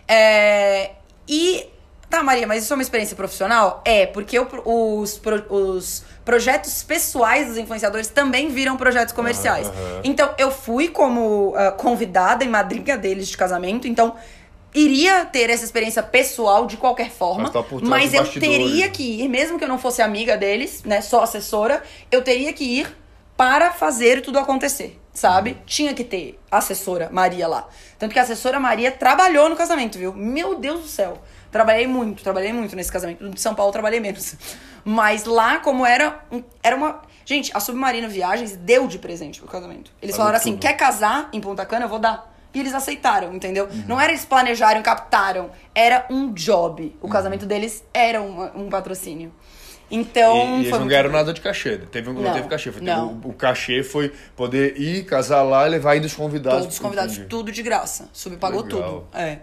É, 0.08 0.92
e. 1.28 1.68
Tá, 2.10 2.24
Maria, 2.24 2.48
mas 2.48 2.64
isso 2.64 2.72
é 2.72 2.76
uma 2.78 2.82
experiência 2.84 3.18
profissional? 3.18 3.82
É, 3.84 4.06
porque 4.06 4.40
o- 4.40 4.48
os, 5.02 5.20
os 5.50 6.04
projetos 6.28 6.84
pessoais 6.84 7.48
dos 7.48 7.58
influenciadores 7.58 8.10
também 8.10 8.50
viram 8.50 8.76
projetos 8.76 9.14
comerciais. 9.14 9.66
aham. 9.68 10.02
Então, 10.04 10.30
eu 10.38 10.52
fui 10.52 10.90
como 10.90 11.54
ah, 11.56 11.72
convidada 11.72 12.44
e 12.44 12.50
madrinha 12.50 12.98
deles 12.98 13.30
de 13.30 13.38
casamento, 13.38 13.88
então 13.88 14.14
iria 14.76 15.24
ter 15.24 15.50
essa 15.50 15.64
experiência 15.64 16.04
pessoal 16.04 16.66
de 16.66 16.76
qualquer 16.76 17.10
forma, 17.10 17.44
Mas 17.44 17.54
tá 17.54 17.64
mas 17.82 18.14
eu 18.14 18.24
bastidores. 18.24 18.58
teria 18.58 18.90
que 18.90 19.22
ir, 19.24 19.30
mesmo 19.30 19.58
que 19.58 19.64
eu 19.64 19.70
não 19.70 19.80
fosse 19.80 20.02
amiga 20.02 20.36
deles, 20.36 20.84
né, 20.84 21.00
só 21.00 21.24
assessora, 21.24 21.82
eu 22.12 22.22
teria 22.22 22.52
que 22.52 22.66
ir 22.66 22.94
para 23.38 23.72
fazer 23.72 24.22
tudo 24.22 24.38
acontecer, 24.38 25.00
sabe? 25.14 25.52
Uhum. 25.52 25.58
Tinha 25.66 25.94
que 25.94 26.04
ter 26.04 26.38
a 26.52 26.58
assessora 26.58 27.08
Maria 27.10 27.48
lá. 27.48 27.70
Tanto 27.98 28.12
que 28.12 28.20
a 28.20 28.24
assessora 28.24 28.60
Maria 28.60 28.92
trabalhou 28.92 29.48
no 29.48 29.56
casamento, 29.56 29.98
viu? 29.98 30.12
Meu 30.12 30.56
Deus 30.56 30.82
do 30.82 30.88
céu. 30.88 31.22
Trabalhei 31.52 31.88
muito, 31.88 32.22
trabalhei 32.22 32.52
muito 32.52 32.76
nesse 32.76 32.92
casamento. 32.92 33.24
No 33.24 33.30
de 33.32 33.40
São 33.40 33.56
Paulo 33.56 33.72
trabalhei 33.72 34.00
menos. 34.02 34.36
Mas 34.90 35.26
lá, 35.26 35.60
como 35.60 35.86
era, 35.86 36.18
um- 36.32 36.42
era 36.64 36.74
uma. 36.74 37.02
Gente, 37.26 37.52
a 37.54 37.60
Submarino 37.60 38.08
Viagens 38.08 38.56
deu 38.56 38.88
de 38.88 38.98
presente 38.98 39.38
pro 39.42 39.50
casamento. 39.50 39.92
Eles 40.02 40.16
Pagou 40.16 40.28
falaram 40.28 40.38
assim: 40.38 40.52
tudo. 40.54 40.62
quer 40.62 40.74
casar 40.78 41.28
em 41.34 41.42
Ponta 41.42 41.66
Cana? 41.66 41.84
Eu 41.84 41.90
vou 41.90 42.00
dar. 42.00 42.34
E 42.54 42.60
eles 42.62 42.74
aceitaram, 42.74 43.36
entendeu? 43.36 43.66
Uhum. 43.66 43.84
Não 43.86 44.00
era 44.00 44.14
eles 44.14 44.24
planejaram, 44.24 44.82
captaram. 44.82 45.52
Era 45.76 46.06
um 46.10 46.32
job. 46.34 46.96
O 47.02 47.10
casamento 47.10 47.42
Uhum. 47.42 47.48
deles 47.50 47.84
era 47.94 48.22
uma- 48.22 48.52
um 48.56 48.70
patrocínio. 48.70 49.34
Então. 49.92 50.38
E, 50.38 50.64
e 50.64 50.68
eles 50.68 50.72
não 50.80 50.88
ganharam 50.88 51.12
nada 51.12 51.34
de 51.34 51.42
cachê. 51.42 51.78
Teve, 51.78 52.12
não, 52.12 52.22
Não, 52.22 52.34
teve 52.34 52.48
cachê. 52.48 52.72
Foi, 52.72 52.82
não. 52.82 53.10
teve- 53.16 53.28
o, 53.28 53.32
o 53.32 53.34
cachê 53.34 53.84
foi 53.84 54.14
poder 54.38 54.80
ir, 54.80 55.04
casar 55.04 55.44
lá 55.44 55.68
e 55.68 55.70
levar 55.70 55.92
ainda 55.92 56.08
os 56.08 56.14
convidados. 56.14 56.60
Todos 56.62 56.76
os 56.76 56.80
convidados, 56.80 57.14
Entendi. 57.14 57.28
tudo 57.30 57.52
de 57.52 57.62
graça. 57.62 58.08
Subpagou 58.14 58.64
Legal. 58.64 58.82
tudo. 58.82 59.08
É. 59.14 59.40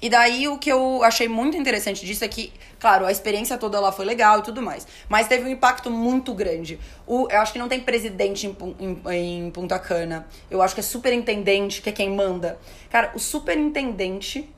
E 0.00 0.08
daí 0.08 0.48
o 0.48 0.58
que 0.58 0.70
eu 0.70 1.02
achei 1.02 1.28
muito 1.28 1.56
interessante 1.56 2.04
disso 2.04 2.24
é 2.24 2.28
que, 2.28 2.52
claro, 2.78 3.06
a 3.06 3.12
experiência 3.12 3.56
toda 3.58 3.80
lá 3.80 3.92
foi 3.92 4.04
legal 4.04 4.40
e 4.40 4.42
tudo 4.42 4.62
mais. 4.62 4.86
Mas 5.08 5.28
teve 5.28 5.44
um 5.44 5.48
impacto 5.48 5.90
muito 5.90 6.34
grande. 6.34 6.78
O, 7.06 7.28
eu 7.30 7.40
acho 7.40 7.52
que 7.52 7.58
não 7.58 7.68
tem 7.68 7.80
presidente 7.80 8.46
em, 8.46 8.56
em, 8.80 9.46
em 9.46 9.50
Punta 9.50 9.78
Cana. 9.78 10.26
Eu 10.50 10.62
acho 10.62 10.74
que 10.74 10.80
é 10.80 10.82
superintendente, 10.82 11.80
que 11.82 11.88
é 11.88 11.92
quem 11.92 12.10
manda. 12.10 12.58
Cara, 12.90 13.12
o 13.14 13.18
superintendente 13.18 14.48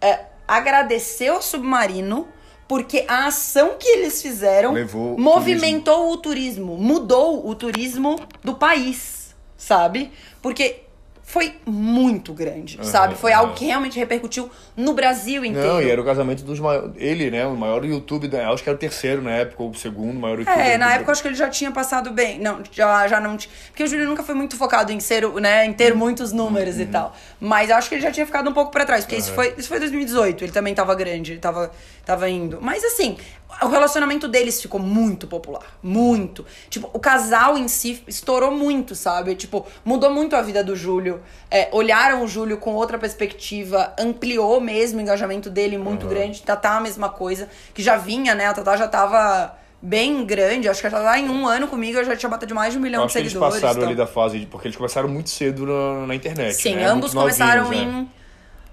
é, 0.00 0.26
agradeceu 0.46 1.34
ao 1.34 1.42
submarino 1.42 2.28
porque 2.68 3.06
a 3.08 3.26
ação 3.26 3.76
que 3.78 3.88
eles 3.88 4.20
fizeram 4.20 4.72
Levou 4.72 5.14
o 5.14 5.20
movimentou 5.20 6.12
o 6.12 6.16
turismo, 6.18 6.76
mudou 6.76 7.48
o 7.48 7.54
turismo 7.54 8.20
do 8.44 8.54
país, 8.54 9.34
sabe? 9.56 10.12
Porque 10.42 10.82
foi 11.28 11.56
muito 11.66 12.32
grande, 12.32 12.76
Aham, 12.80 12.84
sabe? 12.90 13.14
Foi 13.14 13.34
algo 13.34 13.48
aham. 13.50 13.54
que 13.58 13.66
realmente 13.66 13.98
repercutiu 13.98 14.50
no 14.74 14.94
Brasil 14.94 15.44
inteiro. 15.44 15.68
Não, 15.74 15.82
e 15.82 15.90
era 15.90 16.00
o 16.00 16.04
casamento 16.04 16.42
dos 16.42 16.58
maiores. 16.58 16.92
Ele, 16.96 17.30
né? 17.30 17.44
O 17.46 17.54
maior 17.54 17.84
YouTube 17.84 18.28
da. 18.28 18.48
Acho 18.50 18.62
que 18.62 18.70
era 18.70 18.76
o 18.76 18.78
terceiro 18.78 19.20
na 19.20 19.32
época, 19.32 19.62
ou 19.62 19.68
o 19.68 19.74
segundo 19.74 20.18
maior 20.18 20.38
YouTube. 20.38 20.58
É, 20.58 20.78
na 20.78 20.86
do- 20.86 20.92
época 20.94 21.10
eu 21.10 21.12
acho 21.12 21.20
que 21.20 21.28
ele 21.28 21.34
já 21.34 21.50
tinha 21.50 21.70
passado 21.70 22.10
bem. 22.12 22.38
Não, 22.38 22.60
já, 22.72 23.06
já 23.06 23.20
não. 23.20 23.36
Porque 23.36 23.84
o 23.84 23.86
Júlio 23.86 24.06
nunca 24.08 24.22
foi 24.22 24.34
muito 24.34 24.56
focado 24.56 24.90
em 24.90 25.00
ser, 25.00 25.28
né, 25.34 25.66
em 25.66 25.74
ter 25.74 25.94
muitos 25.94 26.32
números 26.32 26.80
e 26.80 26.86
tal. 26.86 27.14
Mas 27.38 27.68
eu 27.68 27.76
acho 27.76 27.90
que 27.90 27.96
ele 27.96 28.02
já 28.02 28.10
tinha 28.10 28.24
ficado 28.24 28.48
um 28.48 28.54
pouco 28.54 28.72
pra 28.72 28.86
trás, 28.86 29.04
porque 29.04 29.16
isso 29.16 29.32
foi, 29.34 29.52
isso 29.58 29.68
foi 29.68 29.78
2018, 29.80 30.44
ele 30.44 30.52
também 30.52 30.74
tava 30.74 30.94
grande, 30.94 31.32
ele 31.32 31.40
tava, 31.40 31.70
tava 32.06 32.26
indo. 32.30 32.58
Mas 32.62 32.82
assim, 32.82 33.18
o 33.62 33.68
relacionamento 33.68 34.28
deles 34.28 34.60
ficou 34.60 34.78
muito 34.80 35.26
popular. 35.26 35.62
Muito. 35.82 36.44
Tipo, 36.68 36.90
o 36.92 36.98
casal 36.98 37.56
em 37.56 37.66
si 37.66 38.02
estourou 38.06 38.50
muito, 38.50 38.94
sabe? 38.94 39.34
Tipo, 39.34 39.66
mudou 39.84 40.10
muito 40.10 40.36
a 40.36 40.42
vida 40.42 40.62
do 40.62 40.76
Júlio. 40.76 41.20
É, 41.50 41.68
olharam 41.72 42.22
o 42.22 42.28
Júlio 42.28 42.58
com 42.58 42.74
outra 42.74 42.98
perspectiva, 42.98 43.92
ampliou 43.98 44.60
mesmo 44.60 44.98
o 44.98 45.02
engajamento 45.02 45.48
dele 45.50 45.78
muito 45.78 46.06
grande. 46.06 46.42
Tatá 46.42 46.76
a 46.76 46.80
mesma 46.80 47.08
coisa, 47.08 47.48
que 47.74 47.82
já 47.82 47.96
vinha, 47.96 48.34
né? 48.34 48.46
A 48.46 48.54
Tatá 48.54 48.76
já 48.76 48.86
tava 48.86 49.56
bem 49.80 50.24
grande, 50.24 50.68
acho 50.68 50.80
que 50.82 50.90
já 50.90 51.00
tá 51.02 51.18
em 51.18 51.28
um 51.28 51.46
ano 51.46 51.68
comigo, 51.68 51.98
eu 51.98 52.04
já 52.04 52.16
tinha 52.16 52.28
batido 52.28 52.54
mais 52.54 52.72
de 52.72 52.78
um 52.78 52.82
milhão 52.82 53.06
de 53.06 53.12
que 53.12 53.18
eles 53.18 53.32
seguidores. 53.32 53.60
passaram 53.60 53.78
então. 53.78 53.88
ali 53.88 53.96
da 53.96 54.06
fase. 54.06 54.40
de- 54.40 54.46
Porque 54.46 54.66
eles 54.68 54.76
começaram 54.76 55.08
muito 55.08 55.30
cedo 55.30 55.64
na, 55.66 56.06
na 56.06 56.14
internet. 56.14 56.54
Sim, 56.54 56.76
né? 56.76 56.86
ambos 56.86 57.14
começaram 57.14 57.64
novinhos, 57.64 57.94
né? 57.94 58.06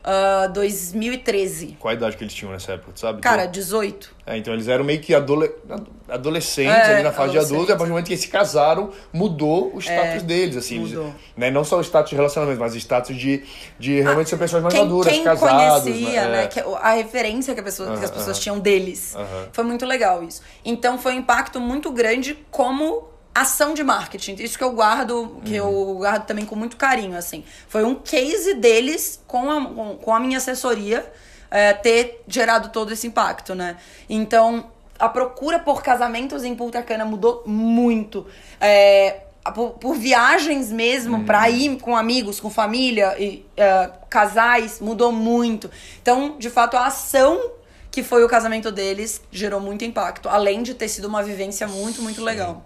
Em 0.07 0.43
ah, 0.43 0.47
2013. 0.47 1.77
Qual 1.79 1.91
a 1.91 1.95
idade 1.95 2.15
que 2.15 2.23
eles 2.23 2.33
tinham 2.33 2.51
nessa 2.51 2.73
época, 2.73 2.91
tu 2.93 2.99
sabe? 2.99 3.21
Cara, 3.21 3.45
18. 3.47 4.13
É, 4.27 4.37
então 4.37 4.53
eles 4.53 4.67
eram 4.67 4.83
meio 4.83 4.99
que 4.99 5.13
adole... 5.15 5.51
adolescentes 6.07 6.73
É, 6.87 6.93
ali 6.95 7.03
na 7.03 7.11
fase 7.11 7.31
de 7.31 7.39
adulto, 7.39 7.71
e 7.71 7.73
a 7.73 7.75
partir 7.75 7.85
do 7.85 7.89
momento 7.89 8.05
que 8.07 8.13
eles 8.13 8.21
se 8.21 8.27
casaram, 8.27 8.91
mudou 9.11 9.75
o 9.75 9.79
status 9.79 10.21
deles, 10.23 10.55
assim. 10.57 10.77
eles- 10.77 10.91
mudou. 10.93 11.13
né? 11.35 11.49
Não 11.49 11.63
só 11.63 11.77
o 11.77 11.81
status 11.81 12.09
de 12.11 12.15
relacionamento, 12.15 12.59
mas 12.59 12.73
o 12.73 12.77
status 12.77 13.15
de, 13.15 13.43
de 13.79 13.99
realmente 14.01 14.29
ser 14.29 14.37
pessoas 14.37 14.61
mais 14.61 14.73
Quem, 14.73 14.83
maduras, 14.83 15.11
quem 15.11 15.23
casados. 15.23 15.83
conhecia, 15.83 16.27
né? 16.27 16.43
É. 16.43 16.47
que- 16.47 16.59
a 16.59 16.91
referência 16.91 17.53
que, 17.53 17.59
a 17.59 17.63
pessoa- 17.63 17.97
que 17.97 18.05
as 18.05 18.11
pessoas 18.11 18.39
tinham 18.39 18.59
deles. 18.59 19.15
Foi 19.51 19.63
muito 19.63 19.85
legal 19.85 20.23
isso. 20.23 20.41
Então 20.63 20.97
foi 20.99 21.13
um 21.13 21.19
impacto 21.19 21.59
muito 21.59 21.91
grande 21.91 22.37
como 22.51 23.14
ação 23.41 23.73
de 23.73 23.83
marketing. 23.83 24.35
Isso 24.39 24.57
que 24.57 24.63
eu 24.63 24.71
guardo, 24.71 25.41
que 25.43 25.53
eu 25.55 25.67
Uhum. 25.67 25.95
guardo 25.97 26.25
também 26.25 26.45
com 26.45 26.55
muito 26.55 26.77
carinho, 26.77 27.17
assim. 27.17 27.43
Foi 27.67 27.83
um 27.83 27.93
case 27.95 28.53
deles 28.55 29.21
com 29.27 29.51
a, 29.51 29.65
com- 29.65 29.95
com 29.97 30.15
a 30.15 30.19
minha 30.19 30.37
assessoria 30.37 31.05
é, 31.51 31.73
ter 31.73 32.23
gerado 32.27 32.69
todo 32.69 32.91
esse 32.93 33.05
impacto, 33.07 33.53
né? 33.53 33.77
Então, 34.09 34.65
a 34.97 35.07
procura 35.09 35.59
por 35.59 35.83
casamentos 35.83 36.43
em 36.43 36.55
Punta 36.55 36.81
Cana 36.81 37.05
mudou 37.05 37.43
muito. 37.45 38.25
É, 38.59 39.21
por, 39.53 39.71
por 39.71 39.95
viagens 39.95 40.71
mesmo, 40.71 41.23
pra 41.23 41.47
ir 41.49 41.77
com 41.79 41.95
amigos, 41.95 42.39
com 42.39 42.49
família, 42.49 43.15
e 43.21 43.45
é, 43.55 43.91
casais, 44.09 44.79
mudou 44.79 45.11
muito. 45.11 45.69
Então, 46.01 46.35
de 46.39 46.49
fato, 46.49 46.75
a 46.77 46.87
ação 46.87 47.51
que 47.91 48.01
foi 48.03 48.23
o 48.23 48.27
casamento 48.27 48.71
deles 48.71 49.21
gerou 49.31 49.59
muito 49.61 49.85
impacto. 49.85 50.27
Além 50.27 50.63
de 50.63 50.73
ter 50.73 50.89
sido 50.89 51.05
uma 51.07 51.21
vivência 51.21 51.67
muito, 51.67 52.01
muito 52.01 52.23
legal. 52.23 52.65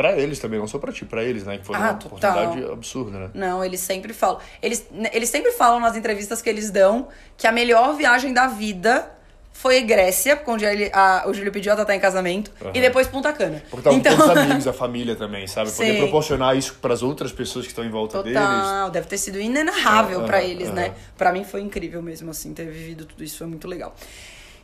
Pra 0.00 0.18
eles 0.18 0.38
também, 0.38 0.58
não 0.58 0.66
só 0.66 0.78
pra 0.78 0.90
ti, 0.92 1.04
pra 1.04 1.22
eles, 1.22 1.44
né? 1.44 1.58
Que 1.58 1.66
foi 1.66 1.76
Ah, 1.76 1.78
uma 1.80 1.94
total. 1.94 2.30
oportunidade 2.30 2.72
absurda, 2.72 3.18
né? 3.18 3.30
Não, 3.34 3.62
eles 3.62 3.80
sempre 3.80 4.14
falam. 4.14 4.40
Eles, 4.62 4.86
eles 5.12 5.28
sempre 5.28 5.52
falam 5.52 5.78
nas 5.78 5.94
entrevistas 5.94 6.40
que 6.40 6.48
eles 6.48 6.70
dão 6.70 7.08
que 7.36 7.46
a 7.46 7.52
melhor 7.52 7.94
viagem 7.94 8.32
da 8.32 8.46
vida 8.46 9.10
foi 9.52 9.82
Grécia, 9.82 10.40
onde 10.46 10.64
ele, 10.64 10.90
a- 10.90 11.24
o 11.26 11.34
Júlio 11.34 11.52
pediu 11.52 11.70
a 11.74 11.76
Tatá 11.76 11.94
em 11.94 12.00
casamento, 12.00 12.50
Aham. 12.62 12.70
e 12.72 12.80
depois 12.80 13.06
Punta 13.08 13.30
Cana. 13.30 13.62
Porque 13.68 13.80
estavam 13.90 13.98
então, 13.98 14.16
todos 14.16 14.30
os 14.32 14.38
amigos, 14.38 14.66
a 14.66 14.72
família 14.72 15.14
também, 15.16 15.46
sabe? 15.46 15.70
Poder 15.70 15.92
Sim. 15.92 15.98
proporcionar 15.98 16.56
isso 16.56 16.78
pras 16.80 17.02
outras 17.02 17.30
pessoas 17.30 17.66
que 17.66 17.72
estão 17.72 17.84
em 17.84 17.90
volta 17.90 18.22
deles. 18.22 18.38
Total, 18.40 18.90
deve 18.90 19.06
ter 19.06 19.18
sido 19.18 19.38
inenarrável 19.38 20.22
pra 20.22 20.38
ah, 20.38 20.42
eles, 20.42 20.70
ah. 20.70 20.72
né? 20.72 20.94
Pra 21.18 21.30
mim 21.30 21.44
foi 21.44 21.60
incrível 21.60 22.00
mesmo, 22.00 22.30
assim, 22.30 22.54
ter 22.54 22.64
vivido 22.70 23.04
tudo 23.04 23.22
isso, 23.22 23.36
foi 23.36 23.46
muito 23.48 23.68
legal. 23.68 23.94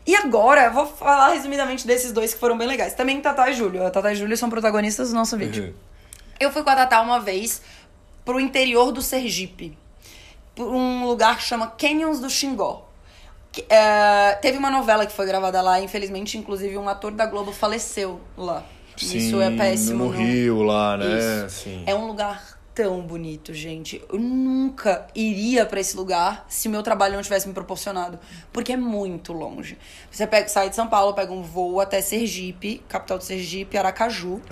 E 0.07 0.15
agora, 0.15 0.67
eu 0.67 0.73
vou 0.73 0.87
falar 0.87 1.33
resumidamente 1.33 1.87
desses 1.87 2.13
dois 2.13 2.33
que 2.33 2.39
foram 2.39 2.57
bem 2.57 2.69
legais. 2.69 2.95
Também 2.95 3.21
Tatá 3.21 3.51
e 3.51 3.55
Júlio. 3.55 3.85
A 3.85 3.91
Tatá 3.91 4.13
e 4.13 4.17
Júlio 4.17 4.37
são 4.37 4.49
protagonistas 4.49 5.09
do 5.11 5.15
nosso 5.17 5.37
vídeo. 5.37 5.65
Uhum. 5.65 5.75
Eu 6.39 6.53
fui 6.53 6.63
com 6.63 6.71
a 6.71 6.77
Tatá 6.77 7.01
uma 7.01 7.19
vez 7.19 7.61
pro 8.25 8.39
interior 8.39 8.93
do 8.93 9.03
Sergipe. 9.03 9.77
Por 10.55 10.69
um 10.69 11.07
lugar 11.07 11.37
que 11.37 11.43
chama 11.43 11.67
Canyons 11.69 12.21
do 12.21 12.31
Xingó. 12.31 12.87
É, 13.69 14.33
teve 14.41 14.59
uma 14.59 14.71
novela 14.71 15.07
que 15.07 15.13
foi 15.13 15.27
gravada 15.27 15.61
lá, 15.63 15.81
infelizmente, 15.81 16.37
inclusive 16.39 16.77
um 16.77 16.89
ator 16.89 17.11
da 17.13 17.27
Globo 17.27 17.53
faleceu 17.53 18.21
lá. 18.37 18.63
Sim, 18.97 19.17
Isso 19.19 19.41
é 19.41 19.51
péssimo. 19.51 20.05
No 20.05 20.13
não- 20.13 20.19
Rio, 20.19 20.63
lá, 20.63 20.97
né? 20.97 21.07
Isso. 21.47 21.63
Sim. 21.65 21.83
É 21.87 21.95
um 21.95 22.07
lugar 22.07 22.56
tão 22.77 23.01
bonito, 23.01 23.55
gente. 23.55 24.05
Eu 24.13 24.19
nunca 24.19 25.07
iria 25.15 25.65
pra 25.65 25.81
esse 25.81 25.97
lugar 25.97 26.45
se 26.47 26.69
o 26.69 26.71
meu 26.71 26.83
trabalho 26.83 27.15
não 27.15 27.23
tivesse 27.23 27.49
me 27.49 27.55
proporcionado, 27.55 28.19
porque 28.53 28.75
é 28.75 28.77
muito 28.77 29.33
longe. 29.33 29.79
Você 30.11 30.27
pega, 30.27 30.47
sai 30.47 30.69
de 30.69 30.77
São 30.77 30.87
Paulo, 30.87 31.15
pega 31.15 31.33
um 31.33 31.43
voo 31.43 31.81
até 31.81 32.03
Sergipe, 32.03 32.83
capital 32.87 33.17
do 33.17 33.25
Sergipe, 33.25 33.79
Aracaju. 33.79 34.43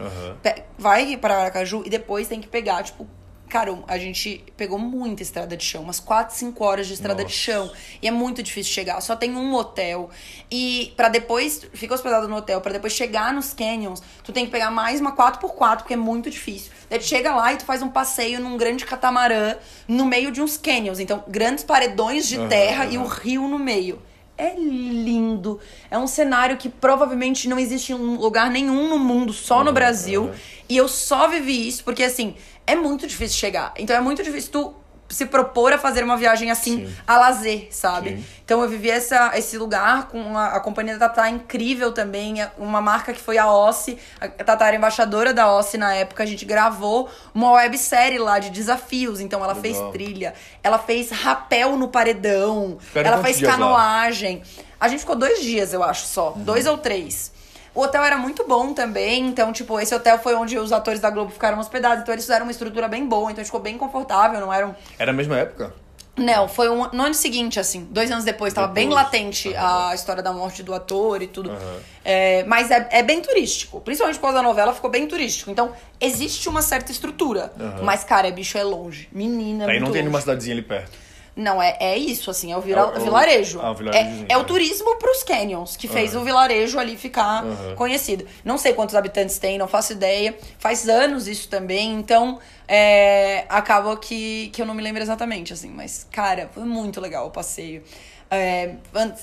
Pe- 0.42 0.62
Vai 0.78 1.16
para 1.18 1.36
Aracaju 1.36 1.82
e 1.84 1.90
depois 1.90 2.26
tem 2.26 2.40
que 2.40 2.48
pegar, 2.48 2.82
tipo, 2.82 3.06
cara, 3.54 3.72
a 3.86 3.96
gente 3.98 4.42
pegou 4.56 4.80
muita 4.80 5.22
estrada 5.22 5.56
de 5.56 5.64
chão, 5.64 5.84
umas 5.84 6.00
4, 6.00 6.34
5 6.34 6.64
horas 6.64 6.88
de 6.88 6.94
estrada 6.94 7.18
de 7.18 7.30
Nossa. 7.30 7.36
chão. 7.36 7.70
E 8.02 8.08
é 8.08 8.10
muito 8.10 8.42
difícil 8.42 8.72
chegar. 8.72 9.00
Só 9.00 9.14
tem 9.14 9.36
um 9.36 9.54
hotel. 9.54 10.10
E 10.50 10.92
pra 10.96 11.08
depois, 11.08 11.64
fica 11.72 11.94
hospedado 11.94 12.26
no 12.26 12.34
hotel, 12.34 12.60
pra 12.60 12.72
depois 12.72 12.92
chegar 12.92 13.32
nos 13.32 13.54
canyons, 13.54 14.02
tu 14.24 14.32
tem 14.32 14.44
que 14.44 14.50
pegar 14.50 14.72
mais 14.72 15.00
uma 15.00 15.12
4x4, 15.14 15.76
porque 15.76 15.94
é 15.94 15.96
muito 15.96 16.28
difícil. 16.28 16.72
Daí 16.90 16.98
tu 16.98 17.04
chega 17.04 17.32
lá 17.32 17.52
e 17.52 17.56
tu 17.56 17.64
faz 17.64 17.80
um 17.80 17.88
passeio 17.88 18.40
num 18.40 18.56
grande 18.56 18.84
catamarã 18.84 19.54
no 19.86 20.04
meio 20.04 20.32
de 20.32 20.42
uns 20.42 20.56
canyons. 20.56 20.98
Então, 20.98 21.22
grandes 21.28 21.62
paredões 21.62 22.26
de 22.26 22.48
terra 22.48 22.86
e 22.86 22.98
o 22.98 23.02
aham. 23.02 23.20
rio 23.22 23.46
no 23.46 23.60
meio. 23.60 24.02
É 24.44 24.54
lindo. 24.56 25.58
É 25.90 25.96
um 25.98 26.06
cenário 26.06 26.56
que 26.56 26.68
provavelmente 26.68 27.48
não 27.48 27.58
existe 27.58 27.92
em 27.92 27.94
um 27.94 28.16
lugar 28.16 28.50
nenhum 28.50 28.88
no 28.88 28.98
mundo, 28.98 29.32
só 29.32 29.60
no 29.62 29.68
Uhum, 29.68 29.74
Brasil. 29.74 30.22
uhum. 30.24 30.32
E 30.68 30.76
eu 30.76 30.88
só 30.88 31.28
vivi 31.28 31.66
isso 31.68 31.82
porque, 31.84 32.02
assim, 32.02 32.34
é 32.66 32.74
muito 32.74 33.06
difícil 33.06 33.38
chegar. 33.38 33.72
Então 33.78 33.94
é 33.96 34.00
muito 34.00 34.22
difícil 34.22 34.50
tu 34.52 34.74
se 35.08 35.26
propor 35.26 35.72
a 35.72 35.78
fazer 35.78 36.02
uma 36.02 36.16
viagem 36.16 36.50
assim, 36.50 36.86
Sim. 36.86 36.96
a 37.06 37.18
lazer, 37.18 37.68
sabe? 37.70 38.16
Sim. 38.16 38.24
Então 38.44 38.62
eu 38.62 38.68
vivi 38.68 38.90
essa, 38.90 39.32
esse 39.36 39.56
lugar 39.58 40.08
com 40.08 40.36
a, 40.36 40.48
a 40.56 40.60
companhia 40.60 40.98
da 40.98 41.08
Tatá 41.08 41.28
incrível 41.30 41.92
também, 41.92 42.40
é 42.42 42.50
uma 42.58 42.80
marca 42.80 43.12
que 43.12 43.20
foi 43.20 43.38
a 43.38 43.46
Ossi, 43.50 43.98
a 44.20 44.28
Tatá 44.28 44.66
era 44.66 44.76
embaixadora 44.76 45.32
da 45.32 45.52
Ossi 45.52 45.76
na 45.78 45.94
época, 45.94 46.22
a 46.22 46.26
gente 46.26 46.44
gravou 46.44 47.08
uma 47.34 47.52
websérie 47.52 48.18
lá 48.18 48.38
de 48.38 48.50
desafios, 48.50 49.20
então 49.20 49.44
ela 49.44 49.52
Legal. 49.54 49.62
fez 49.62 49.92
trilha, 49.92 50.34
ela 50.62 50.78
fez 50.78 51.10
rapel 51.10 51.76
no 51.76 51.88
paredão, 51.88 52.78
ela 52.94 53.22
fez 53.22 53.38
dias 53.38 53.50
lá? 53.50 53.56
canoagem. 53.56 54.42
A 54.80 54.88
gente 54.88 55.00
ficou 55.00 55.16
dois 55.16 55.40
dias, 55.40 55.72
eu 55.72 55.82
acho, 55.82 56.06
só, 56.06 56.32
Uhum. 56.32 56.42
dois 56.44 56.66
ou 56.66 56.76
três. 56.78 57.32
O 57.74 57.80
hotel 57.82 58.04
era 58.04 58.16
muito 58.16 58.46
bom 58.46 58.72
também, 58.72 59.26
então, 59.26 59.52
tipo, 59.52 59.80
esse 59.80 59.94
hotel 59.94 60.18
foi 60.18 60.34
onde 60.34 60.56
os 60.58 60.72
atores 60.72 61.00
da 61.00 61.10
Globo 61.10 61.32
ficaram 61.32 61.58
hospedados, 61.58 62.02
então 62.02 62.14
eles 62.14 62.24
fizeram 62.24 62.44
uma 62.46 62.52
estrutura 62.52 62.86
bem 62.86 63.04
boa, 63.06 63.32
então 63.32 63.44
ficou 63.44 63.60
bem 63.60 63.76
confortável, 63.76 64.40
não 64.40 64.52
era 64.52 64.66
um... 64.68 64.74
Era 64.98 65.10
a 65.10 65.14
mesma 65.14 65.36
época? 65.38 65.74
Não, 66.16 66.46
foi 66.46 66.68
um, 66.68 66.88
no 66.92 67.02
ano 67.02 67.14
seguinte, 67.14 67.58
assim, 67.58 67.88
dois 67.90 68.08
anos 68.12 68.24
depois, 68.24 68.54
tava 68.54 68.68
bem 68.68 68.88
Depois. 68.88 69.04
latente 69.04 69.52
Aham. 69.52 69.88
a 69.90 69.94
história 69.96 70.22
da 70.22 70.32
morte 70.32 70.62
do 70.62 70.72
ator 70.72 71.20
e 71.20 71.26
tudo. 71.26 71.50
Aham. 71.50 71.76
É, 72.04 72.44
mas 72.44 72.70
é, 72.70 72.86
é 72.92 73.02
bem 73.02 73.20
turístico, 73.20 73.80
principalmente 73.80 74.16
por 74.20 74.26
causa 74.26 74.36
da 74.36 74.42
novela, 74.44 74.72
ficou 74.72 74.88
bem 74.88 75.08
turístico. 75.08 75.50
Então, 75.50 75.72
existe 76.00 76.48
uma 76.48 76.62
certa 76.62 76.92
estrutura, 76.92 77.52
Aham. 77.58 77.82
mas, 77.82 78.04
cara, 78.04 78.28
é 78.28 78.30
bicho 78.30 78.56
é 78.56 78.62
longe. 78.62 79.08
Menina, 79.10 79.64
é 79.64 79.70
Aí 79.72 79.80
não 79.80 79.86
tem 79.86 79.94
longe. 79.94 80.02
nenhuma 80.02 80.20
cidadezinha 80.20 80.54
ali 80.54 80.62
perto. 80.62 80.96
Não, 81.36 81.60
é, 81.60 81.76
é 81.80 81.98
isso, 81.98 82.30
assim, 82.30 82.52
é 82.52 82.56
o, 82.56 82.60
vira- 82.60 82.80
É 82.80 82.84
o- 82.84 83.00
vilarejo. 83.00 83.60
Ah, 83.60 83.72
o 83.72 83.90
é, 83.90 84.26
é 84.28 84.36
o 84.36 84.42
é. 84.42 84.44
turismo 84.44 84.96
pros 84.98 85.24
canyons, 85.24 85.76
que 85.76 85.88
fez 85.88 86.12
Aham. 86.14 86.22
o 86.22 86.24
vilarejo 86.24 86.78
ali 86.78 86.96
ficar 86.96 87.44
Aham. 87.44 87.74
conhecido. 87.74 88.24
Não 88.44 88.56
sei 88.56 88.72
quantos 88.72 88.94
habitantes 88.94 89.36
tem, 89.38 89.58
não 89.58 89.66
faço 89.66 89.92
ideia. 89.92 90.36
Faz 90.60 90.88
anos 90.88 91.26
isso 91.26 91.48
também, 91.48 91.92
então 91.94 92.38
é, 92.68 93.44
acaba 93.48 93.96
que, 93.96 94.48
que 94.52 94.62
eu 94.62 94.66
não 94.66 94.74
me 94.74 94.82
lembro 94.82 95.02
exatamente, 95.02 95.52
assim. 95.52 95.70
Mas, 95.70 96.06
cara, 96.12 96.48
foi 96.54 96.62
muito 96.64 97.00
legal 97.00 97.26
o 97.26 97.30
passeio. 97.30 97.82
É, 98.30 98.74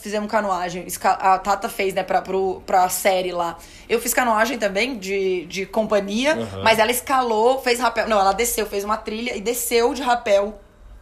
fizemos 0.02 0.30
canoagem, 0.30 0.86
a 1.04 1.38
Tata 1.40 1.68
fez, 1.68 1.94
né, 1.94 2.04
pra, 2.04 2.22
pro, 2.22 2.62
pra 2.66 2.88
série 2.88 3.32
lá. 3.32 3.58
Eu 3.90 4.00
fiz 4.00 4.14
canoagem 4.14 4.58
também, 4.58 4.98
de, 4.98 5.46
de 5.48 5.66
companhia, 5.66 6.34
Aham. 6.34 6.62
mas 6.64 6.78
ela 6.78 6.92
escalou, 6.92 7.60
fez 7.62 7.80
rapel. 7.80 8.08
Não, 8.08 8.20
ela 8.20 8.32
desceu, 8.34 8.66
fez 8.66 8.84
uma 8.84 8.98
trilha 8.98 9.36
e 9.36 9.42
desceu 9.42 9.94
de 9.94 10.02
rapel 10.02 10.60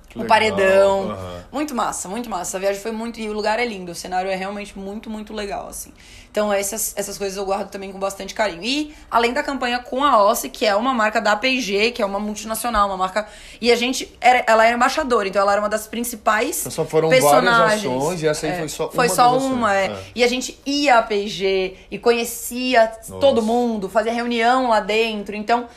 Que 0.10 0.18
o 0.18 0.22
legal, 0.24 0.28
paredão. 0.38 1.12
aham. 1.12 1.44
Muito 1.52 1.76
massa, 1.76 2.10
muito 2.10 2.30
massa. 2.30 2.58
A 2.58 2.60
viagem 2.60 2.82
foi 2.82 2.92
muito. 2.92 3.20
E 3.20 3.30
o 3.30 3.34
lugar 3.34 3.60
é 3.60 3.66
lindo. 3.66 3.92
O 3.92 3.96
cenário 3.96 4.30
é 4.30 4.36
realmente 4.36 4.78
muito, 4.78 5.10
muito 5.10 5.34
legal, 5.34 5.68
assim. 5.68 5.94
Então, 6.32 6.52
essas, 6.54 6.94
essas 6.96 7.18
coisas 7.18 7.38
eu 7.38 7.46
guardo 7.46 7.70
também 7.72 7.92
com 7.92 7.98
bastante 8.00 8.34
carinho. 8.36 8.64
E, 8.64 8.94
além 9.10 9.34
da 9.34 9.42
campanha 9.42 9.80
com 9.80 10.04
a 10.04 10.24
Ossi, 10.24 10.48
que 10.50 10.64
é 10.66 10.76
uma 10.76 10.94
marca 10.94 11.20
da 11.20 11.36
P&G, 11.36 11.92
que 11.92 12.02
é 12.02 12.06
uma 12.06 12.20
multinacional, 12.20 12.88
uma 12.88 12.98
marca. 12.98 13.28
E 13.62 13.72
a 13.72 13.76
gente. 13.76 14.12
Era, 14.22 14.44
ela 14.48 14.66
era 14.66 14.76
embaixadora, 14.76 15.28
então 15.28 15.42
ela 15.42 15.52
era 15.54 15.62
uma 15.62 15.70
das 15.70 15.88
principais. 15.88 16.60
Então 16.62 16.72
só 16.72 16.86
foram 16.86 17.10
personagens. 17.10 17.84
várias 17.84 17.86
ações 17.86 18.24
e 18.24 18.28
essa 18.28 18.46
aí 18.48 18.52
É, 18.54 18.58
foi 18.60 18.70
só 18.70 18.90
Foi 18.90 19.08
uma 19.08 19.16
só 19.16 19.28
das 19.34 19.38
ações. 19.44 19.54
uma, 19.54 19.76
é. 19.76 19.86
É. 19.88 20.04
E 20.16 20.24
a 20.24 20.28
gente 20.28 20.60
ia 20.66 20.98
à 21.00 21.04
P&G 21.04 21.76
e 21.92 21.98
conhecia 22.00 22.88
todo 23.20 23.42
mundo, 23.42 23.90
fazia 23.90 24.14
reunião 24.14 24.70
lá 24.70 24.80
dentro. 24.80 25.36
Então, 25.36 25.68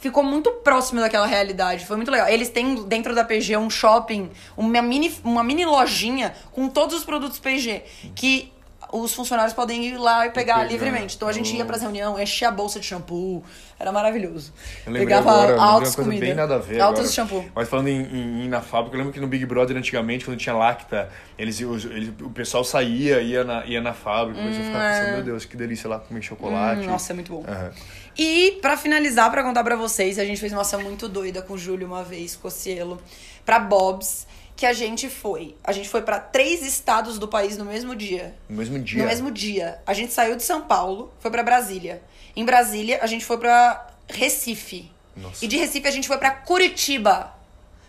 ficou 0.00 0.22
muito 0.22 0.50
próximo 0.50 1.00
daquela 1.00 1.26
realidade. 1.26 1.84
Foi 1.86 1.96
muito 1.96 2.10
legal. 2.10 2.28
Eles 2.28 2.48
têm 2.48 2.84
dentro 2.86 3.14
da 3.14 3.24
PG 3.24 3.56
um 3.56 3.70
shopping, 3.70 4.30
uma 4.56 4.80
mini, 4.82 5.14
uma 5.24 5.42
mini 5.44 5.64
lojinha 5.64 6.34
com 6.52 6.68
todos 6.68 6.94
os 6.96 7.04
produtos 7.04 7.38
PG. 7.38 7.82
Que 8.14 8.52
os 8.92 9.12
funcionários 9.12 9.52
podem 9.52 9.84
ir 9.86 9.96
lá 9.96 10.24
e 10.26 10.30
pegar 10.30 10.62
livremente. 10.62 11.16
Então 11.16 11.26
a 11.26 11.32
gente 11.32 11.56
ia 11.56 11.64
pras 11.64 11.82
reuniões, 11.82 12.20
enchia 12.20 12.48
a 12.48 12.52
bolsa 12.52 12.78
de 12.78 12.86
shampoo. 12.86 13.42
Era 13.76 13.90
maravilhoso. 13.90 14.52
Eu 14.86 14.92
Pegava 14.92 15.32
agora, 15.32 15.60
altos 15.60 15.96
comida. 15.96 16.20
bem 16.20 16.32
nada 16.32 16.54
a 16.54 16.58
ver 16.58 16.80
Altos 16.80 17.12
shampoo. 17.12 17.44
Mas 17.56 17.68
falando 17.68 17.88
em, 17.88 18.02
em, 18.02 18.44
em 18.44 18.48
na 18.48 18.60
fábrica, 18.60 18.94
eu 18.94 18.98
lembro 18.98 19.12
que 19.12 19.18
no 19.18 19.26
Big 19.26 19.44
Brother 19.46 19.76
antigamente, 19.76 20.24
quando 20.24 20.36
tinha 20.38 20.54
Lacta, 20.54 21.10
eles, 21.36 21.58
os- 21.60 21.84
eles- 21.86 22.12
o 22.20 22.30
pessoal 22.30 22.62
saía, 22.62 23.20
ia 23.20 23.42
na, 23.42 23.66
ia 23.66 23.80
na 23.80 23.92
fábrica, 23.92 24.40
mas 24.40 24.56
eu 24.56 24.62
ficava 24.62 24.84
pensando, 24.84 25.10
meu 25.10 25.24
Deus, 25.24 25.44
que 25.44 25.56
delícia 25.56 25.90
lá 25.90 25.98
comer 25.98 26.22
chocolate. 26.22 26.86
Hum, 26.86 26.90
nossa, 26.90 27.12
é 27.12 27.14
muito 27.14 27.32
bom. 27.32 27.44
Aham. 27.48 27.72
E 28.16 28.58
pra 28.62 28.76
finalizar, 28.76 29.30
pra 29.30 29.42
contar 29.42 29.64
pra 29.64 29.76
vocês, 29.76 30.18
a 30.18 30.24
gente 30.24 30.40
fez 30.40 30.52
uma 30.52 30.62
ação 30.62 30.80
muito 30.82 31.08
doida 31.08 31.42
com 31.42 31.54
o 31.54 31.58
Júlio 31.58 31.86
uma 31.86 32.04
vez, 32.04 32.36
Cocielo, 32.36 33.00
pra 33.44 33.58
Bob's, 33.58 34.26
que 34.56 34.64
a 34.66 34.72
gente 34.72 35.08
foi. 35.08 35.56
A 35.64 35.72
gente 35.72 35.88
foi 35.88 36.02
pra 36.02 36.20
três 36.20 36.62
estados 36.64 37.18
do 37.18 37.26
país 37.26 37.56
no 37.56 37.64
mesmo 37.64 37.94
dia. 37.94 38.34
No 38.48 38.56
mesmo 38.56 38.78
dia. 38.78 39.02
No 39.02 39.08
mesmo 39.08 39.30
dia. 39.30 39.80
A 39.86 39.92
gente 39.92 40.12
saiu 40.12 40.36
de 40.36 40.42
São 40.42 40.62
Paulo, 40.62 41.12
foi 41.18 41.30
pra 41.30 41.42
Brasília. 41.42 42.02
Em 42.36 42.44
Brasília, 42.44 43.00
a 43.02 43.06
gente 43.06 43.24
foi 43.24 43.38
pra 43.38 43.88
Recife. 44.08 44.90
Nossa. 45.16 45.44
E 45.44 45.48
de 45.48 45.56
Recife 45.56 45.86
a 45.86 45.90
gente 45.90 46.08
foi 46.08 46.18
pra 46.18 46.30
Curitiba 46.30 47.34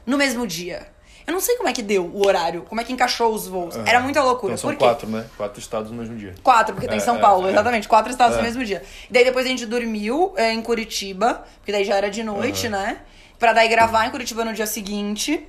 no 0.06 0.18
mesmo 0.18 0.46
dia. 0.46 0.88
Eu 1.28 1.34
não 1.34 1.40
sei 1.42 1.56
como 1.58 1.68
é 1.68 1.74
que 1.74 1.82
deu 1.82 2.06
o 2.06 2.26
horário, 2.26 2.64
como 2.70 2.80
é 2.80 2.84
que 2.84 2.94
encaixou 2.94 3.34
os 3.34 3.48
voos. 3.48 3.76
Aham. 3.76 3.84
Era 3.88 4.00
muita 4.00 4.22
loucura. 4.22 4.54
Então 4.54 4.62
são 4.62 4.70
Por 4.72 4.78
quê? 4.78 4.86
quatro, 4.86 5.08
né? 5.10 5.26
Quatro 5.36 5.60
estados 5.60 5.90
no 5.92 5.98
mesmo 5.98 6.16
dia. 6.16 6.36
Quatro, 6.44 6.74
porque 6.76 6.88
tem 6.88 6.98
É, 6.98 7.02
São 7.02 7.16
é, 7.18 7.20
Paulo, 7.20 7.48
é. 7.48 7.52
exatamente. 7.52 7.88
Quatro 7.88 8.12
estados 8.12 8.36
É. 8.36 8.40
no 8.40 8.44
mesmo 8.44 8.64
dia. 8.64 8.84
E 9.10 9.14
daí 9.14 9.24
depois 9.24 9.46
a 9.46 9.50
gente 9.50 9.66
dormiu 9.66 10.34
é, 10.36 10.52
em 10.54 10.62
Curitiba, 10.62 11.44
porque 11.58 11.72
daí 11.72 11.84
já 11.84 11.96
era 11.96 12.10
de 12.12 12.22
noite, 12.24 12.70
né? 12.70 13.00
Pra 13.40 13.54
daí 13.54 13.68
gravar 13.68 14.06
em 14.06 14.12
Curitiba 14.12 14.46
no 14.46 14.54
dia 14.54 14.68
seguinte. 14.68 15.48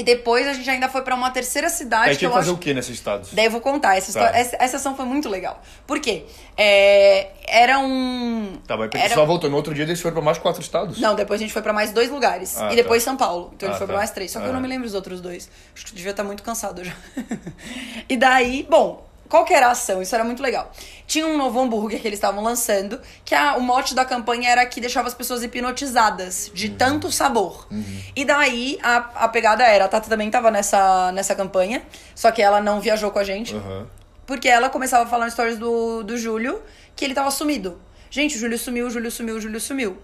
E 0.00 0.02
depois 0.02 0.46
a 0.48 0.54
gente 0.54 0.70
ainda 0.70 0.88
foi 0.88 1.02
pra 1.02 1.14
uma 1.14 1.30
terceira 1.30 1.68
cidade 1.68 2.04
Aí 2.08 2.12
que 2.12 2.20
tinha 2.20 2.28
eu 2.28 2.32
que 2.32 2.38
fazer 2.38 2.50
acho... 2.50 2.56
o 2.56 2.58
que 2.58 2.72
nesses 2.72 2.94
estados? 2.94 3.34
Daí 3.34 3.44
eu 3.44 3.50
vou 3.50 3.60
contar. 3.60 3.98
Essa, 3.98 4.08
história, 4.08 4.32
Tá. 4.32 4.38
essa, 4.38 4.56
essa 4.58 4.76
ação 4.78 4.96
foi 4.96 5.04
muito 5.04 5.28
legal. 5.28 5.60
Por 5.86 6.00
quê? 6.00 6.24
É, 6.56 7.28
era 7.46 7.78
um... 7.78 8.58
Tá, 8.66 8.78
mas 8.78 8.88
era- 8.94 9.08
pessoal 9.08 9.26
voltou 9.26 9.50
no 9.50 9.56
outro 9.56 9.74
dia, 9.74 9.84
eles 9.84 10.00
foram 10.00 10.14
pra 10.14 10.22
mais 10.24 10.38
quatro 10.38 10.62
estados? 10.62 10.98
Não, 10.98 11.14
depois 11.14 11.38
a 11.38 11.42
gente 11.44 11.52
foi 11.52 11.60
pra 11.60 11.74
mais 11.74 11.92
dois 11.92 12.08
lugares. 12.08 12.56
Ah, 12.58 12.72
e 12.72 12.76
depois 12.76 13.04
tá. 13.04 13.10
São 13.10 13.16
Paulo. 13.18 13.50
Então 13.54 13.68
a 13.68 13.72
gente 13.72 13.76
Ah, 13.76 13.78
foi 13.78 13.86
pra 13.88 13.96
tá. 13.96 13.98
mais 14.00 14.10
três. 14.10 14.30
Só 14.30 14.38
que 14.40 14.46
eu 14.46 14.50
Ah. 14.50 14.54
não 14.54 14.60
me 14.62 14.68
lembro 14.68 14.86
os 14.86 14.94
outros 14.94 15.20
dois. 15.20 15.50
Acho 15.74 15.84
que 15.84 15.92
devia 15.94 16.12
estar 16.12 16.24
muito 16.24 16.42
cansado 16.42 16.82
já. 16.82 16.94
e 18.08 18.16
daí, 18.16 18.66
bom, 18.70 19.06
qual 19.30 19.44
que 19.46 19.54
era 19.54 19.68
a 19.68 19.70
ação? 19.70 20.02
Isso 20.02 20.14
era 20.14 20.22
muito 20.24 20.42
legal. 20.42 20.70
Tinha 21.06 21.26
um 21.26 21.38
novo 21.38 21.58
hambúrguer 21.58 22.00
que 22.00 22.06
eles 22.06 22.18
estavam 22.18 22.42
lançando, 22.42 23.00
que 23.24 23.34
a- 23.34 23.56
o 23.56 23.60
mote 23.62 23.94
da 23.94 24.04
campanha 24.04 24.50
era 24.50 24.66
que 24.66 24.80
deixava 24.80 25.08
as 25.08 25.14
pessoas 25.14 25.42
hipnotizadas 25.42 26.50
de 26.52 26.68
tanto 26.70 27.10
sabor. 27.10 27.66
E 28.14 28.24
daí 28.24 28.78
a, 28.82 28.96
a 29.24 29.28
pegada 29.28 29.64
era, 29.64 29.86
a 29.86 29.88
Tata 29.88 30.08
também 30.10 30.30
tava 30.30 30.50
nessa, 30.50 31.10
nessa 31.12 31.34
campanha, 31.34 31.82
só 32.14 32.30
que 32.30 32.42
ela 32.42 32.60
não 32.60 32.80
viajou 32.80 33.10
com 33.10 33.18
a 33.18 33.24
gente. 33.24 33.54
Aham. 33.56 33.86
Porque 34.26 34.48
ela 34.48 34.68
começava 34.68 35.04
a 35.04 35.06
falar 35.06 35.30
stories 35.30 35.58
do, 35.58 36.02
do 36.02 36.16
Júlio 36.18 36.62
que 36.94 37.04
ele 37.04 37.14
tava 37.14 37.30
sumido. 37.30 37.80
Gente, 38.10 38.36
o 38.36 38.38
Júlio 38.38 38.58
sumiu, 38.58 38.86
o 38.86 38.90
Júlio 38.90 39.10
sumiu, 39.10 39.36
o 39.36 39.40
Júlio 39.40 39.60
sumiu. 39.60 39.96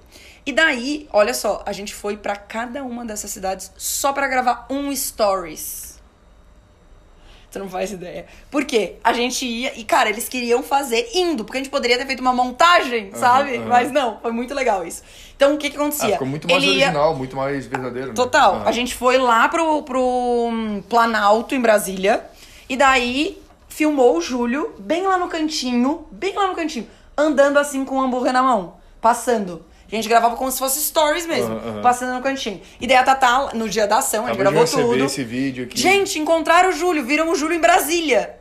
E 0.44 0.52
daí, 0.52 1.08
olha 1.12 1.34
só, 1.34 1.62
a 1.66 1.72
gente 1.72 1.92
foi 1.94 2.16
pra 2.16 2.36
cada 2.36 2.82
uma 2.84 3.04
dessas 3.04 3.30
cidades 3.32 3.72
só 3.76 4.12
pra 4.12 4.28
gravar 4.28 4.66
um 4.70 4.94
stories. 4.94 5.95
Você 7.56 7.62
não 7.62 7.70
faz 7.70 7.90
ideia. 7.90 8.26
Por 8.50 8.66
quê? 8.66 8.96
A 9.02 9.14
gente 9.14 9.46
ia 9.46 9.72
e, 9.80 9.82
cara, 9.82 10.10
eles 10.10 10.28
queriam 10.28 10.62
fazer 10.62 11.08
indo, 11.14 11.42
porque 11.42 11.56
a 11.56 11.62
gente 11.62 11.70
poderia 11.70 11.96
ter 11.96 12.04
feito 12.06 12.20
uma 12.20 12.34
montagem, 12.34 13.10
sabe? 13.14 13.56
aham. 13.56 13.66
Mas 13.66 13.90
não, 13.90 14.18
foi 14.20 14.30
muito 14.30 14.52
legal 14.54 14.86
isso. 14.86 15.02
Então, 15.34 15.54
o 15.54 15.56
que 15.58 15.70
que 15.70 15.76
Ah, 15.76 15.80
acontecia? 15.80 16.12
ficou 16.12 16.26
muito 16.26 16.46
mais 16.46 16.62
Ele 16.62 16.72
ia- 16.72 16.84
original, 16.86 17.16
muito 17.16 17.34
mais 17.34 17.66
verdadeiro. 17.66 18.08
né? 18.08 18.14
Total. 18.14 18.56
Ah. 18.56 18.68
A 18.68 18.72
gente 18.72 18.94
foi 18.94 19.16
lá 19.16 19.48
pro, 19.48 19.82
pro 19.84 20.00
hum, 20.02 20.82
Planalto, 20.86 21.54
em 21.54 21.60
Brasília. 21.60 22.24
E 22.68 22.76
daí 22.76 23.40
filmou 23.70 24.18
o 24.18 24.20
Júlio 24.20 24.74
bem 24.78 25.06
lá 25.06 25.16
no 25.16 25.28
cantinho, 25.28 26.06
bem 26.10 26.34
lá 26.34 26.48
no 26.48 26.54
cantinho, 26.54 26.86
andando 27.16 27.58
assim 27.58 27.86
com 27.86 27.96
o 27.96 28.02
hambúrguer 28.02 28.34
na 28.34 28.42
mão, 28.42 28.74
passando. 29.00 29.64
A 29.90 29.94
gente 29.94 30.08
gravava 30.08 30.34
como 30.36 30.50
se 30.50 30.58
fosse 30.58 30.80
stories 30.80 31.26
mesmo, 31.26 31.60
passando 31.82 32.12
no 32.14 32.20
cantinho. 32.22 32.60
E 32.80 32.86
daí 32.86 32.96
a 32.96 33.04
Tatá, 33.04 33.50
no 33.54 33.68
dia 33.68 33.86
da 33.86 33.98
ação, 33.98 34.24
a 34.24 34.28
gente 34.30 34.40
Acabou 34.40 34.64
gravou 34.64 34.88
tudo. 34.88 35.04
esse 35.04 35.22
vídeo 35.22 35.64
aqui. 35.64 35.78
Gente, 35.80 36.18
encontraram 36.18 36.70
o 36.70 36.72
Júlio, 36.72 37.04
viram 37.04 37.30
o 37.30 37.36
Júlio 37.36 37.56
em 37.56 37.60
Brasília. 37.60 38.36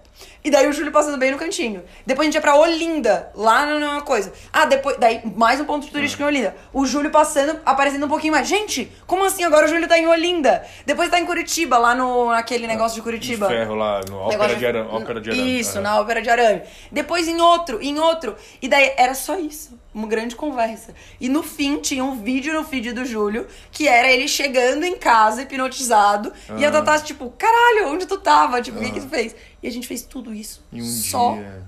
E 0.46 0.52
daí 0.52 0.68
o 0.68 0.72
Júlio 0.72 0.92
passando 0.92 1.18
bem 1.18 1.32
no 1.32 1.38
cantinho. 1.40 1.84
Depois 2.06 2.26
a 2.26 2.28
gente 2.28 2.36
ia 2.36 2.42
pra 2.42 2.56
Olinda, 2.56 3.32
lá 3.34 3.66
numa 3.66 4.02
coisa. 4.02 4.32
Ah, 4.54 4.66
depois. 4.66 4.96
Daí, 4.98 5.20
mais 5.36 5.60
um 5.60 5.66
ponto 5.66 5.88
turístico 5.88 6.22
em 6.22 6.26
Olinda. 6.28 6.56
O 6.72 6.86
Júlio 6.86 7.10
passando, 7.10 7.60
aparecendo 7.66 8.06
um 8.06 8.10
pouquinho 8.10 8.32
mais. 8.32 8.48
Gente, 8.48 8.92
como 9.08 9.26
assim? 9.26 9.44
Agora 9.44 9.66
o 9.66 9.68
Júlio 9.68 9.88
tá 9.88 9.98
em 9.98 10.06
Olinda. 10.08 10.64
Depois 10.86 11.10
tá 11.10 11.20
em 11.20 11.26
Curitiba, 11.26 11.80
lá 11.80 11.96
no 11.96 12.30
naquele 12.30 12.68
negócio 12.68 12.94
de 12.96 13.02
Curitiba. 13.02 13.48
De 13.48 13.54
ferro 13.56 13.74
lá, 13.74 14.02
no 14.08 14.18
Ópera 14.18 14.32
Negócio 14.38 14.58
de 14.58 14.66
Arame. 14.68 14.90
Ópera 14.92 15.20
de 15.22 15.30
Arame. 15.32 15.60
Isso, 15.60 15.72
Aham. 15.74 15.82
na 15.82 16.00
ópera 16.00 16.22
de 16.22 16.30
arame. 16.30 16.62
Depois 16.92 17.28
em 17.28 17.42
outro, 17.42 17.82
em 17.82 17.98
outro. 17.98 18.36
E 18.62 18.68
daí 18.68 18.94
era 18.98 19.16
só 19.16 19.40
isso. 19.40 19.84
Uma 19.96 20.08
grande 20.08 20.36
conversa. 20.36 20.94
E 21.22 21.30
no 21.30 21.42
fim 21.42 21.80
tinha 21.80 22.04
um 22.04 22.22
vídeo 22.22 22.54
no 22.54 22.66
feed 22.66 22.92
do 22.92 23.06
Júlio 23.06 23.48
que 23.72 23.88
era 23.88 24.12
ele 24.12 24.28
chegando 24.28 24.84
em 24.84 24.98
casa, 24.98 25.42
hipnotizado. 25.44 26.34
E 26.58 26.66
a 26.66 26.68
Ah. 26.68 26.72
Tatá, 26.72 27.00
tipo, 27.00 27.34
caralho, 27.38 27.88
onde 27.94 28.06
tu 28.06 28.18
tava? 28.18 28.62
Tipo, 28.62 28.78
o 28.78 28.82
que, 28.84 28.92
que 28.92 29.00
tu 29.00 29.08
fez? 29.08 29.34
E 29.64 29.68
a 29.68 29.72
gente 29.72 29.88
fez 29.88 30.02
tudo 30.02 30.34
isso 30.36 30.64
um 30.72 30.84
só 30.86 31.34
dia. 31.34 31.64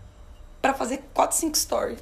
pra 0.62 0.74
fazer 0.74 1.04
4, 1.14 1.36
5 1.38 1.58
stories. 1.58 2.00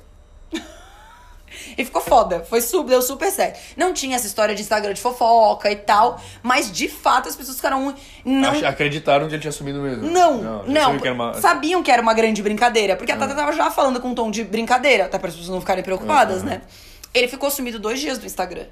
E 1.78 1.86
ficou 1.86 2.02
foda. 2.02 2.42
Foi 2.44 2.60
super, 2.60 2.90
deu 2.90 3.02
super 3.02 3.32
certo. 3.32 3.58
Não 3.78 3.94
tinha 3.94 4.18
essa 4.18 4.28
história 4.28 4.54
de 4.54 4.62
Instagram 4.62 4.94
de 4.94 5.00
fofoca 5.00 5.72
e 5.72 5.76
tal, 5.78 6.20
mas 6.44 6.70
de 6.70 6.90
fato 6.90 7.30
as 7.30 7.36
pessoas 7.36 7.56
ficaram. 7.56 7.96
Não, 8.26 8.50
Ach- 8.50 8.64
Acreditaram 8.66 9.28
que 9.30 9.36
ele 9.36 9.42
tinha 9.42 9.52
sumido 9.54 9.80
mesmo. 9.80 10.04
não, 10.10 10.64
não. 10.64 10.84
sabia 10.84 11.00
que 11.02 11.10
uma- 11.10 11.30
Ah. 11.32 11.34
Sabiam 11.42 11.82
que 11.82 11.90
era 11.90 12.02
uma 12.02 12.14
grande 12.14 12.42
brincadeira, 12.44 12.98
porque 12.98 13.12
a 13.12 13.16
Tata 13.18 13.34
tava 13.34 13.54
já 13.54 13.72
falando 13.72 14.02
com 14.02 14.10
um 14.10 14.16
tom 14.16 14.30
de 14.32 14.44
brincadeira, 14.44 15.06
até 15.06 15.18
para 15.18 15.30
as 15.30 15.34
pessoas 15.36 15.50
não 15.54 15.62
ficarem 15.62 15.82
preocupadas, 15.84 16.42
Uhum. 16.42 16.50
né? 16.50 16.62
Ele 17.14 17.28
ficou 17.30 17.50
sumido 17.50 17.80
dois 17.80 18.02
dias 18.02 18.18
do 18.18 18.26
Instagram. 18.26 18.66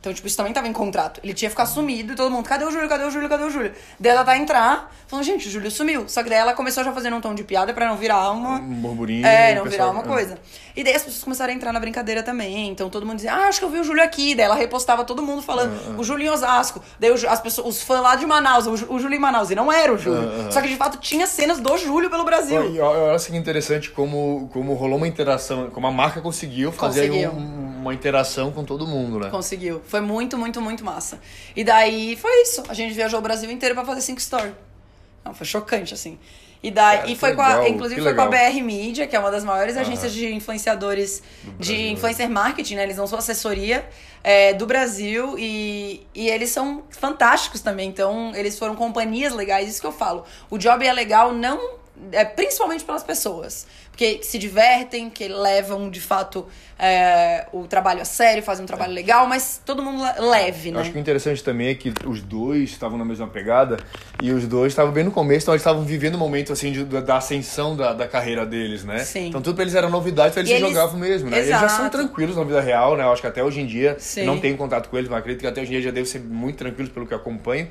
Então, 0.00 0.14
tipo, 0.14 0.26
isso 0.26 0.36
também 0.36 0.50
tava 0.52 0.66
em 0.66 0.72
contrato. 0.72 1.20
Ele 1.22 1.34
tinha 1.34 1.48
que 1.50 1.52
ficar 1.54 1.66
sumido 1.66 2.14
e 2.14 2.16
todo 2.16 2.30
mundo, 2.30 2.48
cadê 2.48 2.64
o 2.64 2.70
Júlio, 2.70 2.88
cadê 2.88 3.04
o 3.04 3.10
Júlio, 3.10 3.28
cadê 3.28 3.44
o 3.44 3.50
Júlio? 3.50 3.70
Daí 3.98 4.12
ela 4.12 4.24
tá 4.24 4.34
entrar, 4.34 4.90
falando, 5.06 5.26
gente, 5.26 5.46
o 5.46 5.50
Júlio 5.50 5.70
sumiu. 5.70 6.08
Só 6.08 6.22
que 6.22 6.30
daí 6.30 6.38
ela 6.38 6.54
começou 6.54 6.82
já 6.82 6.90
fazendo 6.90 7.16
um 7.16 7.20
tom 7.20 7.34
de 7.34 7.44
piada 7.44 7.74
pra 7.74 7.86
não 7.86 7.98
virar 7.98 8.30
uma. 8.30 8.54
Um 8.60 8.74
burburinho. 8.80 9.26
É, 9.26 9.54
não 9.54 9.64
virar 9.64 9.70
pessoal- 9.70 9.90
uma 9.92 10.02
coisa. 10.02 10.38
E 10.74 10.82
daí 10.82 10.94
as 10.94 11.02
pessoas 11.02 11.22
começaram 11.22 11.52
a 11.52 11.56
entrar 11.56 11.70
na 11.70 11.78
brincadeira 11.80 12.22
também. 12.22 12.68
Então 12.70 12.88
todo 12.88 13.04
mundo 13.04 13.16
dizia, 13.16 13.34
ah, 13.34 13.48
acho 13.48 13.58
que 13.58 13.64
eu 13.66 13.68
vi 13.68 13.78
o 13.78 13.84
Júlio 13.84 14.02
aqui. 14.02 14.34
Daí 14.34 14.46
ela 14.46 14.54
repostava 14.54 15.04
todo 15.04 15.22
mundo 15.22 15.42
falando, 15.42 15.78
Ah, 15.88 16.00
o 16.00 16.02
Júlio 16.02 16.26
em 16.26 16.30
Osasco. 16.30 16.80
Daí 16.98 17.10
as 17.28 17.40
pessoas, 17.42 17.66
os 17.76 17.82
fãs 17.82 18.00
lá 18.00 18.16
de 18.16 18.24
Manaus, 18.24 18.66
o, 18.66 18.76
Júlio 18.98 19.14
em 19.14 19.18
Manaus. 19.20 19.50
E 19.50 19.54
não 19.54 19.70
era 19.70 19.92
o 19.92 19.98
Júlio. 19.98 20.30
Ah, 20.30 20.46
ah. 20.48 20.50
Só 20.50 20.62
que 20.62 20.68
de 20.68 20.76
fato 20.76 20.96
tinha 20.96 21.26
cenas 21.26 21.60
do 21.60 21.76
Júlio 21.76 22.08
pelo 22.08 22.24
Brasil. 22.24 22.74
E 22.74 22.80
olha 22.80 23.14
assim 23.14 23.36
interessante 23.36 23.90
como, 23.90 24.48
como 24.50 24.72
rolou 24.72 24.96
uma 24.96 25.06
interação, 25.08 25.68
como 25.68 25.86
a 25.86 25.90
marca 25.92 26.22
conseguiu 26.22 26.72
fazer 26.72 27.02
aí 27.02 27.08
Conseguiu. 27.08 27.32
um- 27.32 27.69
uma 27.80 27.94
interação 27.94 28.52
com 28.52 28.64
todo 28.64 28.86
mundo, 28.86 29.18
né? 29.18 29.30
Conseguiu. 29.30 29.80
Foi 29.86 30.00
muito, 30.00 30.36
muito, 30.36 30.60
muito 30.60 30.84
massa. 30.84 31.18
E 31.56 31.64
daí 31.64 32.16
foi 32.16 32.42
isso. 32.42 32.62
A 32.68 32.74
gente 32.74 32.94
viajou 32.94 33.18
o 33.18 33.22
Brasil 33.22 33.50
inteiro 33.50 33.74
pra 33.74 33.84
fazer 33.84 34.02
cinco 34.02 34.20
stories. 34.20 34.54
Não, 35.24 35.34
foi 35.34 35.46
chocante, 35.46 35.94
assim. 35.94 36.18
E 36.62 36.70
daí, 36.70 36.98
Cara, 36.98 37.10
e 37.10 37.16
foi 37.16 37.34
com 37.34 37.40
a, 37.40 37.48
legal, 37.48 37.68
inclusive 37.68 38.02
foi 38.02 38.14
com 38.14 38.20
a 38.20 38.24
legal. 38.26 38.52
BR 38.52 38.62
Media, 38.62 39.06
que 39.06 39.16
é 39.16 39.18
uma 39.18 39.30
das 39.30 39.42
maiores 39.44 39.78
agências 39.78 40.12
de 40.12 40.30
influenciadores, 40.30 41.22
de 41.58 41.72
né? 41.72 41.88
influencer 41.88 42.28
marketing, 42.28 42.74
né? 42.74 42.82
Eles 42.82 42.98
não 42.98 43.06
são 43.06 43.18
assessoria 43.18 43.88
é, 44.22 44.52
do 44.52 44.66
Brasil 44.66 45.36
e, 45.38 46.06
e 46.14 46.28
eles 46.28 46.50
são 46.50 46.82
fantásticos 46.90 47.62
também. 47.62 47.88
Então, 47.88 48.32
eles 48.34 48.58
foram 48.58 48.76
companhias 48.76 49.32
legais, 49.32 49.70
isso 49.70 49.80
que 49.80 49.86
eu 49.86 49.92
falo. 49.92 50.24
O 50.50 50.58
job 50.58 50.86
é 50.86 50.92
legal 50.92 51.32
não 51.32 51.80
é, 52.12 52.24
principalmente 52.24 52.84
pelas 52.84 53.02
pessoas. 53.02 53.66
Porque 54.00 54.20
se 54.22 54.38
divertem, 54.38 55.10
que 55.10 55.28
levam 55.28 55.90
de 55.90 56.00
fato 56.00 56.46
é, 56.78 57.46
o 57.52 57.66
trabalho 57.66 58.00
a 58.00 58.04
sério, 58.06 58.42
fazem 58.42 58.62
um 58.64 58.66
trabalho 58.66 58.94
legal, 58.94 59.26
mas 59.26 59.60
todo 59.62 59.82
mundo 59.82 60.02
le- 60.02 60.26
leve, 60.26 60.70
Eu 60.70 60.76
né? 60.76 60.80
acho 60.80 60.90
que 60.90 60.96
o 60.96 60.98
interessante 60.98 61.44
também 61.44 61.68
é 61.68 61.74
que 61.74 61.92
os 62.06 62.22
dois 62.22 62.70
estavam 62.70 62.96
na 62.96 63.04
mesma 63.04 63.26
pegada 63.26 63.76
e 64.22 64.32
os 64.32 64.46
dois 64.48 64.72
estavam 64.72 64.90
bem 64.90 65.04
no 65.04 65.10
começo, 65.10 65.44
então 65.44 65.52
eles 65.52 65.60
estavam 65.60 65.82
vivendo 65.84 66.14
um 66.14 66.18
momento 66.18 66.50
assim 66.50 66.72
de- 66.72 66.82
da 66.86 67.18
ascensão 67.18 67.76
da, 67.76 67.92
da 67.92 68.08
carreira 68.08 68.46
deles, 68.46 68.84
né? 68.84 69.00
Sim. 69.00 69.26
Então 69.28 69.42
tudo 69.42 69.54
pra 69.54 69.64
eles 69.64 69.74
era 69.74 69.90
novidade, 69.90 70.30
então 70.30 70.42
eles 70.44 70.50
eles- 70.50 70.66
jogavam 70.66 70.98
mesmo, 70.98 71.28
né? 71.28 71.36
Eles 71.36 71.50
já 71.50 71.58
são 71.68 71.80
Exato. 71.80 71.98
tranquilos 71.98 72.36
na 72.38 72.44
vida 72.44 72.62
real, 72.62 72.96
né? 72.96 73.04
Eu 73.04 73.12
acho 73.12 73.20
que 73.20 73.28
até 73.28 73.44
hoje 73.44 73.60
em 73.60 73.66
dia, 73.66 73.96
Sim. 73.98 74.20
eu 74.20 74.26
não 74.28 74.40
tenho 74.40 74.56
contato 74.56 74.88
com 74.88 74.96
eles, 74.96 75.10
mas 75.10 75.18
acredito 75.18 75.42
que 75.42 75.46
até 75.46 75.60
hoje 75.60 75.68
em 75.68 75.72
dia 75.74 75.82
já 75.82 75.90
devem 75.90 76.10
ser 76.10 76.20
muito 76.20 76.56
tranquilos 76.56 76.90
pelo 76.90 77.06
que 77.06 77.12
eu 77.12 77.18
acompanho. 77.18 77.68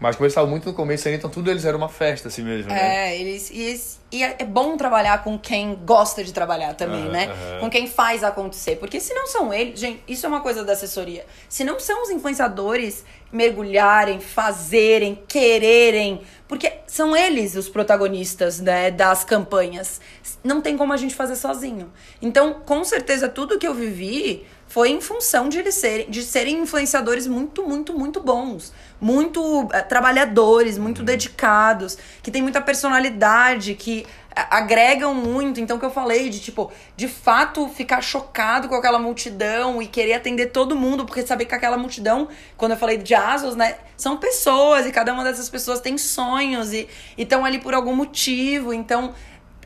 Mas 0.00 0.14
como 0.14 0.24
eles 0.26 0.32
estavam 0.32 0.48
muito 0.50 0.66
no 0.68 0.74
começo 0.74 1.08
então 1.08 1.28
tudo 1.28 1.50
eles 1.50 1.64
era 1.64 1.76
uma 1.76 1.88
festa 1.88 2.28
assim 2.28 2.42
mesmo, 2.42 2.70
né? 2.72 3.08
É, 3.10 3.20
eles, 3.20 3.50
e, 3.50 3.60
eles- 3.60 4.00
e 4.12 4.22
é 4.22 4.36
é 4.38 4.44
bom 4.44 4.76
trabalhar 4.76 5.24
com 5.24 5.36
quem 5.38 5.74
gosta 5.84 6.22
de 6.22 6.32
trabalhar 6.32 6.74
também, 6.74 7.02
Aham, 7.02 7.10
né? 7.10 7.24
aham. 7.30 7.60
Com 7.60 7.70
quem 7.70 7.86
faz 7.88 8.22
acontecer. 8.22 8.76
Porque 8.76 9.00
se 9.00 9.12
não 9.12 9.26
são 9.26 9.52
eles, 9.52 9.78
gente, 9.80 10.00
isso 10.06 10.24
é 10.24 10.28
uma 10.28 10.40
coisa 10.40 10.62
da 10.64 10.72
assessoria. 10.74 11.26
Se 11.48 11.64
não 11.64 11.80
são 11.80 12.02
os 12.02 12.10
influenciadores 12.10 13.04
mergulharem, 13.32 14.20
fazerem, 14.20 15.20
quererem. 15.26 16.20
Porque 16.46 16.72
são 16.86 17.16
eles 17.16 17.56
os 17.56 17.68
protagonistas, 17.68 18.60
né, 18.60 18.90
das 18.90 19.24
campanhas. 19.24 20.00
Não 20.44 20.60
tem 20.60 20.76
como 20.76 20.92
a 20.92 20.96
gente 20.96 21.14
fazer 21.14 21.36
sozinho. 21.36 21.92
Então, 22.22 22.54
com 22.64 22.84
certeza, 22.84 23.28
tudo 23.28 23.58
que 23.58 23.66
eu 23.66 23.74
vivi 23.74 24.46
foi 24.68 24.90
em 24.90 25.00
função 25.00 25.48
de 25.48 25.58
eles 25.58 25.74
serem, 25.74 26.10
de 26.10 26.22
serem 26.22 26.58
influenciadores 26.60 27.26
muito, 27.26 27.66
muito, 27.66 27.92
muito 27.94 28.20
bons. 28.20 28.72
Muito 29.00 29.68
eh, 29.72 29.80
trabalhadores, 29.80 30.76
muito 30.76 31.02
dedicados, 31.02 31.96
que 32.22 32.30
têm 32.30 32.42
muita 32.42 32.60
personalidade, 32.60 33.74
que 33.74 34.04
a- 34.36 34.58
agregam 34.58 35.14
muito. 35.14 35.58
Então, 35.60 35.76
o 35.76 35.80
que 35.80 35.86
eu 35.86 35.90
falei 35.90 36.28
de, 36.28 36.38
tipo, 36.40 36.70
de 36.96 37.08
fato 37.08 37.68
ficar 37.68 38.02
chocado 38.02 38.68
com 38.68 38.74
aquela 38.74 38.98
multidão 38.98 39.80
e 39.80 39.86
querer 39.86 40.14
atender 40.14 40.48
todo 40.48 40.76
mundo, 40.76 41.06
porque 41.06 41.26
saber 41.26 41.46
que 41.46 41.54
aquela 41.54 41.78
multidão, 41.78 42.28
quando 42.56 42.72
eu 42.72 42.78
falei 42.78 42.98
de 42.98 43.14
Asos, 43.14 43.56
né, 43.56 43.76
são 43.96 44.16
pessoas 44.18 44.84
e 44.84 44.92
cada 44.92 45.12
uma 45.14 45.24
dessas 45.24 45.48
pessoas 45.48 45.80
tem 45.80 45.96
sonhos 45.96 46.72
e 46.72 46.88
estão 47.16 47.44
ali 47.44 47.58
por 47.58 47.72
algum 47.72 47.94
motivo. 47.96 48.74
Então, 48.74 49.14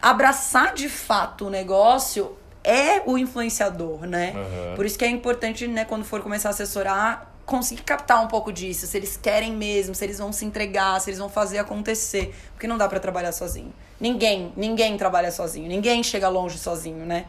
abraçar 0.01 0.75
de 0.75 0.89
fato 0.89 1.47
o 1.47 1.51
negócio 1.51 2.37
é 2.65 3.03
o 3.07 3.17
influenciador, 3.19 4.07
né? 4.07 4.33
Aham. 4.35 4.75
Por 4.77 4.87
isso 4.87 4.99
que 4.99 5.05
é 5.05 5.09
importante, 5.09 5.67
né, 5.67 5.85
quando 5.85 6.05
for 6.05 6.21
começar 6.23 6.49
a 6.49 6.53
assessorar, 6.53 7.31
conseguir 7.45 7.83
captar 7.83 8.23
um 8.23 8.29
pouco 8.29 8.53
disso, 8.53 8.87
se 8.87 8.97
eles 8.97 9.17
querem 9.17 9.53
mesmo, 9.53 9.95
se 9.95 10.05
eles 10.05 10.19
vão 10.19 10.33
se 10.33 10.45
entregar, 10.45 11.01
se 11.01 11.11
eles 11.11 11.19
vão 11.19 11.29
fazer 11.29 11.59
acontecer, 11.59 12.35
porque 12.55 12.67
não 12.69 12.79
dá 12.79 12.89
pra 12.89 13.01
trabalhar 13.01 13.33
sozinho. 13.33 13.73
Ninguém, 14.01 14.53
ninguém 14.57 14.97
trabalha 14.97 15.31
sozinho, 15.31 15.69
ninguém 15.69 16.03
chega 16.03 16.29
longe 16.29 16.59
sozinho, 16.59 17.05
né? 17.05 17.27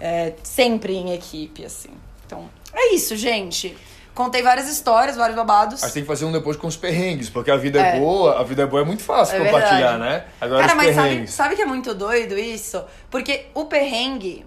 É, 0.00 0.32
sempre 0.42 0.94
em 0.94 1.12
equipe, 1.12 1.64
assim. 1.64 1.90
Então, 2.26 2.48
é 2.72 2.94
isso, 2.94 3.16
gente. 3.16 3.76
Contei 4.14 4.42
várias 4.42 4.68
histórias, 4.68 5.16
vários 5.16 5.36
babados. 5.36 5.80
Mas 5.80 5.92
tem 5.92 6.02
que 6.02 6.08
fazer 6.08 6.24
um 6.24 6.32
depois 6.32 6.56
com 6.56 6.66
os 6.66 6.76
perrengues, 6.76 7.30
porque 7.30 7.50
a 7.52 7.56
vida 7.56 7.80
é, 7.80 7.96
É. 7.96 8.00
boa, 8.00 8.40
a 8.40 8.42
vida 8.42 8.62
é 8.62 8.66
boa 8.66 8.82
é 8.82 8.84
muito 8.84 9.02
fácil 9.04 9.36
É 9.36 9.44
compartilhar, 9.44 9.96
verdade. 9.96 9.98
né? 10.00 10.24
Agora 10.40 10.60
Cara, 10.66 10.72
os 10.72 10.76
mas 10.76 10.94
sabe, 10.96 11.08
perrengues. 11.08 11.30
sabe 11.34 11.56
que 11.56 11.62
é 11.62 11.66
muito 11.66 11.94
doido 11.94 12.36
isso? 12.38 12.82
Porque 13.10 13.46
o 13.54 13.66
perrengue. 13.66 14.44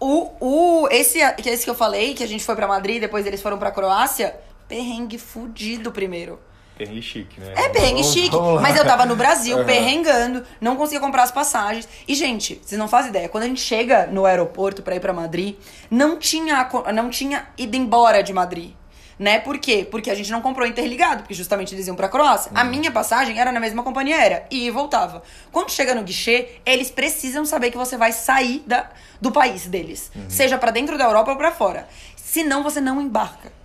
O, 0.00 0.30
o, 0.40 0.88
esse, 0.90 1.18
que 1.34 1.48
é 1.48 1.52
esse 1.52 1.64
que 1.64 1.70
eu 1.70 1.74
falei, 1.74 2.14
que 2.14 2.22
a 2.22 2.28
gente 2.28 2.44
foi 2.44 2.54
pra 2.56 2.66
Madrid, 2.66 3.00
depois 3.00 3.26
eles 3.26 3.40
foram 3.42 3.58
pra 3.58 3.70
Croácia, 3.70 4.34
perrengue 4.68 5.18
fudido 5.18 5.92
primeiro. 5.92 6.38
Perrengue 6.76 7.02
chique, 7.02 7.38
né? 7.38 7.52
É 7.54 7.68
perrengue 7.68 8.00
Vamos- 8.02 8.12
chique, 8.12 8.30
vamos 8.36 8.62
mas 8.62 8.76
eu 8.76 8.84
tava 8.84 9.04
no 9.04 9.14
Brasil, 9.14 9.56
Aham. 9.58 9.66
perrengando, 9.66 10.44
não 10.60 10.74
conseguia 10.76 11.00
comprar 11.00 11.22
as 11.22 11.30
passagens. 11.30 11.86
E, 12.08 12.14
gente, 12.14 12.60
vocês 12.64 12.78
não 12.78 12.88
fazem 12.88 13.10
ideia, 13.10 13.28
quando 13.28 13.44
a 13.44 13.46
gente 13.46 13.60
chega 13.60 14.06
no 14.06 14.24
aeroporto 14.24 14.82
pra 14.82 14.96
ir 14.96 15.00
pra 15.00 15.12
Madrid, 15.12 15.56
não 15.90 16.18
tinha, 16.18 16.68
não 16.94 17.10
tinha 17.10 17.46
ido 17.58 17.76
embora 17.76 18.22
de 18.22 18.32
Madrid. 18.32 18.72
Né? 19.18 19.38
Por 19.38 19.58
quê? 19.58 19.86
Porque 19.88 20.10
a 20.10 20.14
gente 20.14 20.30
não 20.30 20.40
comprou 20.40 20.66
interligado, 20.66 21.22
porque 21.22 21.34
justamente 21.34 21.74
eles 21.74 21.86
iam 21.86 21.94
pra 21.96 22.08
Croácia. 22.08 22.50
Uhum. 22.50 22.58
A 22.58 22.64
minha 22.64 22.90
passagem 22.90 23.38
era 23.38 23.52
na 23.52 23.60
mesma 23.60 23.82
companhia 23.82 24.16
aérea, 24.16 24.44
e 24.50 24.70
voltava. 24.70 25.22
Quando 25.50 25.70
chega 25.70 25.94
no 25.94 26.02
guichê, 26.02 26.56
eles 26.64 26.90
precisam 26.90 27.44
saber 27.44 27.70
que 27.70 27.76
você 27.76 27.96
vai 27.96 28.12
sair 28.12 28.62
da, 28.66 28.90
do 29.20 29.30
país 29.30 29.66
deles. 29.66 30.10
Uhum. 30.14 30.28
Seja 30.28 30.58
pra 30.58 30.70
dentro 30.70 30.98
da 30.98 31.04
Europa 31.04 31.30
ou 31.30 31.36
pra 31.36 31.52
fora. 31.52 31.88
Senão 32.16 32.62
você 32.62 32.80
não 32.80 33.00
embarca. 33.00 33.61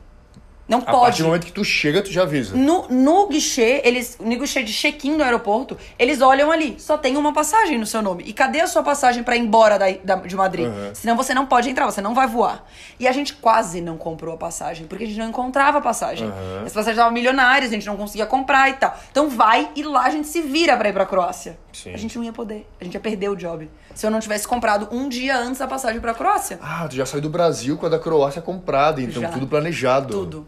Não 0.68 0.80
A 0.80 0.82
pode. 0.82 1.00
partir 1.02 1.22
do 1.22 1.28
momento 1.30 1.46
que 1.46 1.52
tu 1.54 1.64
chega, 1.64 2.02
tu 2.02 2.12
já 2.12 2.24
avisa. 2.24 2.54
No, 2.56 2.88
no 2.90 3.28
guichê, 3.28 3.82
eles, 3.86 4.18
no 4.20 4.38
guichê 4.38 4.62
de 4.64 4.74
check-in 4.74 5.16
no 5.16 5.24
aeroporto, 5.24 5.78
eles 5.98 6.22
olham 6.22 6.52
ali, 6.52 6.76
só 6.78 6.98
tem 6.98 7.16
uma 7.16 7.32
passagem 7.32 7.78
no 7.78 7.86
seu 7.86 8.02
nome. 8.02 8.24
E 8.28 8.34
cadê 8.34 8.60
a 8.60 8.68
sua 8.68 8.84
passagem 8.84 9.24
pra 9.24 9.38
ir 9.38 9.40
embora 9.40 9.80
da, 9.80 9.86
da- 10.04 10.16
de 10.18 10.36
Madrid? 10.36 10.66
Uhum. 10.68 10.92
Senão 10.94 11.16
você 11.16 11.34
não 11.34 11.46
pode 11.46 11.70
entrar, 11.70 11.86
você 11.86 12.02
não 12.02 12.14
vai 12.14 12.28
voar. 12.28 12.66
E 13.00 13.08
a 13.08 13.12
gente 13.14 13.34
quase 13.36 13.80
não 13.80 13.98
comprou 13.98 14.34
a 14.34 14.38
passagem, 14.38 14.86
porque 14.88 15.06
a 15.06 15.08
gente 15.08 15.18
não 15.20 15.30
encontrava 15.30 15.78
a 15.78 15.82
passagem. 15.82 16.28
Uhum. 16.28 16.58
As 16.66 16.74
passagens 16.74 16.98
estavam 16.98 17.14
milionárias, 17.14 17.72
a 17.72 17.74
gente 17.76 17.88
não 17.88 17.96
conseguia 17.96 18.26
comprar 18.26 18.70
e 18.70 18.74
tal. 18.74 18.94
Então 19.10 19.30
vai 19.30 19.70
e 19.74 19.84
lá 19.84 20.04
a 20.04 20.10
gente 20.10 20.28
se 20.28 20.42
vira 20.42 20.76
pra 20.76 20.90
ir 20.90 20.94
pra 20.94 21.06
Croácia. 21.06 21.58
Sim. 21.72 21.94
A 21.94 21.98
gente 21.98 22.18
não 22.18 22.26
ia 22.26 22.34
poder, 22.34 22.68
a 22.82 22.84
gente 22.84 22.94
ia 22.96 23.00
perder 23.00 23.30
o 23.30 23.36
job. 23.38 23.70
Se 23.96 24.06
eu 24.06 24.12
não 24.12 24.20
tivesse 24.20 24.46
comprado 24.48 24.90
um 24.92 25.08
dia 25.08 25.38
antes 25.38 25.62
a 25.62 25.68
passagem 25.68 26.02
pra 26.02 26.14
Croácia. 26.14 26.60
Ah, 26.62 26.86
tu 26.90 26.96
já 26.96 27.06
saiu 27.06 27.22
do 27.22 27.30
Brasil 27.30 27.78
com 27.78 27.86
a 27.86 27.90
da 27.90 27.98
Croácia 28.00 28.42
comprada, 28.42 29.02
então 29.02 29.22
Já. 29.22 29.30
tudo 29.30 29.48
planejado. 29.48 30.14
Tudo. 30.14 30.48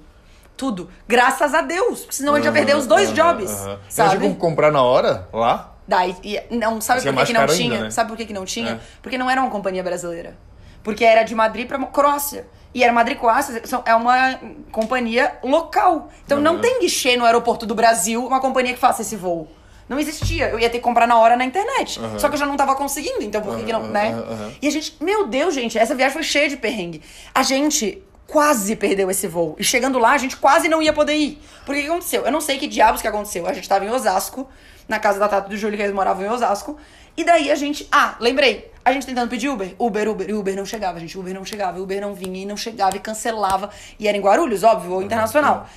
Tudo. 0.60 0.90
Graças 1.08 1.54
a 1.54 1.62
Deus. 1.62 2.02
porque 2.02 2.16
Senão 2.18 2.34
a 2.34 2.36
gente 2.36 2.46
ia 2.48 2.52
perder 2.52 2.76
os 2.76 2.86
dois 2.86 3.14
jobs. 3.14 3.50
Sabe? 3.88 4.10
tinha 4.10 4.20
como 4.20 4.36
comprar 4.36 4.70
na 4.74 4.84
hora, 4.84 5.30
lá? 5.32 5.74
Daí, 5.88 6.14
e- 6.22 6.42
não, 6.52 6.82
sabe 6.82 7.00
Mas 7.00 7.06
é 7.06 7.10
por 7.10 7.10
que, 7.10 7.12
mais 7.16 7.28
que 7.30 7.34
não 7.34 7.40
caro 7.40 7.54
tinha? 7.56 7.72
ainda, 7.72 7.84
né? 7.86 7.92
Sabe 7.92 8.10
por 8.10 8.18
que, 8.18 8.26
que 8.26 8.34
não 8.34 8.44
tinha? 8.44 8.72
É. 8.72 8.80
Porque 9.02 9.18
não 9.18 9.30
era 9.32 9.40
uma 9.40 9.50
companhia 9.50 9.82
brasileira. 9.82 10.36
Porque 10.84 11.06
era 11.06 11.24
de 11.24 11.34
Madrid 11.34 11.66
pra 11.66 11.80
Croácia. 11.86 12.46
E 12.74 12.84
era 12.84 12.92
Madrid 12.92 13.18
Croácia, 13.18 13.62
é 13.86 13.96
uma 13.96 14.38
companhia 14.70 15.38
local. 15.44 16.10
Então 16.26 16.42
não 16.42 16.56
Uhum. 16.56 16.62
tem 16.62 16.82
guichê 16.82 17.16
no 17.16 17.24
aeroporto 17.26 17.66
do 17.66 17.74
Brasil, 17.74 18.24
uma 18.26 18.42
companhia 18.42 18.74
que 18.74 18.80
faça 18.80 19.02
esse 19.02 19.16
voo. 19.16 19.48
Não 19.88 19.98
existia. 19.98 20.50
Eu 20.50 20.60
ia 20.60 20.70
ter 20.70 20.78
que 20.78 20.84
comprar 20.84 21.08
na 21.08 21.18
hora 21.18 21.36
na 21.36 21.44
internet. 21.46 22.00
Só 22.20 22.28
que 22.28 22.36
eu 22.36 22.40
já 22.40 22.46
não 22.46 22.56
tava 22.58 22.76
conseguindo, 22.76 23.24
então 23.24 23.42
por 23.42 23.58
que, 23.58 23.64
que 23.64 23.72
não, 23.74 23.82
Uhum, 23.82 23.88
né? 23.88 24.12
uhum, 24.14 24.20
uhum. 24.46 24.52
E 24.62 24.68
a 24.68 24.72
gente, 24.72 24.96
meu 25.02 25.26
Deus, 25.26 25.56
gente, 25.56 25.80
essa 25.80 25.96
viagem 25.96 26.14
foi 26.14 26.24
cheia 26.24 26.48
de 26.50 26.58
perrengue. 26.58 27.02
A 27.34 27.42
gente 27.42 28.04
quase 28.30 28.76
perdeu 28.76 29.10
esse 29.10 29.28
voo. 29.28 29.56
E 29.60 29.64
chegando 29.64 29.98
lá, 29.98 30.12
a 30.12 30.18
gente 30.18 30.38
quase 30.38 30.70
não 30.70 30.82
ia 30.82 30.94
poder 30.94 31.16
ir. 31.16 31.42
Por 31.66 31.74
que 31.76 31.82
que 31.82 31.88
aconteceu? 31.88 32.26
Eu 32.26 32.32
não 32.32 32.40
sei 32.40 32.58
que 32.58 32.68
diabos 32.68 33.02
que 33.02 33.08
aconteceu. 33.08 33.48
A 33.48 33.54
gente 33.54 33.68
tava 33.68 33.84
em 33.86 33.90
Osasco, 33.90 34.48
na 34.88 35.00
casa 35.00 35.20
da 35.20 35.28
Tata 35.28 35.48
e 35.48 35.50
do 35.50 35.58
Júlio, 35.58 35.76
que 35.76 35.84
eles 35.84 35.94
moravam 35.94 36.24
em 36.24 36.30
Osasco. 36.30 36.78
E 37.18 37.24
daí 37.24 37.52
a 37.52 37.56
gente. 37.56 37.88
Ah, 37.92 38.16
lembrei. 38.20 38.72
A 38.86 38.94
gente 38.94 39.06
tentando 39.06 39.30
pedir 39.30 39.50
Uber. 39.50 39.76
Uber, 39.78 40.10
Uber, 40.10 40.30
e 40.30 40.34
Uber 40.34 40.56
não 40.56 40.66
chegava, 40.66 41.00
gente. 41.00 41.18
Uber 41.18 41.34
não 41.34 41.44
chegava, 41.44 41.80
Uber 41.80 42.00
não 42.00 42.14
vinha 42.14 42.44
e 42.44 42.46
não 42.46 42.56
chegava 42.56 42.96
e 42.96 43.00
cancelava. 43.00 43.70
E 44.00 44.08
era 44.08 44.16
em 44.16 44.22
Guarulhos, 44.22 44.64
óbvio, 44.64 44.94
ou 44.94 45.02
internacional. 45.02 45.68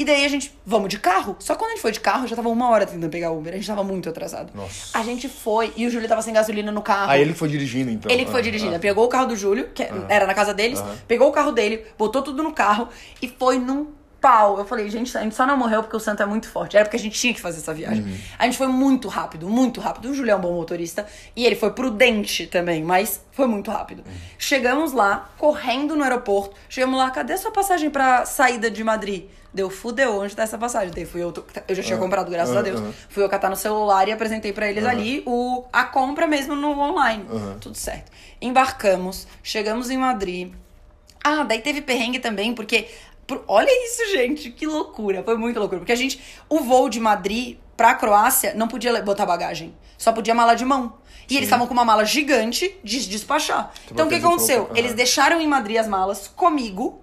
E 0.00 0.04
daí 0.06 0.24
a 0.24 0.28
gente, 0.28 0.50
vamos 0.64 0.88
de 0.88 0.98
carro? 0.98 1.36
Só 1.38 1.54
quando 1.54 1.72
a 1.72 1.74
gente 1.74 1.82
foi 1.82 1.92
de 1.92 2.00
carro, 2.00 2.26
já 2.26 2.34
tava 2.34 2.48
uma 2.48 2.70
hora 2.70 2.86
tentando 2.86 3.10
pegar 3.10 3.32
Uber. 3.32 3.52
A 3.52 3.56
gente 3.56 3.66
tava 3.66 3.84
muito 3.84 4.08
atrasado. 4.08 4.50
Nossa. 4.54 4.96
A 4.98 5.02
gente 5.02 5.28
foi 5.28 5.74
e 5.76 5.86
o 5.86 5.90
Júlio 5.90 6.08
tava 6.08 6.22
sem 6.22 6.32
gasolina 6.32 6.72
no 6.72 6.80
carro. 6.80 7.10
Ah, 7.10 7.18
ele 7.18 7.34
foi 7.34 7.50
dirigindo, 7.50 7.90
então. 7.90 8.10
Ele 8.10 8.24
que 8.24 8.30
foi 8.30 8.40
Ah, 8.40 8.42
dirigindo. 8.42 8.74
ah. 8.74 8.78
Pegou 8.78 9.04
o 9.04 9.08
carro 9.08 9.26
do 9.26 9.36
Júlio, 9.36 9.68
que 9.74 9.86
era 10.08 10.26
na 10.26 10.32
casa 10.32 10.54
deles, 10.54 10.82
pegou 11.06 11.28
o 11.28 11.32
carro 11.32 11.52
dele, 11.52 11.84
botou 11.98 12.22
tudo 12.22 12.42
no 12.42 12.50
carro 12.50 12.88
e 13.20 13.28
foi 13.28 13.58
num 13.58 13.88
pau. 14.22 14.58
Eu 14.58 14.64
falei, 14.64 14.88
gente, 14.88 15.14
a 15.18 15.20
gente 15.20 15.34
só 15.34 15.44
não 15.46 15.54
morreu 15.58 15.82
porque 15.82 15.96
o 15.96 16.00
santo 16.00 16.22
é 16.22 16.26
muito 16.26 16.48
forte. 16.48 16.78
Era 16.78 16.86
porque 16.86 16.96
a 16.96 17.00
gente 17.00 17.20
tinha 17.20 17.34
que 17.34 17.40
fazer 17.40 17.58
essa 17.58 17.74
viagem. 17.74 18.02
Uhum. 18.02 18.16
A 18.38 18.46
gente 18.46 18.56
foi 18.56 18.68
muito 18.68 19.06
rápido, 19.06 19.50
muito 19.50 19.82
rápido. 19.82 20.08
O 20.08 20.14
Júlio 20.14 20.30
é 20.32 20.36
um 20.36 20.40
bom 20.40 20.54
motorista 20.54 21.06
e 21.36 21.44
ele 21.44 21.56
foi 21.56 21.72
prudente 21.72 22.46
também, 22.46 22.82
mas 22.82 23.20
foi 23.32 23.46
muito 23.46 23.70
rápido. 23.70 23.98
Uhum. 24.06 24.12
Chegamos 24.38 24.94
lá, 24.94 25.30
correndo 25.36 25.94
no 25.94 26.02
aeroporto. 26.04 26.56
Chegamos 26.70 26.98
lá, 26.98 27.10
cadê 27.10 27.34
a 27.34 27.38
sua 27.38 27.50
passagem 27.50 27.90
pra 27.90 28.24
saída 28.24 28.70
de 28.70 28.82
Madrid? 28.82 29.24
Deu, 29.52 29.68
fudeu, 29.68 30.20
onde 30.20 30.34
tá 30.34 30.44
essa 30.44 30.56
passagem? 30.56 30.92
Daí 30.94 31.04
fui 31.04 31.22
eu, 31.22 31.34
eu 31.66 31.74
já 31.74 31.82
tinha 31.82 31.98
comprado, 31.98 32.30
graças 32.30 32.54
a 32.56 32.60
ah, 32.60 32.62
Deus. 32.62 32.80
ah. 32.80 32.92
Fui 33.08 33.22
eu 33.22 33.28
catar 33.28 33.50
no 33.50 33.56
celular 33.56 34.06
e 34.06 34.12
apresentei 34.12 34.52
pra 34.52 34.68
eles 34.70 34.84
ali 34.86 35.24
o, 35.26 35.64
a 35.72 35.84
compra 35.84 36.26
mesmo 36.26 36.54
no 36.54 36.78
online. 36.78 37.26
Tudo 37.60 37.76
certo. 37.76 38.12
Embarcamos, 38.40 39.26
chegamos 39.42 39.90
em 39.90 39.98
Madrid. 39.98 40.52
Ah, 41.22 41.42
daí 41.42 41.60
teve 41.60 41.80
perrengue 41.82 42.18
também, 42.18 42.54
porque. 42.54 42.88
por- 43.26 43.44
olha 43.48 43.70
isso, 43.86 44.12
gente, 44.12 44.50
que 44.50 44.66
loucura. 44.66 45.22
Foi 45.22 45.36
muito 45.36 45.58
loucura. 45.58 45.80
Porque 45.80 45.92
a 45.92 45.96
gente. 45.96 46.20
O 46.48 46.60
voo 46.60 46.88
de 46.88 47.00
Madrid 47.00 47.58
pra 47.76 47.94
Croácia 47.94 48.54
não 48.54 48.68
podia 48.68 49.02
botar 49.02 49.26
bagagem. 49.26 49.74
Só 49.98 50.12
podia 50.12 50.34
mala 50.34 50.54
de 50.54 50.64
mão. 50.64 50.94
E 51.28 51.36
eles 51.36 51.46
estavam 51.46 51.66
com 51.66 51.72
uma 51.72 51.84
mala 51.84 52.04
gigante 52.04 52.74
de 52.82 53.06
despachar. 53.08 53.72
então 53.90 54.06
o 54.06 54.08
que 54.08 54.16
aconteceu? 54.16 54.64
pouco, 54.64 54.76
Eles 54.76 54.94
deixaram 54.94 55.40
em 55.40 55.46
Madrid 55.46 55.76
as 55.76 55.86
malas 55.86 56.26
comigo. 56.26 57.00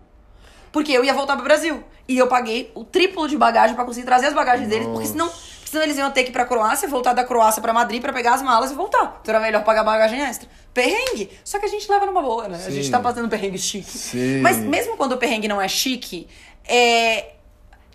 Porque 0.71 0.91
eu 0.91 1.03
ia 1.03 1.13
voltar 1.13 1.35
pro 1.35 1.43
Brasil. 1.43 1.83
E 2.07 2.17
eu 2.17 2.27
paguei 2.27 2.71
o 2.73 2.83
triplo 2.83 3.27
de 3.27 3.37
bagagem 3.37 3.75
pra 3.75 3.83
conseguir 3.83 4.05
trazer 4.05 4.27
as 4.27 4.33
bagagens 4.33 4.69
deles, 4.69 4.87
porque 4.87 5.07
senão, 5.07 5.29
senão 5.65 5.83
eles 5.83 5.97
iam 5.97 6.09
ter 6.11 6.23
que 6.23 6.29
ir 6.29 6.31
pra 6.31 6.45
Croácia, 6.45 6.87
voltar 6.87 7.11
da 7.13 7.23
Croácia 7.25 7.61
pra 7.61 7.73
Madrid 7.73 8.01
pra 8.01 8.13
pegar 8.13 8.33
as 8.35 8.41
malas 8.41 8.71
e 8.71 8.73
voltar. 8.75 9.19
Então 9.21 9.35
era 9.35 9.43
melhor 9.43 9.63
pagar 9.65 9.83
bagagem 9.83 10.21
extra. 10.21 10.47
Perrengue. 10.73 11.29
Só 11.43 11.59
que 11.59 11.65
a 11.65 11.69
gente 11.69 11.89
leva 11.91 12.05
numa 12.05 12.21
boa, 12.21 12.47
né? 12.47 12.63
A 12.65 12.69
gente 12.69 12.85
Sim. 12.85 12.91
tá 12.91 13.01
fazendo 13.01 13.27
perrengue 13.27 13.57
chique. 13.57 13.89
Sim. 13.97 14.39
Mas 14.41 14.57
mesmo 14.57 14.95
quando 14.95 15.13
o 15.13 15.17
perrengue 15.17 15.47
não 15.49 15.59
é 15.61 15.67
chique, 15.67 16.27
é... 16.65 17.31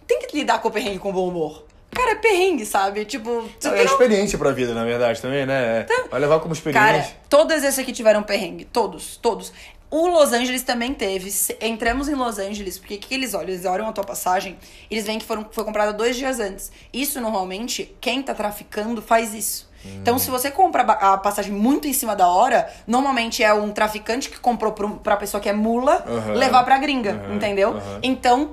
tem 0.07 0.18
que 0.20 0.37
lidar 0.37 0.61
com 0.61 0.68
o 0.68 0.70
perrengue 0.70 0.99
com 0.99 1.11
bom 1.12 1.29
humor. 1.29 1.64
Cara, 1.95 2.12
é 2.12 2.14
perrengue, 2.16 2.64
sabe? 2.66 3.05
Tipo, 3.05 3.49
É 3.64 3.68
tem 3.70 3.81
um- 3.81 3.85
experiência 3.85 4.39
pra 4.39 4.51
vida, 4.51 4.75
na 4.75 4.83
verdade, 4.85 5.20
também, 5.23 5.45
né? 5.47 5.87
Vai 6.11 6.20
levar 6.20 6.41
como 6.41 6.53
experiência. 6.55 6.87
Cara, 7.03 7.07
todos 7.29 7.62
esses 7.62 7.79
aqui 7.79 7.93
tiveram 7.93 8.23
perrengue. 8.23 8.64
Todos, 8.64 9.16
todos. 9.18 9.53
O 9.93 10.09
Los 10.09 10.32
Angeles 10.32 10.62
também 10.62 10.95
teve. 10.95 11.30
Entramos 11.61 12.09
em 12.09 12.14
Los 12.14 12.38
Angeles, 12.38 12.78
porque 12.78 12.95
o 12.95 12.99
que, 12.99 13.14
eles 13.14 13.34
olham? 13.34 13.51
Eles 13.51 13.66
olham 13.66 13.86
a 13.86 13.93
tua 13.93 14.03
passagem, 14.03 14.57
eles 14.90 15.05
veem 15.05 15.18
que 15.18 15.24
foram, 15.26 15.47
foi 15.53 15.64
comprada 15.64 15.93
dois 15.93 16.16
dias 16.16 16.40
antes. 16.40 16.72
Isso, 16.90 17.20
normalmente, 17.20 17.95
quem 18.01 18.22
tá 18.22 18.32
traficando 18.32 19.03
faz 19.03 19.34
isso. 19.34 19.70
Então, 19.84 20.18
se 20.18 20.30
você 20.30 20.51
compra 20.51 20.82
a 20.82 21.18
passagem 21.18 21.53
muito 21.53 21.86
em 21.86 21.93
cima 21.93 22.16
da 22.16 22.26
hora, 22.26 22.72
normalmente 22.86 23.43
é 23.43 23.53
um 23.53 23.70
traficante 23.70 24.30
que 24.30 24.40
comprou 24.40 24.72
pra, 24.72 25.16
pessoa 25.16 25.40
que 25.43 25.49
é 25.49 25.53
mula 25.53 26.05
levar 26.34 26.64
pra 26.64 26.78
gringa, 26.78 27.26
entendeu? 27.34 27.74
Então, 28.03 28.53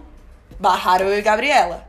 barraram 0.59 1.05
eu 1.05 1.19
e 1.19 1.21
Gabriela. 1.21 1.87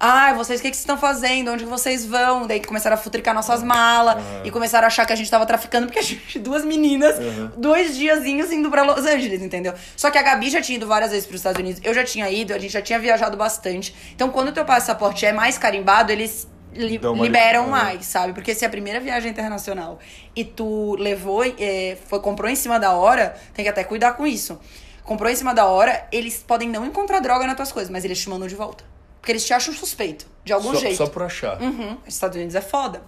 Ah, 0.00 0.32
vocês 0.34 0.60
o 0.60 0.62
que, 0.62 0.70
que 0.70 0.76
vocês 0.76 0.82
estão 0.84 0.96
fazendo? 0.96 1.50
Onde 1.50 1.64
que 1.64 1.70
vocês 1.70 2.06
vão? 2.06 2.46
Daí 2.46 2.60
começaram 2.64 2.94
a 2.94 2.96
futricar 2.96 3.34
nossas 3.34 3.64
malas 3.64 4.22
e 4.44 4.50
começaram 4.50 4.84
a 4.84 4.86
achar 4.86 5.04
que 5.04 5.12
a 5.12 5.16
gente 5.16 5.28
tava 5.28 5.44
traficando, 5.44 5.86
porque 5.86 5.98
a 5.98 6.02
gente, 6.02 6.38
duas 6.38 6.64
meninas, 6.64 7.16
dois 7.56 7.96
diazinhos 7.96 8.52
indo 8.52 8.70
pra 8.70 8.82
Los 8.84 9.04
Angeles, 9.04 9.42
entendeu? 9.42 9.74
Só 9.96 10.08
que 10.10 10.16
a 10.18 10.22
Gabi 10.22 10.50
já 10.50 10.62
tinha 10.62 10.76
ido 10.76 10.86
várias 10.86 11.10
vezes 11.10 11.26
pros 11.26 11.40
Estados 11.40 11.58
Unidos, 11.60 11.80
eu 11.84 11.92
já 11.92 12.04
tinha 12.04 12.30
ido, 12.30 12.54
a 12.54 12.58
gente 12.58 12.70
já 12.72 12.80
tinha 12.80 12.98
viajado 12.98 13.36
bastante. 13.36 13.92
Então, 14.14 14.30
quando 14.30 14.48
o 14.50 14.52
teu 14.52 14.64
passaporte 14.64 15.26
é 15.26 15.32
mais 15.32 15.58
carimbado, 15.58 16.12
eles 16.12 16.46
li- 16.72 17.00
liberam 17.20 17.64
Uhum. 17.64 17.70
mais, 17.70 18.06
sabe? 18.06 18.32
Porque 18.34 18.54
se 18.54 18.64
é 18.64 18.68
a 18.68 18.70
primeira 18.70 19.00
viagem 19.00 19.30
internacional 19.32 19.98
e 20.36 20.44
tu 20.44 20.94
levou, 20.96 21.42
é, 21.58 21.96
foi, 22.06 22.20
comprou 22.20 22.48
em 22.48 22.54
cima 22.54 22.78
da 22.78 22.92
hora, 22.92 23.34
tem 23.52 23.64
que 23.64 23.68
até 23.68 23.82
cuidar 23.82 24.12
com 24.12 24.24
isso. 24.24 24.60
Comprou 25.02 25.28
em 25.28 25.34
cima 25.34 25.52
da 25.52 25.64
hora, 25.66 26.06
eles 26.12 26.36
podem 26.46 26.68
não 26.68 26.86
encontrar 26.86 27.18
droga 27.18 27.46
nas 27.48 27.56
tuas 27.56 27.72
coisas, 27.72 27.90
mas 27.90 28.04
eles 28.04 28.20
te 28.20 28.28
mandam 28.30 28.46
de 28.46 28.54
volta. 28.54 28.84
Porque 29.20 29.32
eles 29.32 29.44
te 29.44 29.52
acham 29.52 29.74
suspeito, 29.74 30.26
de 30.44 30.52
algum 30.52 30.72
só, 30.74 30.80
jeito. 30.80 30.96
só 30.96 31.06
por 31.06 31.22
achar. 31.22 31.60
Uhum, 31.60 31.98
os 32.06 32.14
Estados 32.14 32.36
Unidos 32.36 32.54
é 32.54 32.60
foda. 32.60 33.02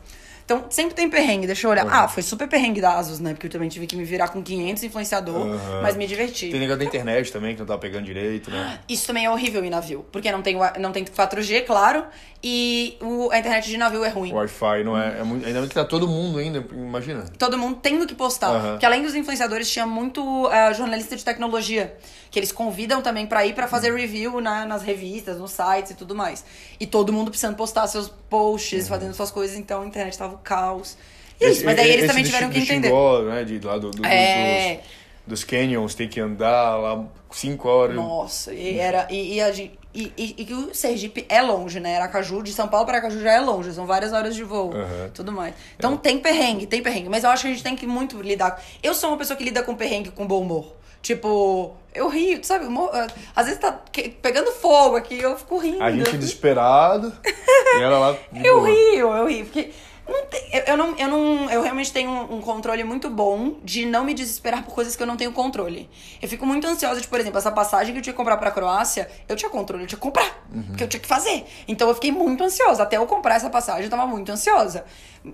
Então, 0.52 0.64
sempre 0.68 0.94
tem 0.94 1.08
perrengue, 1.08 1.46
deixa 1.46 1.64
eu 1.64 1.70
olhar. 1.70 1.84
Uhum. 1.84 1.92
Ah, 1.92 2.08
foi 2.08 2.24
super 2.24 2.48
perrengue 2.48 2.80
da 2.80 2.98
Asus, 2.98 3.20
né? 3.20 3.34
Porque 3.34 3.46
eu 3.46 3.50
também 3.52 3.68
tive 3.68 3.86
que 3.86 3.94
me 3.94 4.02
virar 4.02 4.26
com 4.30 4.42
500 4.42 4.82
influenciador, 4.82 5.46
Uhum. 5.46 5.58
mas 5.80 5.96
me 5.96 6.08
diverti. 6.08 6.48
Tem 6.50 6.58
negócio 6.58 6.80
da 6.80 6.84
internet 6.86 7.30
também, 7.30 7.54
que 7.54 7.60
não 7.60 7.66
tá 7.68 7.78
pegando 7.78 8.04
direito, 8.04 8.50
né? 8.50 8.80
Isso 8.88 9.06
também 9.06 9.24
é 9.26 9.30
horrível 9.30 9.64
em 9.64 9.70
navio, 9.70 10.04
porque 10.10 10.32
não 10.32 10.42
tem, 10.42 10.56
não 10.80 10.90
tem 10.90 11.04
4G, 11.04 11.60
claro, 11.60 12.04
e 12.42 12.96
o- 13.00 13.30
a 13.30 13.38
internet 13.38 13.68
de 13.68 13.76
navio 13.76 14.02
é 14.04 14.08
ruim. 14.08 14.32
O 14.32 14.36
Wi-Fi 14.36 14.82
não 14.82 14.98
é, 15.00 15.20
é 15.20 15.22
muito, 15.22 15.46
ainda 15.46 15.64
que 15.68 15.74
tá 15.74 15.84
todo 15.84 16.08
mundo 16.08 16.38
ainda, 16.40 16.64
imagina. 16.72 17.26
todo 17.38 17.56
mundo 17.56 17.78
tendo 17.80 18.04
que 18.04 18.14
postar. 18.16 18.48
Aham. 18.48 18.70
Porque 18.72 18.86
além 18.86 19.04
dos 19.04 19.14
influenciadores, 19.14 19.70
tinha 19.70 19.86
muito 19.86 20.48
ah, 20.48 20.72
jornalista 20.72 21.14
de 21.14 21.24
tecnologia. 21.24 21.96
Que 22.30 22.38
eles 22.38 22.52
convidam 22.52 23.02
também 23.02 23.26
pra 23.26 23.44
ir 23.44 23.54
pra 23.54 23.66
fazer 23.66 23.92
review 23.92 24.40
na- 24.40 24.64
nas 24.64 24.82
revistas, 24.84 25.36
nos 25.38 25.50
sites 25.50 25.90
e 25.90 25.94
tudo 25.94 26.14
mais. 26.14 26.44
E 26.78 26.86
todo 26.86 27.12
mundo 27.12 27.28
precisando 27.28 27.56
postar 27.56 27.86
seus 27.88 28.12
posts, 28.30 28.88
fazendo 28.88 29.12
suas 29.12 29.30
coisas, 29.30 29.56
então 29.58 29.82
a 29.82 29.86
internet 29.86 30.16
tava 30.16 30.34
o 30.34 30.38
caos. 30.38 30.96
E 31.40 31.44
é 31.44 31.50
isso, 31.50 31.64
mas 31.64 31.76
daí 31.76 31.90
eles 31.90 32.06
também 32.06 32.22
do 32.22 32.26
tiveram 32.26 32.48
Chi- 32.48 32.52
que 32.54 32.60
do 32.60 32.64
entender. 32.64 32.88
Xingó, 32.88 33.22
né? 33.22 33.44
De, 33.44 33.58
lá 33.60 33.76
do, 33.78 33.90
do- 33.90 34.06
É. 34.06 34.80
dos, 35.26 35.40
dos 35.40 35.44
canyons, 35.44 35.94
tem 35.94 36.08
que 36.08 36.20
andar 36.20 36.76
lá 36.78 37.04
cinco 37.30 37.68
horas. 37.68 37.96
Nossa, 37.96 38.52
e 38.54 38.78
era. 38.78 39.06
E, 39.10 39.34
e 39.34 39.40
a 39.40 39.50
gente. 39.52 39.78
E, 39.92 40.12
e, 40.16 40.34
e 40.38 40.44
que 40.44 40.54
o 40.54 40.72
Sergipe 40.72 41.26
é 41.28 41.42
longe, 41.42 41.80
né? 41.80 41.96
Aracaju, 41.96 42.42
de 42.44 42.52
São 42.52 42.68
Paulo 42.68 42.86
para 42.86 42.98
Aracaju 42.98 43.20
já 43.20 43.32
é 43.32 43.40
longe, 43.40 43.72
são 43.72 43.86
várias 43.86 44.12
horas 44.12 44.36
de 44.36 44.44
voo, 44.44 44.72
Aham. 44.72 45.10
tudo 45.12 45.32
mais. 45.32 45.52
Então 45.76 45.96
tem 45.96 46.16
perrengue, 46.20 46.64
tem 46.64 46.80
perrengue, 46.80 47.08
mas 47.08 47.24
eu 47.24 47.30
acho 47.30 47.42
que 47.42 47.48
a 47.48 47.50
gente 47.50 47.62
tem 47.64 47.74
que 47.74 47.88
muito 47.88 48.22
lidar. 48.22 48.62
Eu 48.84 48.94
sou 48.94 49.10
uma 49.10 49.16
pessoa 49.18 49.36
que 49.36 49.42
lida 49.42 49.64
com 49.64 49.74
perrengue 49.74 50.12
com 50.12 50.24
bom 50.24 50.42
humor. 50.42 50.76
Tipo, 51.02 51.74
eu 51.94 52.08
rio, 52.08 52.42
sabe? 52.44 52.66
Às 53.34 53.46
vezes 53.46 53.60
tá 53.60 53.80
pegando 54.20 54.52
fogo 54.52 54.96
aqui, 54.96 55.18
eu 55.18 55.36
fico 55.38 55.58
rindo. 55.58 55.82
A 55.82 55.90
gente 55.90 56.16
desesperado 56.18 57.12
e 57.78 57.82
ela 57.82 57.98
lá. 57.98 58.16
Eu 58.44 58.62
rio, 58.62 59.12
eu 59.14 59.26
rio, 59.26 59.44
porque 59.46 59.70
Não 60.08 60.26
tem- 60.26 60.50
eu, 60.66 60.76
não, 60.76 60.96
eu 60.98 61.08
não. 61.08 61.50
Eu 61.50 61.62
realmente 61.62 61.92
tenho 61.92 62.10
um, 62.10 62.40
controle 62.40 62.82
muito 62.82 63.08
bom 63.08 63.54
de 63.62 63.86
não 63.86 64.02
me 64.04 64.12
desesperar 64.12 64.64
por 64.64 64.74
coisas 64.74 64.96
que 64.96 65.02
eu 65.02 65.06
não 65.06 65.16
tenho 65.16 65.30
controle. 65.32 65.88
Eu 66.20 66.28
fico 66.28 66.44
muito 66.44 66.66
ansiosa 66.66 67.00
de, 67.00 67.06
por 67.06 67.20
exemplo, 67.20 67.38
essa 67.38 67.52
passagem 67.52 67.92
que 67.92 67.98
eu 68.00 68.02
tinha 68.02 68.12
que 68.12 68.16
comprar 68.16 68.36
pra 68.36 68.50
Croácia, 68.50 69.08
eu 69.28 69.36
tinha 69.36 69.48
controle, 69.48 69.84
eu 69.84 69.86
tinha 69.86 69.96
que 69.96 70.02
comprar. 70.02 70.28
Porque 70.66 70.82
eu 70.82 70.88
tinha 70.88 70.98
que 71.00 71.06
fazer. 71.06 71.44
Então 71.68 71.86
eu 71.88 71.94
fiquei 71.94 72.10
muito 72.10 72.42
ansiosa. 72.42 72.82
Até 72.82 72.96
eu 72.96 73.06
comprar 73.06 73.36
essa 73.36 73.48
passagem, 73.48 73.84
eu 73.84 73.90
tava 73.90 74.04
muito 74.06 74.32
ansiosa. 74.32 74.84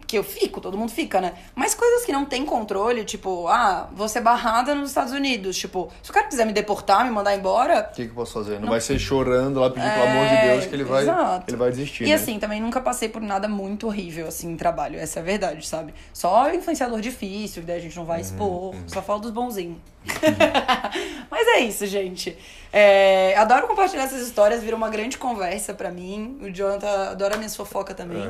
Que 0.07 0.19
eu 0.19 0.25
fico, 0.25 0.61
todo 0.61 0.77
mundo 0.77 0.91
fica, 0.91 1.21
né? 1.21 1.35
Mas 1.55 1.75
coisas 1.75 2.05
que 2.05 2.11
não 2.13 2.25
tem 2.25 2.45
controle, 2.45 3.05
tipo, 3.05 3.47
ah, 3.47 3.89
vou 3.95 4.09
ser 4.09 4.21
barrada 4.21 4.75
nos 4.75 4.89
Estados 4.91 5.13
Unidos. 5.13 5.57
Tipo, 5.57 5.89
se 6.03 6.11
o 6.11 6.13
cara 6.13 6.27
quiser 6.27 6.45
me 6.45 6.53
deportar, 6.53 7.05
me 7.05 7.11
mandar 7.13 7.37
embora, 7.37 7.89
O 7.93 7.95
que, 7.95 8.05
que 8.05 8.11
eu 8.11 8.15
posso 8.15 8.33
fazer? 8.33 8.59
Não, 8.61 8.69
vai 8.71 8.81
ser 8.81 8.99
chorando 8.99 9.61
lá 9.61 9.71
pedindo 9.71 9.93
pelo 9.93 10.05
amor 10.05 10.27
de 10.27 10.35
É, 10.35 10.53
Deus 10.55 10.67
que 10.67 10.75
ele 10.75 10.85
vai, 10.85 11.03
exato. 11.03 11.45
ele 11.49 11.57
vai 11.57 11.71
desistir. 11.71 12.05
E 12.05 12.09
né? 12.09 12.15
assim, 12.15 12.39
também 12.39 12.61
nunca 12.61 12.81
passei 12.81 13.09
por 13.09 13.23
nada 13.23 13.47
muito 13.47 13.87
horrível, 13.87 14.27
assim, 14.27 14.51
em 14.51 14.57
trabalho. 14.57 14.99
Essa 14.99 15.21
é 15.21 15.23
a 15.23 15.25
verdade, 15.25 15.65
sabe? 15.67 15.95
Só 16.13 16.53
influenciador 16.53 17.01
difícil, 17.01 17.63
que 17.63 17.69
daí 17.69 17.79
a 17.79 17.83
gente 17.83 17.97
não 17.97 18.05
vai 18.05 18.21
expor. 18.21 18.75
Só 18.89 19.01
fala 19.01 19.21
dos 19.21 19.31
bonzinhos. 19.31 19.79
Mas 21.31 21.47
é 21.49 21.61
isso, 21.61 21.87
gente. 21.87 22.37
É, 22.73 23.35
adoro 23.37 23.67
compartilhar 23.67 24.05
essas 24.05 24.21
histórias, 24.21 24.63
vira 24.63 24.77
uma 24.77 24.91
grande 24.91 25.19
conversa 25.19 25.75
pra 25.75 25.91
mim. 25.91 26.39
O 26.41 26.51
Jonathan 26.51 27.11
adora 27.11 27.37
minhas 27.37 27.57
fofocas 27.57 27.97
também. 27.97 28.25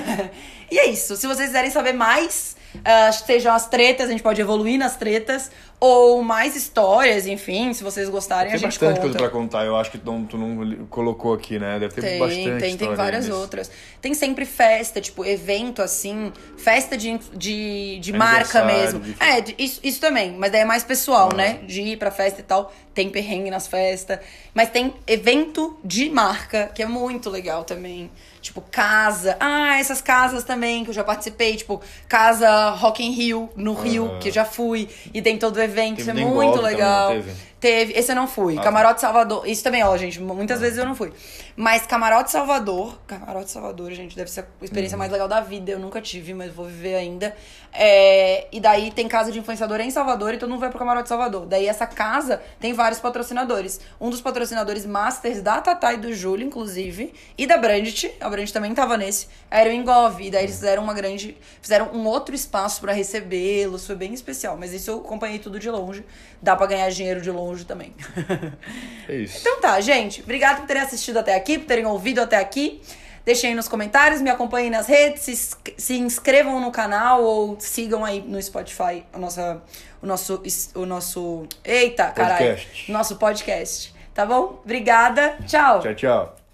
e 0.70 0.78
é 0.78 0.86
isso. 0.86 1.16
Se 1.16 1.26
vocês 1.26 1.48
quiserem 1.48 1.70
saber 1.70 1.92
mais, 1.92 2.56
ah, 2.84 3.10
sejam 3.12 3.54
as 3.54 3.68
tretas, 3.68 4.08
a 4.08 4.12
gente 4.12 4.22
pode 4.22 4.40
evoluir 4.40 4.78
nas 4.78 4.96
tretas. 4.96 5.50
Ou 5.78 6.22
mais 6.22 6.56
histórias, 6.56 7.26
enfim, 7.26 7.74
se 7.74 7.84
vocês 7.84 8.08
gostarem, 8.08 8.46
Tem 8.46 8.54
a 8.54 8.56
gente 8.56 8.68
bastante 8.70 8.88
conta. 8.94 9.00
coisa 9.02 9.18
pra 9.18 9.28
contar, 9.28 9.66
eu 9.66 9.76
acho 9.76 9.90
que 9.90 9.98
tu 9.98 10.10
não, 10.10 10.24
tu 10.24 10.38
não 10.38 10.86
colocou 10.86 11.34
aqui, 11.34 11.58
né? 11.58 11.78
Deve 11.78 11.92
ter 11.94 12.00
Tem, 12.00 12.18
bastante 12.18 12.60
tem, 12.60 12.76
tem 12.78 12.94
várias 12.94 13.26
disso. 13.26 13.36
outras. 13.36 13.70
Tem 14.00 14.14
sempre 14.14 14.46
festa, 14.46 15.02
tipo, 15.02 15.22
evento 15.22 15.82
assim, 15.82 16.32
festa 16.56 16.96
de, 16.96 17.18
de, 17.34 17.98
de 18.00 18.12
marca 18.14 18.64
mesmo. 18.64 19.00
de- 19.00 19.16
É, 19.20 19.44
isso, 19.58 19.78
isso 19.84 20.00
também, 20.00 20.32
mas 20.32 20.50
daí 20.50 20.62
é 20.62 20.64
mais 20.64 20.82
pessoal, 20.82 21.28
Ah. 21.32 21.36
né? 21.36 21.58
De 21.66 21.82
ir 21.82 21.98
pra 21.98 22.10
festa 22.10 22.40
e 22.40 22.44
tal. 22.44 22.72
Tem 22.94 23.10
perrengue 23.10 23.50
nas 23.50 23.66
festas. 23.66 24.18
Mas 24.54 24.70
tem 24.70 24.94
evento 25.06 25.78
de 25.84 26.08
marca, 26.08 26.70
que 26.74 26.82
é 26.82 26.86
muito 26.86 27.28
legal 27.28 27.64
também. 27.64 28.10
Tipo, 28.46 28.60
casa. 28.70 29.36
Ah, 29.40 29.76
essas 29.78 30.00
casas 30.00 30.44
também 30.44 30.84
que 30.84 30.90
eu 30.90 30.94
já 30.94 31.02
participei. 31.02 31.56
Tipo, 31.56 31.80
casa 32.08 32.70
Rock 32.70 33.04
in 33.04 33.10
Rio, 33.10 33.50
no 33.56 33.74
Rio, 33.74 34.06
Aham. 34.06 34.18
que 34.20 34.28
eu 34.28 34.32
já 34.32 34.44
fui. 34.44 34.88
E 35.12 35.20
tem 35.20 35.36
todo 35.36 35.56
o 35.56 35.60
evento. 35.60 36.00
Isso 36.00 36.10
é 36.10 36.14
muito 36.14 36.60
legal. 36.60 37.12
Teve? 37.60 37.92
Esse 37.94 38.12
eu 38.12 38.16
não 38.16 38.26
fui. 38.26 38.54
Ah, 38.54 38.56
tá. 38.58 38.62
Camarote 38.64 39.00
Salvador. 39.00 39.46
Isso 39.48 39.62
também, 39.62 39.82
ó, 39.84 39.96
gente. 39.96 40.20
Muitas 40.20 40.60
vezes 40.60 40.78
eu 40.78 40.84
não 40.86 40.94
fui. 40.94 41.12
Mas 41.56 41.86
Camarote 41.86 42.30
Salvador. 42.30 42.98
Camarote 43.06 43.50
Salvador, 43.50 43.90
gente, 43.92 44.14
deve 44.14 44.30
ser 44.30 44.40
a 44.40 44.64
experiência 44.64 44.94
Uhum. 44.96 44.98
mais 45.00 45.10
legal 45.12 45.26
da 45.28 45.40
vida. 45.40 45.70
Eu 45.72 45.78
nunca 45.78 46.00
tive, 46.02 46.34
mas 46.34 46.52
vou 46.52 46.66
viver 46.66 46.94
ainda. 46.96 47.34
É, 47.72 48.46
e 48.52 48.60
daí 48.60 48.90
tem 48.90 49.06
casa 49.08 49.30
de 49.32 49.38
influenciador 49.38 49.80
em 49.80 49.90
Salvador 49.90 50.32
e 50.34 50.38
todo 50.38 50.48
mundo 50.50 50.60
vai 50.60 50.70
pro 50.70 50.78
Camarote 50.78 51.08
Salvador. 51.08 51.46
Daí 51.46 51.66
essa 51.66 51.86
casa 51.86 52.42
tem 52.60 52.72
vários 52.72 53.00
patrocinadores. 53.00 53.80
Um 54.00 54.10
dos 54.10 54.20
patrocinadores 54.20 54.84
masters 54.86 55.42
da 55.42 55.60
Tatá 55.60 55.92
e 55.94 55.96
do 55.98 56.12
Júlio, 56.14 56.46
inclusive, 56.46 57.12
e 57.36 57.46
da 57.46 57.56
Brandit. 57.58 58.12
A 58.20 58.28
Brandit 58.28 58.52
também 58.52 58.74
tava 58.74 58.96
nesse. 58.96 59.28
Era 59.50 59.68
o 59.70 59.72
Engov. 59.72 60.20
E 60.20 60.30
daí 60.30 60.44
eles 60.44 60.56
fizeram 60.56 60.82
uma 60.82 60.94
grande. 60.94 61.36
Fizeram 61.60 61.90
um 61.92 62.06
outro 62.06 62.34
espaço 62.34 62.80
pra 62.80 62.92
recebê-los. 62.92 63.86
Foi 63.86 63.96
bem 63.96 64.12
especial. 64.14 64.56
Mas 64.58 64.72
isso 64.72 64.90
eu 64.90 64.98
acompanhei 65.00 65.38
tudo 65.38 65.58
de 65.58 65.70
longe. 65.70 66.04
Dá 66.40 66.54
pra 66.54 66.66
ganhar 66.66 66.88
dinheiro 66.90 67.20
de 67.20 67.30
longe 67.30 67.45
também. 67.64 67.94
É 69.08 69.14
isso. 69.14 69.38
Então 69.40 69.60
tá, 69.60 69.80
gente. 69.80 70.20
Obrigada 70.20 70.58
por 70.58 70.66
terem 70.66 70.82
assistido 70.82 71.18
até 71.18 71.36
aqui, 71.36 71.58
por 71.58 71.66
terem 71.66 71.86
ouvido 71.86 72.20
até 72.20 72.36
aqui. 72.38 72.82
Deixem 73.24 73.50
aí 73.50 73.56
nos 73.56 73.68
comentários, 73.68 74.20
me 74.20 74.30
acompanhem 74.30 74.70
nas 74.70 74.86
redes, 74.86 75.22
se, 75.22 75.56
se 75.76 75.98
inscrevam 75.98 76.60
no 76.60 76.70
canal 76.72 77.22
ou 77.22 77.56
sigam 77.60 78.04
aí 78.04 78.20
no 78.20 78.40
Spotify 78.40 79.04
a 79.12 79.18
nossa, 79.18 79.62
o 80.02 80.06
nosso. 80.06 80.42
O 80.74 80.86
nosso. 80.86 81.46
Eita, 81.64 82.06
caralho. 82.10 82.46
Podcast. 82.46 82.92
Nosso 82.92 83.16
podcast. 83.16 83.94
Tá 84.14 84.24
bom? 84.24 84.60
Obrigada. 84.64 85.36
Tchau. 85.46 85.80
Tchau, 85.80 85.94
tchau. 85.94 86.45